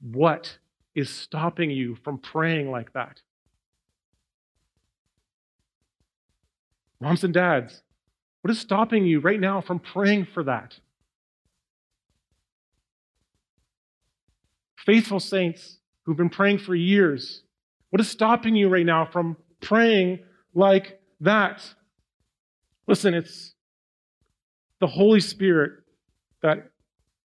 what 0.00 0.58
is 0.94 1.10
stopping 1.10 1.70
you 1.70 1.96
from 2.02 2.18
praying 2.18 2.70
like 2.70 2.92
that? 2.94 3.20
Moms 7.00 7.24
and 7.24 7.34
dads, 7.34 7.82
what 8.40 8.50
is 8.50 8.58
stopping 8.58 9.04
you 9.04 9.20
right 9.20 9.40
now 9.40 9.60
from 9.60 9.78
praying 9.78 10.26
for 10.32 10.42
that? 10.44 10.78
Faithful 14.76 15.20
saints 15.20 15.78
who've 16.04 16.16
been 16.16 16.30
praying 16.30 16.58
for 16.58 16.74
years, 16.74 17.42
what 17.90 18.00
is 18.00 18.08
stopping 18.08 18.56
you 18.56 18.68
right 18.68 18.86
now 18.86 19.06
from 19.06 19.36
praying 19.60 20.20
like 20.54 21.00
that? 21.20 21.62
Listen, 22.86 23.14
it's 23.14 23.54
the 24.80 24.86
Holy 24.86 25.20
Spirit 25.20 25.72
that 26.42 26.70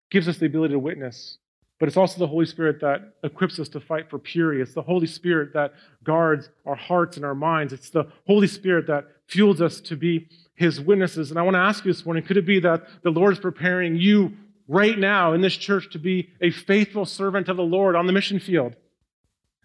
gives 0.09 0.27
us 0.27 0.37
the 0.37 0.45
ability 0.45 0.73
to 0.73 0.79
witness, 0.79 1.37
but 1.79 1.87
it's 1.87 1.97
also 1.97 2.19
the 2.19 2.27
Holy 2.27 2.45
Spirit 2.45 2.81
that 2.81 3.13
equips 3.23 3.59
us 3.59 3.69
to 3.69 3.79
fight 3.79 4.09
for 4.09 4.19
purity. 4.19 4.61
It's 4.61 4.73
the 4.73 4.81
Holy 4.81 5.07
Spirit 5.07 5.53
that 5.53 5.73
guards 6.03 6.49
our 6.65 6.75
hearts 6.75 7.15
and 7.15 7.25
our 7.25 7.35
minds. 7.35 7.73
It's 7.73 7.89
the 7.89 8.05
Holy 8.27 8.47
Spirit 8.47 8.87
that 8.87 9.05
fuels 9.27 9.61
us 9.61 9.79
to 9.81 9.95
be 9.95 10.27
His 10.55 10.79
witnesses. 10.79 11.29
And 11.29 11.39
I 11.39 11.43
want 11.43 11.55
to 11.55 11.59
ask 11.59 11.85
you 11.85 11.91
this 11.91 12.05
morning 12.05 12.23
could 12.23 12.37
it 12.37 12.45
be 12.45 12.59
that 12.61 12.83
the 13.03 13.11
Lord 13.11 13.33
is 13.33 13.39
preparing 13.39 13.95
you 13.95 14.33
right 14.67 14.97
now 14.97 15.33
in 15.33 15.41
this 15.41 15.55
church 15.55 15.89
to 15.91 15.99
be 15.99 16.29
a 16.41 16.51
faithful 16.51 17.05
servant 17.05 17.49
of 17.49 17.57
the 17.57 17.63
Lord 17.63 17.95
on 17.95 18.07
the 18.07 18.13
mission 18.13 18.39
field? 18.39 18.75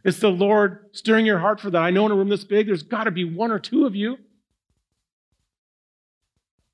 It's 0.04 0.20
the 0.20 0.30
Lord 0.30 0.90
stirring 0.92 1.26
your 1.26 1.38
heart 1.38 1.60
for 1.60 1.70
that. 1.70 1.82
I 1.82 1.90
know 1.90 2.06
in 2.06 2.12
a 2.12 2.14
room 2.14 2.28
this 2.28 2.44
big, 2.44 2.66
there's 2.66 2.82
got 2.82 3.04
to 3.04 3.10
be 3.10 3.24
one 3.24 3.50
or 3.50 3.58
two 3.58 3.86
of 3.86 3.96
you. 3.96 4.18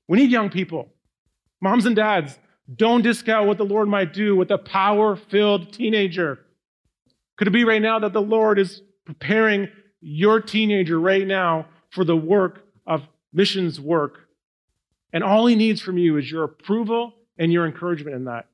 We 0.07 0.17
need 0.17 0.31
young 0.31 0.49
people, 0.49 0.89
moms 1.61 1.85
and 1.85 1.95
dads 1.95 2.37
don't 2.75 3.01
discount 3.01 3.47
what 3.47 3.57
the 3.57 3.65
Lord 3.65 3.87
might 3.87 4.13
do 4.13 4.35
with 4.35 4.51
a 4.51 4.57
power 4.57 5.15
filled 5.15 5.73
teenager. 5.73 6.39
Could 7.37 7.47
it 7.47 7.51
be 7.51 7.63
right 7.63 7.81
now 7.81 7.99
that 7.99 8.13
the 8.13 8.21
Lord 8.21 8.59
is 8.59 8.81
preparing 9.05 9.67
your 9.99 10.39
teenager 10.39 10.99
right 10.99 11.25
now 11.25 11.67
for 11.89 12.05
the 12.05 12.15
work 12.15 12.65
of 12.85 13.03
missions 13.33 13.79
work? 13.79 14.27
And 15.11 15.23
all 15.23 15.47
he 15.47 15.55
needs 15.55 15.81
from 15.81 15.97
you 15.97 16.17
is 16.17 16.31
your 16.31 16.43
approval 16.43 17.13
and 17.37 17.51
your 17.51 17.65
encouragement 17.65 18.15
in 18.15 18.25
that. 18.25 18.47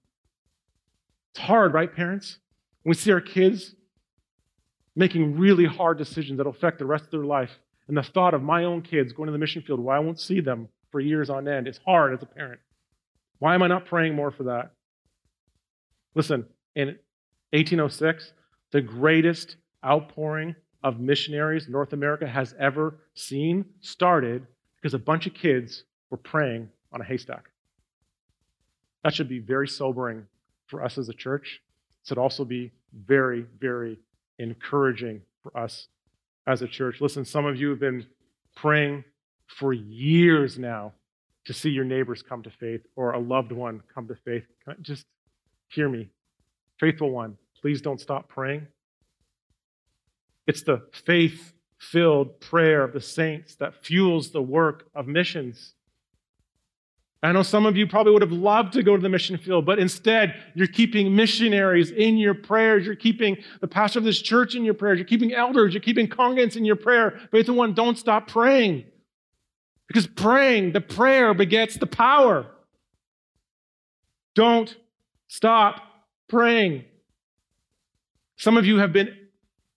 It's 1.32 1.43
hard, 1.43 1.73
right, 1.73 1.93
parents? 1.93 2.39
When 2.84 2.91
we 2.91 2.95
see 2.95 3.11
our 3.11 3.21
kids 3.21 3.75
making 4.97 5.37
really 5.37 5.65
hard 5.65 5.95
decisions 5.99 6.37
that 6.37 6.45
will 6.45 6.51
affect 6.51 6.79
the 6.79 6.85
rest 6.85 7.05
of 7.05 7.11
their 7.11 7.23
life, 7.23 7.51
and 7.87 7.95
the 7.95 8.01
thought 8.01 8.33
of 8.33 8.41
my 8.41 8.63
own 8.63 8.81
kids 8.81 9.13
going 9.13 9.27
to 9.27 9.31
the 9.31 9.37
mission 9.37 9.61
field 9.61 9.79
where 9.79 9.95
I 9.95 9.99
won't 9.99 10.19
see 10.19 10.41
them 10.41 10.67
for 10.91 10.99
years 10.99 11.29
on 11.29 11.47
end, 11.47 11.67
it's 11.67 11.79
hard 11.85 12.13
as 12.13 12.23
a 12.23 12.25
parent. 12.25 12.59
Why 13.37 13.53
am 13.53 13.61
I 13.61 13.67
not 13.67 13.85
praying 13.85 14.15
more 14.15 14.31
for 14.31 14.43
that? 14.45 14.71
Listen, 16.15 16.47
in 16.75 16.87
1806, 17.51 18.33
the 18.71 18.81
greatest 18.81 19.57
outpouring 19.85 20.55
of 20.83 20.99
missionaries 20.99 21.69
North 21.69 21.93
America 21.93 22.27
has 22.27 22.55
ever 22.59 22.97
seen 23.13 23.65
started 23.81 24.47
because 24.81 24.95
a 24.95 24.99
bunch 24.99 25.27
of 25.27 25.35
kids 25.35 25.83
were 26.09 26.17
praying 26.17 26.69
on 26.91 27.01
a 27.01 27.03
haystack. 27.03 27.45
That 29.03 29.13
should 29.13 29.29
be 29.29 29.39
very 29.39 29.67
sobering 29.67 30.25
for 30.65 30.83
us 30.83 30.97
as 30.97 31.07
a 31.07 31.13
church. 31.13 31.61
It 32.01 32.07
should 32.07 32.17
also 32.17 32.43
be 32.43 32.71
very, 33.05 33.45
very 33.59 33.99
encouraging 34.39 35.21
for 35.43 35.57
us 35.57 35.88
as 36.45 36.61
a 36.61 36.67
church. 36.67 37.01
Listen, 37.01 37.25
some 37.25 37.45
of 37.45 37.57
you 37.57 37.69
have 37.69 37.79
been 37.79 38.05
praying 38.55 39.03
for 39.47 39.73
years 39.73 40.57
now 40.57 40.93
to 41.45 41.53
see 41.53 41.69
your 41.69 41.85
neighbors 41.85 42.21
come 42.21 42.43
to 42.43 42.49
faith 42.49 42.81
or 42.95 43.11
a 43.11 43.19
loved 43.19 43.51
one 43.51 43.81
come 43.93 44.07
to 44.07 44.15
faith. 44.25 44.45
Just 44.81 45.05
hear 45.69 45.88
me. 45.88 46.09
Faithful 46.79 47.09
one, 47.09 47.38
please 47.61 47.81
don't 47.81 48.01
stop 48.01 48.27
praying. 48.27 48.67
It's 50.45 50.61
the 50.61 50.83
faith 51.05 51.53
filled 51.77 52.39
prayer 52.39 52.83
of 52.83 52.93
the 52.93 53.01
saints 53.01 53.55
that 53.55 53.85
fuels 53.85 54.31
the 54.31 54.41
work 54.41 54.88
of 54.95 55.07
missions. 55.07 55.73
I 57.24 57.32
know 57.32 57.41
some 57.41 57.65
of 57.65 57.76
you 57.76 57.88
probably 57.88 58.13
would 58.13 58.22
have 58.22 58.32
loved 58.32 58.74
to 58.74 58.84
go 58.84 58.95
to 58.95 59.01
the 59.01 59.09
mission 59.09 59.38
field, 59.38 59.65
but 59.65 59.80
instead, 59.80 60.36
you're 60.53 60.68
keeping 60.68 61.15
missionaries 61.15 61.89
in 61.89 62.15
your 62.18 62.36
prayers. 62.36 62.86
You're 62.86 62.95
keeping 62.95 63.38
the 63.59 63.68
pastor 63.68 63.99
of 63.99 64.05
this 64.05 64.22
church 64.22 64.53
in 64.53 64.63
your 64.63 64.76
prayers. 64.76 64.99
You're 64.99 65.07
keeping 65.07 65.34
elders. 65.34 65.74
You're 65.74 65.82
keeping 65.82 66.07
congregants 66.07 66.55
in 66.55 66.63
your 66.63 66.76
prayer. 66.76 67.20
Faithful 67.32 67.55
one, 67.55 67.74
don't 67.74 67.97
stop 67.97 68.28
praying. 68.28 68.86
Because 69.88 70.05
praying, 70.05 70.74
the 70.74 70.82
prayer 70.82 71.34
begets 71.34 71.78
the 71.78 71.88
power. 71.88 72.45
Don't 74.36 74.76
stop 75.28 75.82
praying. 76.28 76.86
Some 78.36 78.57
of 78.57 78.65
you 78.68 78.78
have 78.78 78.93
been, 78.93 79.18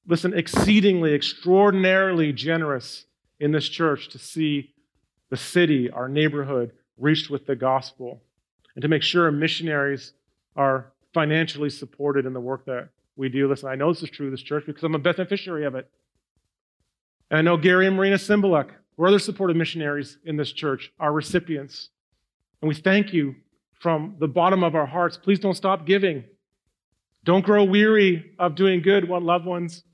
listen, 0.06 0.34
exceedingly, 0.34 1.14
extraordinarily 1.14 2.34
generous 2.34 3.06
in 3.38 3.52
this 3.52 3.66
church 3.66 4.10
to 4.10 4.18
see 4.18 4.74
the 5.30 5.36
city, 5.38 5.90
our 5.90 6.08
neighborhood, 6.08 6.72
reached 7.00 7.30
with 7.30 7.46
the 7.46 7.56
gospel 7.56 8.22
and 8.74 8.82
to 8.82 8.88
make 8.88 9.02
sure 9.02 9.30
missionaries 9.30 10.12
are 10.56 10.92
financially 11.12 11.70
supported 11.70 12.26
in 12.26 12.32
the 12.32 12.40
work 12.40 12.64
that 12.66 12.88
we 13.16 13.28
do. 13.28 13.48
Listen, 13.48 13.68
I 13.68 13.74
know 13.74 13.92
this 13.92 14.02
is 14.02 14.10
true 14.10 14.26
of 14.26 14.32
this 14.32 14.42
church 14.42 14.64
because 14.66 14.82
I'm 14.84 14.94
a 14.94 14.98
beneficiary 14.98 15.64
of 15.64 15.74
it. 15.74 15.90
And 17.30 17.38
I 17.38 17.42
know 17.42 17.56
Gary 17.56 17.86
and 17.86 17.96
Marina 17.96 18.16
Simbalek 18.16 18.70
or 18.96 19.06
other 19.06 19.18
supportive 19.18 19.56
missionaries 19.56 20.18
in 20.24 20.36
this 20.36 20.52
church 20.52 20.92
are 21.00 21.12
recipients. 21.12 21.88
And 22.60 22.68
we 22.68 22.74
thank 22.74 23.12
you 23.12 23.34
from 23.80 24.16
the 24.18 24.28
bottom 24.28 24.62
of 24.62 24.74
our 24.74 24.86
hearts. 24.86 25.16
Please 25.16 25.38
don't 25.38 25.54
stop 25.54 25.86
giving. 25.86 26.24
Don't 27.24 27.44
grow 27.44 27.64
weary 27.64 28.32
of 28.38 28.54
doing 28.54 28.82
good, 28.82 29.08
one 29.08 29.24
loved 29.24 29.46
ones. 29.46 29.84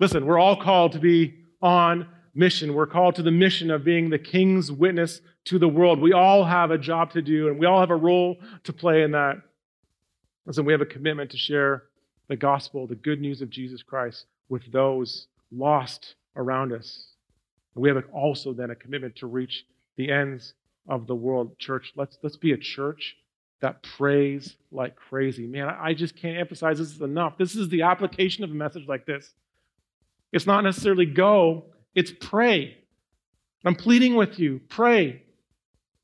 Listen, 0.00 0.26
we're 0.26 0.38
all 0.38 0.60
called 0.60 0.92
to 0.92 0.98
be 0.98 1.34
on 1.62 2.08
mission. 2.34 2.74
We're 2.74 2.86
called 2.86 3.14
to 3.16 3.22
the 3.22 3.30
mission 3.30 3.70
of 3.70 3.84
being 3.84 4.10
the 4.10 4.18
king's 4.18 4.70
witness 4.70 5.20
to 5.46 5.58
the 5.58 5.68
world. 5.68 6.00
We 6.00 6.12
all 6.12 6.44
have 6.44 6.70
a 6.70 6.78
job 6.78 7.12
to 7.12 7.22
do, 7.22 7.48
and 7.48 7.58
we 7.58 7.66
all 7.66 7.80
have 7.80 7.90
a 7.90 7.96
role 7.96 8.38
to 8.64 8.72
play 8.72 9.02
in 9.02 9.12
that. 9.12 9.36
Listen, 10.46 10.64
we 10.64 10.72
have 10.72 10.80
a 10.82 10.86
commitment 10.86 11.30
to 11.30 11.36
share 11.36 11.84
the 12.28 12.36
gospel, 12.36 12.86
the 12.86 12.94
good 12.94 13.20
news 13.20 13.42
of 13.42 13.50
Jesus 13.50 13.82
Christ, 13.82 14.26
with 14.48 14.70
those 14.72 15.26
lost 15.52 16.14
around 16.36 16.72
us. 16.72 17.06
We 17.74 17.88
have 17.88 18.02
also 18.12 18.52
then 18.52 18.70
a 18.70 18.74
commitment 18.74 19.16
to 19.16 19.26
reach 19.26 19.64
the 19.96 20.10
ends 20.10 20.54
of 20.88 21.06
the 21.06 21.14
world. 21.14 21.58
Church, 21.58 21.92
let's, 21.96 22.18
let's 22.22 22.36
be 22.36 22.52
a 22.52 22.56
church 22.56 23.16
that 23.60 23.82
prays 23.82 24.56
like 24.70 24.96
crazy. 24.96 25.46
Man, 25.46 25.68
I 25.68 25.94
just 25.94 26.16
can't 26.16 26.38
emphasize 26.38 26.78
this 26.78 27.00
enough. 27.00 27.38
This 27.38 27.56
is 27.56 27.68
the 27.68 27.82
application 27.82 28.44
of 28.44 28.50
a 28.50 28.54
message 28.54 28.86
like 28.86 29.06
this. 29.06 29.32
It's 30.32 30.46
not 30.46 30.64
necessarily 30.64 31.06
go, 31.06 31.64
it's 31.94 32.12
pray. 32.20 32.78
I'm 33.64 33.74
pleading 33.74 34.14
with 34.14 34.38
you, 34.38 34.60
pray. 34.68 35.22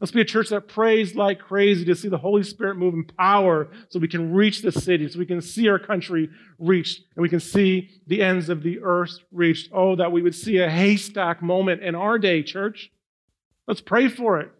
Let's 0.01 0.13
be 0.13 0.23
a 0.23 0.25
church 0.25 0.49
that 0.49 0.67
prays 0.67 1.15
like 1.15 1.39
crazy 1.39 1.85
to 1.85 1.95
see 1.95 2.09
the 2.09 2.17
Holy 2.17 2.43
Spirit 2.43 2.77
move 2.77 2.95
in 2.95 3.05
power 3.05 3.69
so 3.91 3.99
we 3.99 4.09
can 4.09 4.33
reach 4.33 4.63
the 4.63 4.73
city, 4.73 5.07
so 5.07 5.19
we 5.19 5.27
can 5.27 5.43
see 5.43 5.69
our 5.69 5.79
country 5.79 6.31
reached, 6.59 7.03
and 7.15 7.23
we 7.23 7.29
can 7.29 7.41
see 7.41 7.91
the 8.07 8.23
ends 8.23 8.49
of 8.49 8.63
the 8.63 8.81
earth 8.81 9.19
reached. 9.31 9.71
Oh, 9.75 9.97
that 9.97 10.11
we 10.11 10.23
would 10.23 10.35
see 10.35 10.57
a 10.59 10.71
haystack 10.71 11.43
moment 11.43 11.83
in 11.83 11.95
our 11.95 12.19
day, 12.19 12.43
church. 12.43 12.91
Let's 13.67 13.83
pray 13.83 14.09
for 14.09 14.41
it. 14.41 14.51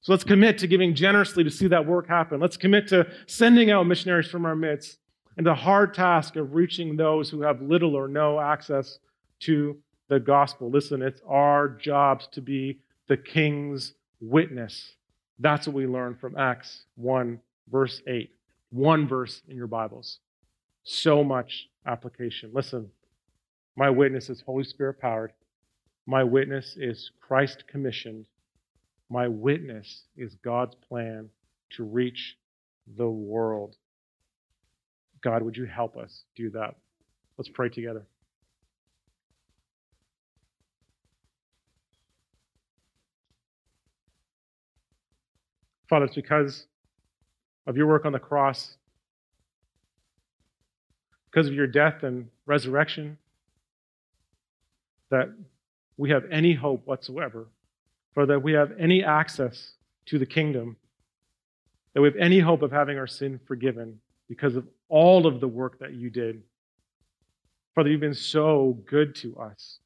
So 0.00 0.12
let's 0.12 0.24
commit 0.24 0.56
to 0.58 0.66
giving 0.66 0.94
generously 0.94 1.44
to 1.44 1.50
see 1.50 1.66
that 1.68 1.84
work 1.84 2.08
happen. 2.08 2.40
Let's 2.40 2.56
commit 2.56 2.88
to 2.88 3.06
sending 3.26 3.70
out 3.70 3.86
missionaries 3.86 4.28
from 4.28 4.46
our 4.46 4.56
midst 4.56 4.98
and 5.36 5.44
the 5.44 5.54
hard 5.54 5.92
task 5.92 6.36
of 6.36 6.54
reaching 6.54 6.96
those 6.96 7.28
who 7.28 7.42
have 7.42 7.60
little 7.60 7.94
or 7.94 8.08
no 8.08 8.40
access 8.40 8.98
to 9.40 9.76
the 10.08 10.20
gospel. 10.20 10.70
Listen, 10.70 11.02
it's 11.02 11.20
our 11.26 11.68
jobs 11.68 12.28
to 12.32 12.40
be 12.40 12.80
the 13.08 13.16
king's 13.16 13.94
witness. 14.20 14.94
That's 15.38 15.66
what 15.66 15.76
we 15.76 15.86
learn 15.86 16.16
from 16.16 16.36
Acts 16.36 16.84
1, 16.96 17.40
verse 17.70 18.02
8. 18.06 18.30
One 18.70 19.06
verse 19.06 19.42
in 19.48 19.56
your 19.56 19.66
Bibles. 19.66 20.18
So 20.82 21.22
much 21.22 21.68
application. 21.86 22.50
Listen, 22.52 22.90
my 23.76 23.90
witness 23.90 24.28
is 24.28 24.40
Holy 24.40 24.64
Spirit 24.64 25.00
powered. 25.00 25.32
My 26.06 26.24
witness 26.24 26.76
is 26.76 27.10
Christ 27.20 27.64
commissioned. 27.68 28.26
My 29.10 29.28
witness 29.28 30.02
is 30.16 30.34
God's 30.42 30.74
plan 30.88 31.28
to 31.76 31.84
reach 31.84 32.36
the 32.96 33.08
world. 33.08 33.76
God, 35.22 35.42
would 35.42 35.56
you 35.56 35.66
help 35.66 35.96
us 35.96 36.22
do 36.34 36.50
that? 36.50 36.74
Let's 37.36 37.50
pray 37.50 37.68
together. 37.68 38.06
Father, 45.88 46.04
it's 46.04 46.14
because 46.14 46.66
of 47.66 47.76
your 47.76 47.86
work 47.86 48.04
on 48.04 48.12
the 48.12 48.18
cross, 48.18 48.76
because 51.30 51.46
of 51.46 51.54
your 51.54 51.66
death 51.66 52.02
and 52.02 52.28
resurrection, 52.46 53.18
that 55.10 55.32
we 55.96 56.10
have 56.10 56.24
any 56.30 56.52
hope 56.52 56.86
whatsoever, 56.86 57.46
for 58.12 58.26
that 58.26 58.42
we 58.42 58.52
have 58.52 58.72
any 58.78 59.02
access 59.02 59.72
to 60.06 60.18
the 60.18 60.26
kingdom, 60.26 60.76
that 61.94 62.02
we 62.02 62.08
have 62.08 62.16
any 62.16 62.40
hope 62.40 62.62
of 62.62 62.70
having 62.70 62.98
our 62.98 63.06
sin 63.06 63.40
forgiven 63.46 63.98
because 64.28 64.56
of 64.56 64.66
all 64.88 65.26
of 65.26 65.40
the 65.40 65.48
work 65.48 65.78
that 65.78 65.94
you 65.94 66.10
did. 66.10 66.42
Father, 67.74 67.90
you've 67.90 68.00
been 68.00 68.14
so 68.14 68.78
good 68.86 69.14
to 69.16 69.36
us. 69.36 69.78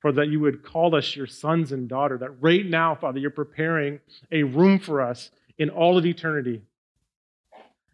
For 0.00 0.12
that 0.12 0.28
you 0.28 0.38
would 0.40 0.62
call 0.62 0.94
us 0.94 1.16
your 1.16 1.26
sons 1.26 1.72
and 1.72 1.88
daughter, 1.88 2.16
that 2.18 2.40
right 2.40 2.64
now, 2.64 2.94
Father, 2.94 3.18
you're 3.18 3.30
preparing 3.30 3.98
a 4.30 4.44
room 4.44 4.78
for 4.78 5.00
us 5.00 5.30
in 5.58 5.70
all 5.70 5.98
of 5.98 6.06
eternity. 6.06 6.62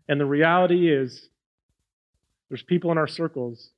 And 0.09 0.21
the 0.21 0.27
reality 0.27 0.93
is, 0.93 1.29
there's 2.49 2.63
people 2.63 2.93
in 2.93 2.99
our 2.99 3.07
circles 3.07 3.71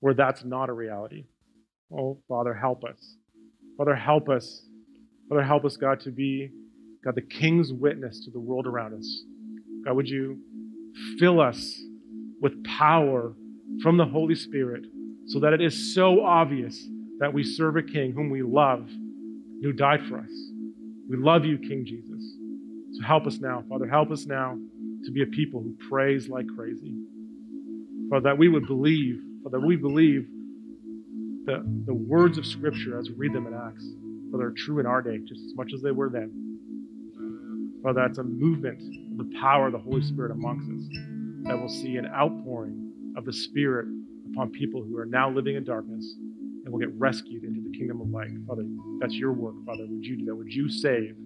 where 0.00 0.14
that's 0.14 0.44
not 0.44 0.68
a 0.68 0.72
reality. 0.72 1.24
Oh, 1.92 2.18
Father, 2.28 2.54
help 2.54 2.84
us. 2.84 3.16
Father, 3.76 3.94
help 3.94 4.28
us. 4.28 4.62
Father, 5.28 5.42
help 5.42 5.64
us, 5.64 5.76
God, 5.76 6.00
to 6.00 6.10
be, 6.10 6.50
God, 7.04 7.14
the 7.14 7.22
King's 7.22 7.72
witness 7.72 8.24
to 8.24 8.30
the 8.30 8.40
world 8.40 8.66
around 8.66 8.94
us. 8.94 9.22
God, 9.84 9.94
would 9.94 10.08
you 10.08 10.38
fill 11.18 11.40
us 11.40 11.80
with 12.40 12.64
power 12.64 13.34
from 13.82 13.96
the 13.96 14.06
Holy 14.06 14.34
Spirit 14.34 14.84
so 15.26 15.40
that 15.40 15.52
it 15.52 15.60
is 15.60 15.94
so 15.94 16.24
obvious 16.24 16.82
that 17.20 17.32
we 17.32 17.44
serve 17.44 17.76
a 17.76 17.82
King 17.82 18.12
whom 18.12 18.30
we 18.30 18.42
love, 18.42 18.88
who 19.62 19.72
died 19.72 20.00
for 20.08 20.18
us. 20.18 20.49
We 21.10 21.16
love 21.16 21.44
you, 21.44 21.58
King 21.58 21.84
Jesus. 21.84 22.22
So 22.92 23.04
help 23.04 23.26
us 23.26 23.40
now, 23.40 23.64
Father. 23.68 23.88
Help 23.88 24.12
us 24.12 24.26
now 24.26 24.56
to 25.04 25.10
be 25.10 25.22
a 25.22 25.26
people 25.26 25.60
who 25.60 25.76
prays 25.88 26.28
like 26.28 26.46
crazy. 26.54 26.94
Father, 28.08 28.22
that 28.30 28.38
we 28.38 28.48
would 28.48 28.68
believe, 28.68 29.20
Father, 29.42 29.58
we 29.58 29.74
believe 29.74 30.28
the, 31.46 31.64
the 31.86 31.94
words 31.94 32.38
of 32.38 32.46
Scripture 32.46 32.96
as 32.96 33.08
we 33.08 33.16
read 33.16 33.32
them 33.32 33.48
in 33.48 33.54
Acts, 33.54 33.84
Father, 34.30 34.46
are 34.46 34.54
true 34.56 34.78
in 34.78 34.86
our 34.86 35.02
day 35.02 35.18
just 35.18 35.40
as 35.44 35.52
much 35.56 35.72
as 35.74 35.82
they 35.82 35.90
were 35.90 36.10
then. 36.10 36.30
Father, 37.82 38.02
that's 38.06 38.18
a 38.18 38.22
movement 38.22 38.80
of 39.10 39.26
the 39.26 39.40
power 39.40 39.66
of 39.66 39.72
the 39.72 39.78
Holy 39.78 40.02
Spirit 40.02 40.30
amongst 40.30 40.70
us 40.70 40.96
that 41.48 41.58
will 41.58 41.68
see 41.68 41.96
an 41.96 42.06
outpouring 42.06 42.92
of 43.16 43.24
the 43.24 43.32
Spirit 43.32 43.88
upon 44.32 44.50
people 44.50 44.84
who 44.84 44.96
are 44.96 45.06
now 45.06 45.28
living 45.28 45.56
in 45.56 45.64
darkness 45.64 46.14
and 46.64 46.72
will 46.72 46.78
get 46.78 46.94
rescued 46.96 47.42
into 47.42 47.59
kingdom 47.80 48.00
of 48.02 48.10
light. 48.10 48.28
Father, 48.46 48.66
that's 49.00 49.14
your 49.14 49.32
work, 49.32 49.54
Father. 49.64 49.86
Would 49.88 50.04
you 50.04 50.18
do 50.18 50.26
that? 50.26 50.34
Would 50.34 50.52
you 50.52 50.68
save? 50.68 51.16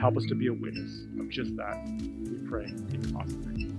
Help 0.00 0.16
us 0.16 0.24
to 0.26 0.34
be 0.34 0.48
a 0.48 0.52
witness 0.52 1.06
of 1.20 1.28
just 1.30 1.56
that. 1.56 1.80
We 1.86 2.48
pray 2.48 2.64
in 2.64 3.14
awesome 3.16 3.54
name. 3.54 3.72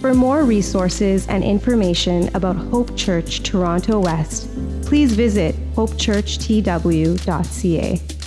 For 0.00 0.12
more 0.14 0.44
resources 0.44 1.26
and 1.26 1.42
information 1.42 2.30
about 2.34 2.56
Hope 2.56 2.96
Church 2.96 3.42
Toronto 3.42 3.98
West, 3.98 4.48
please 4.82 5.14
visit 5.14 5.56
hopechurchtw.ca. 5.72 8.17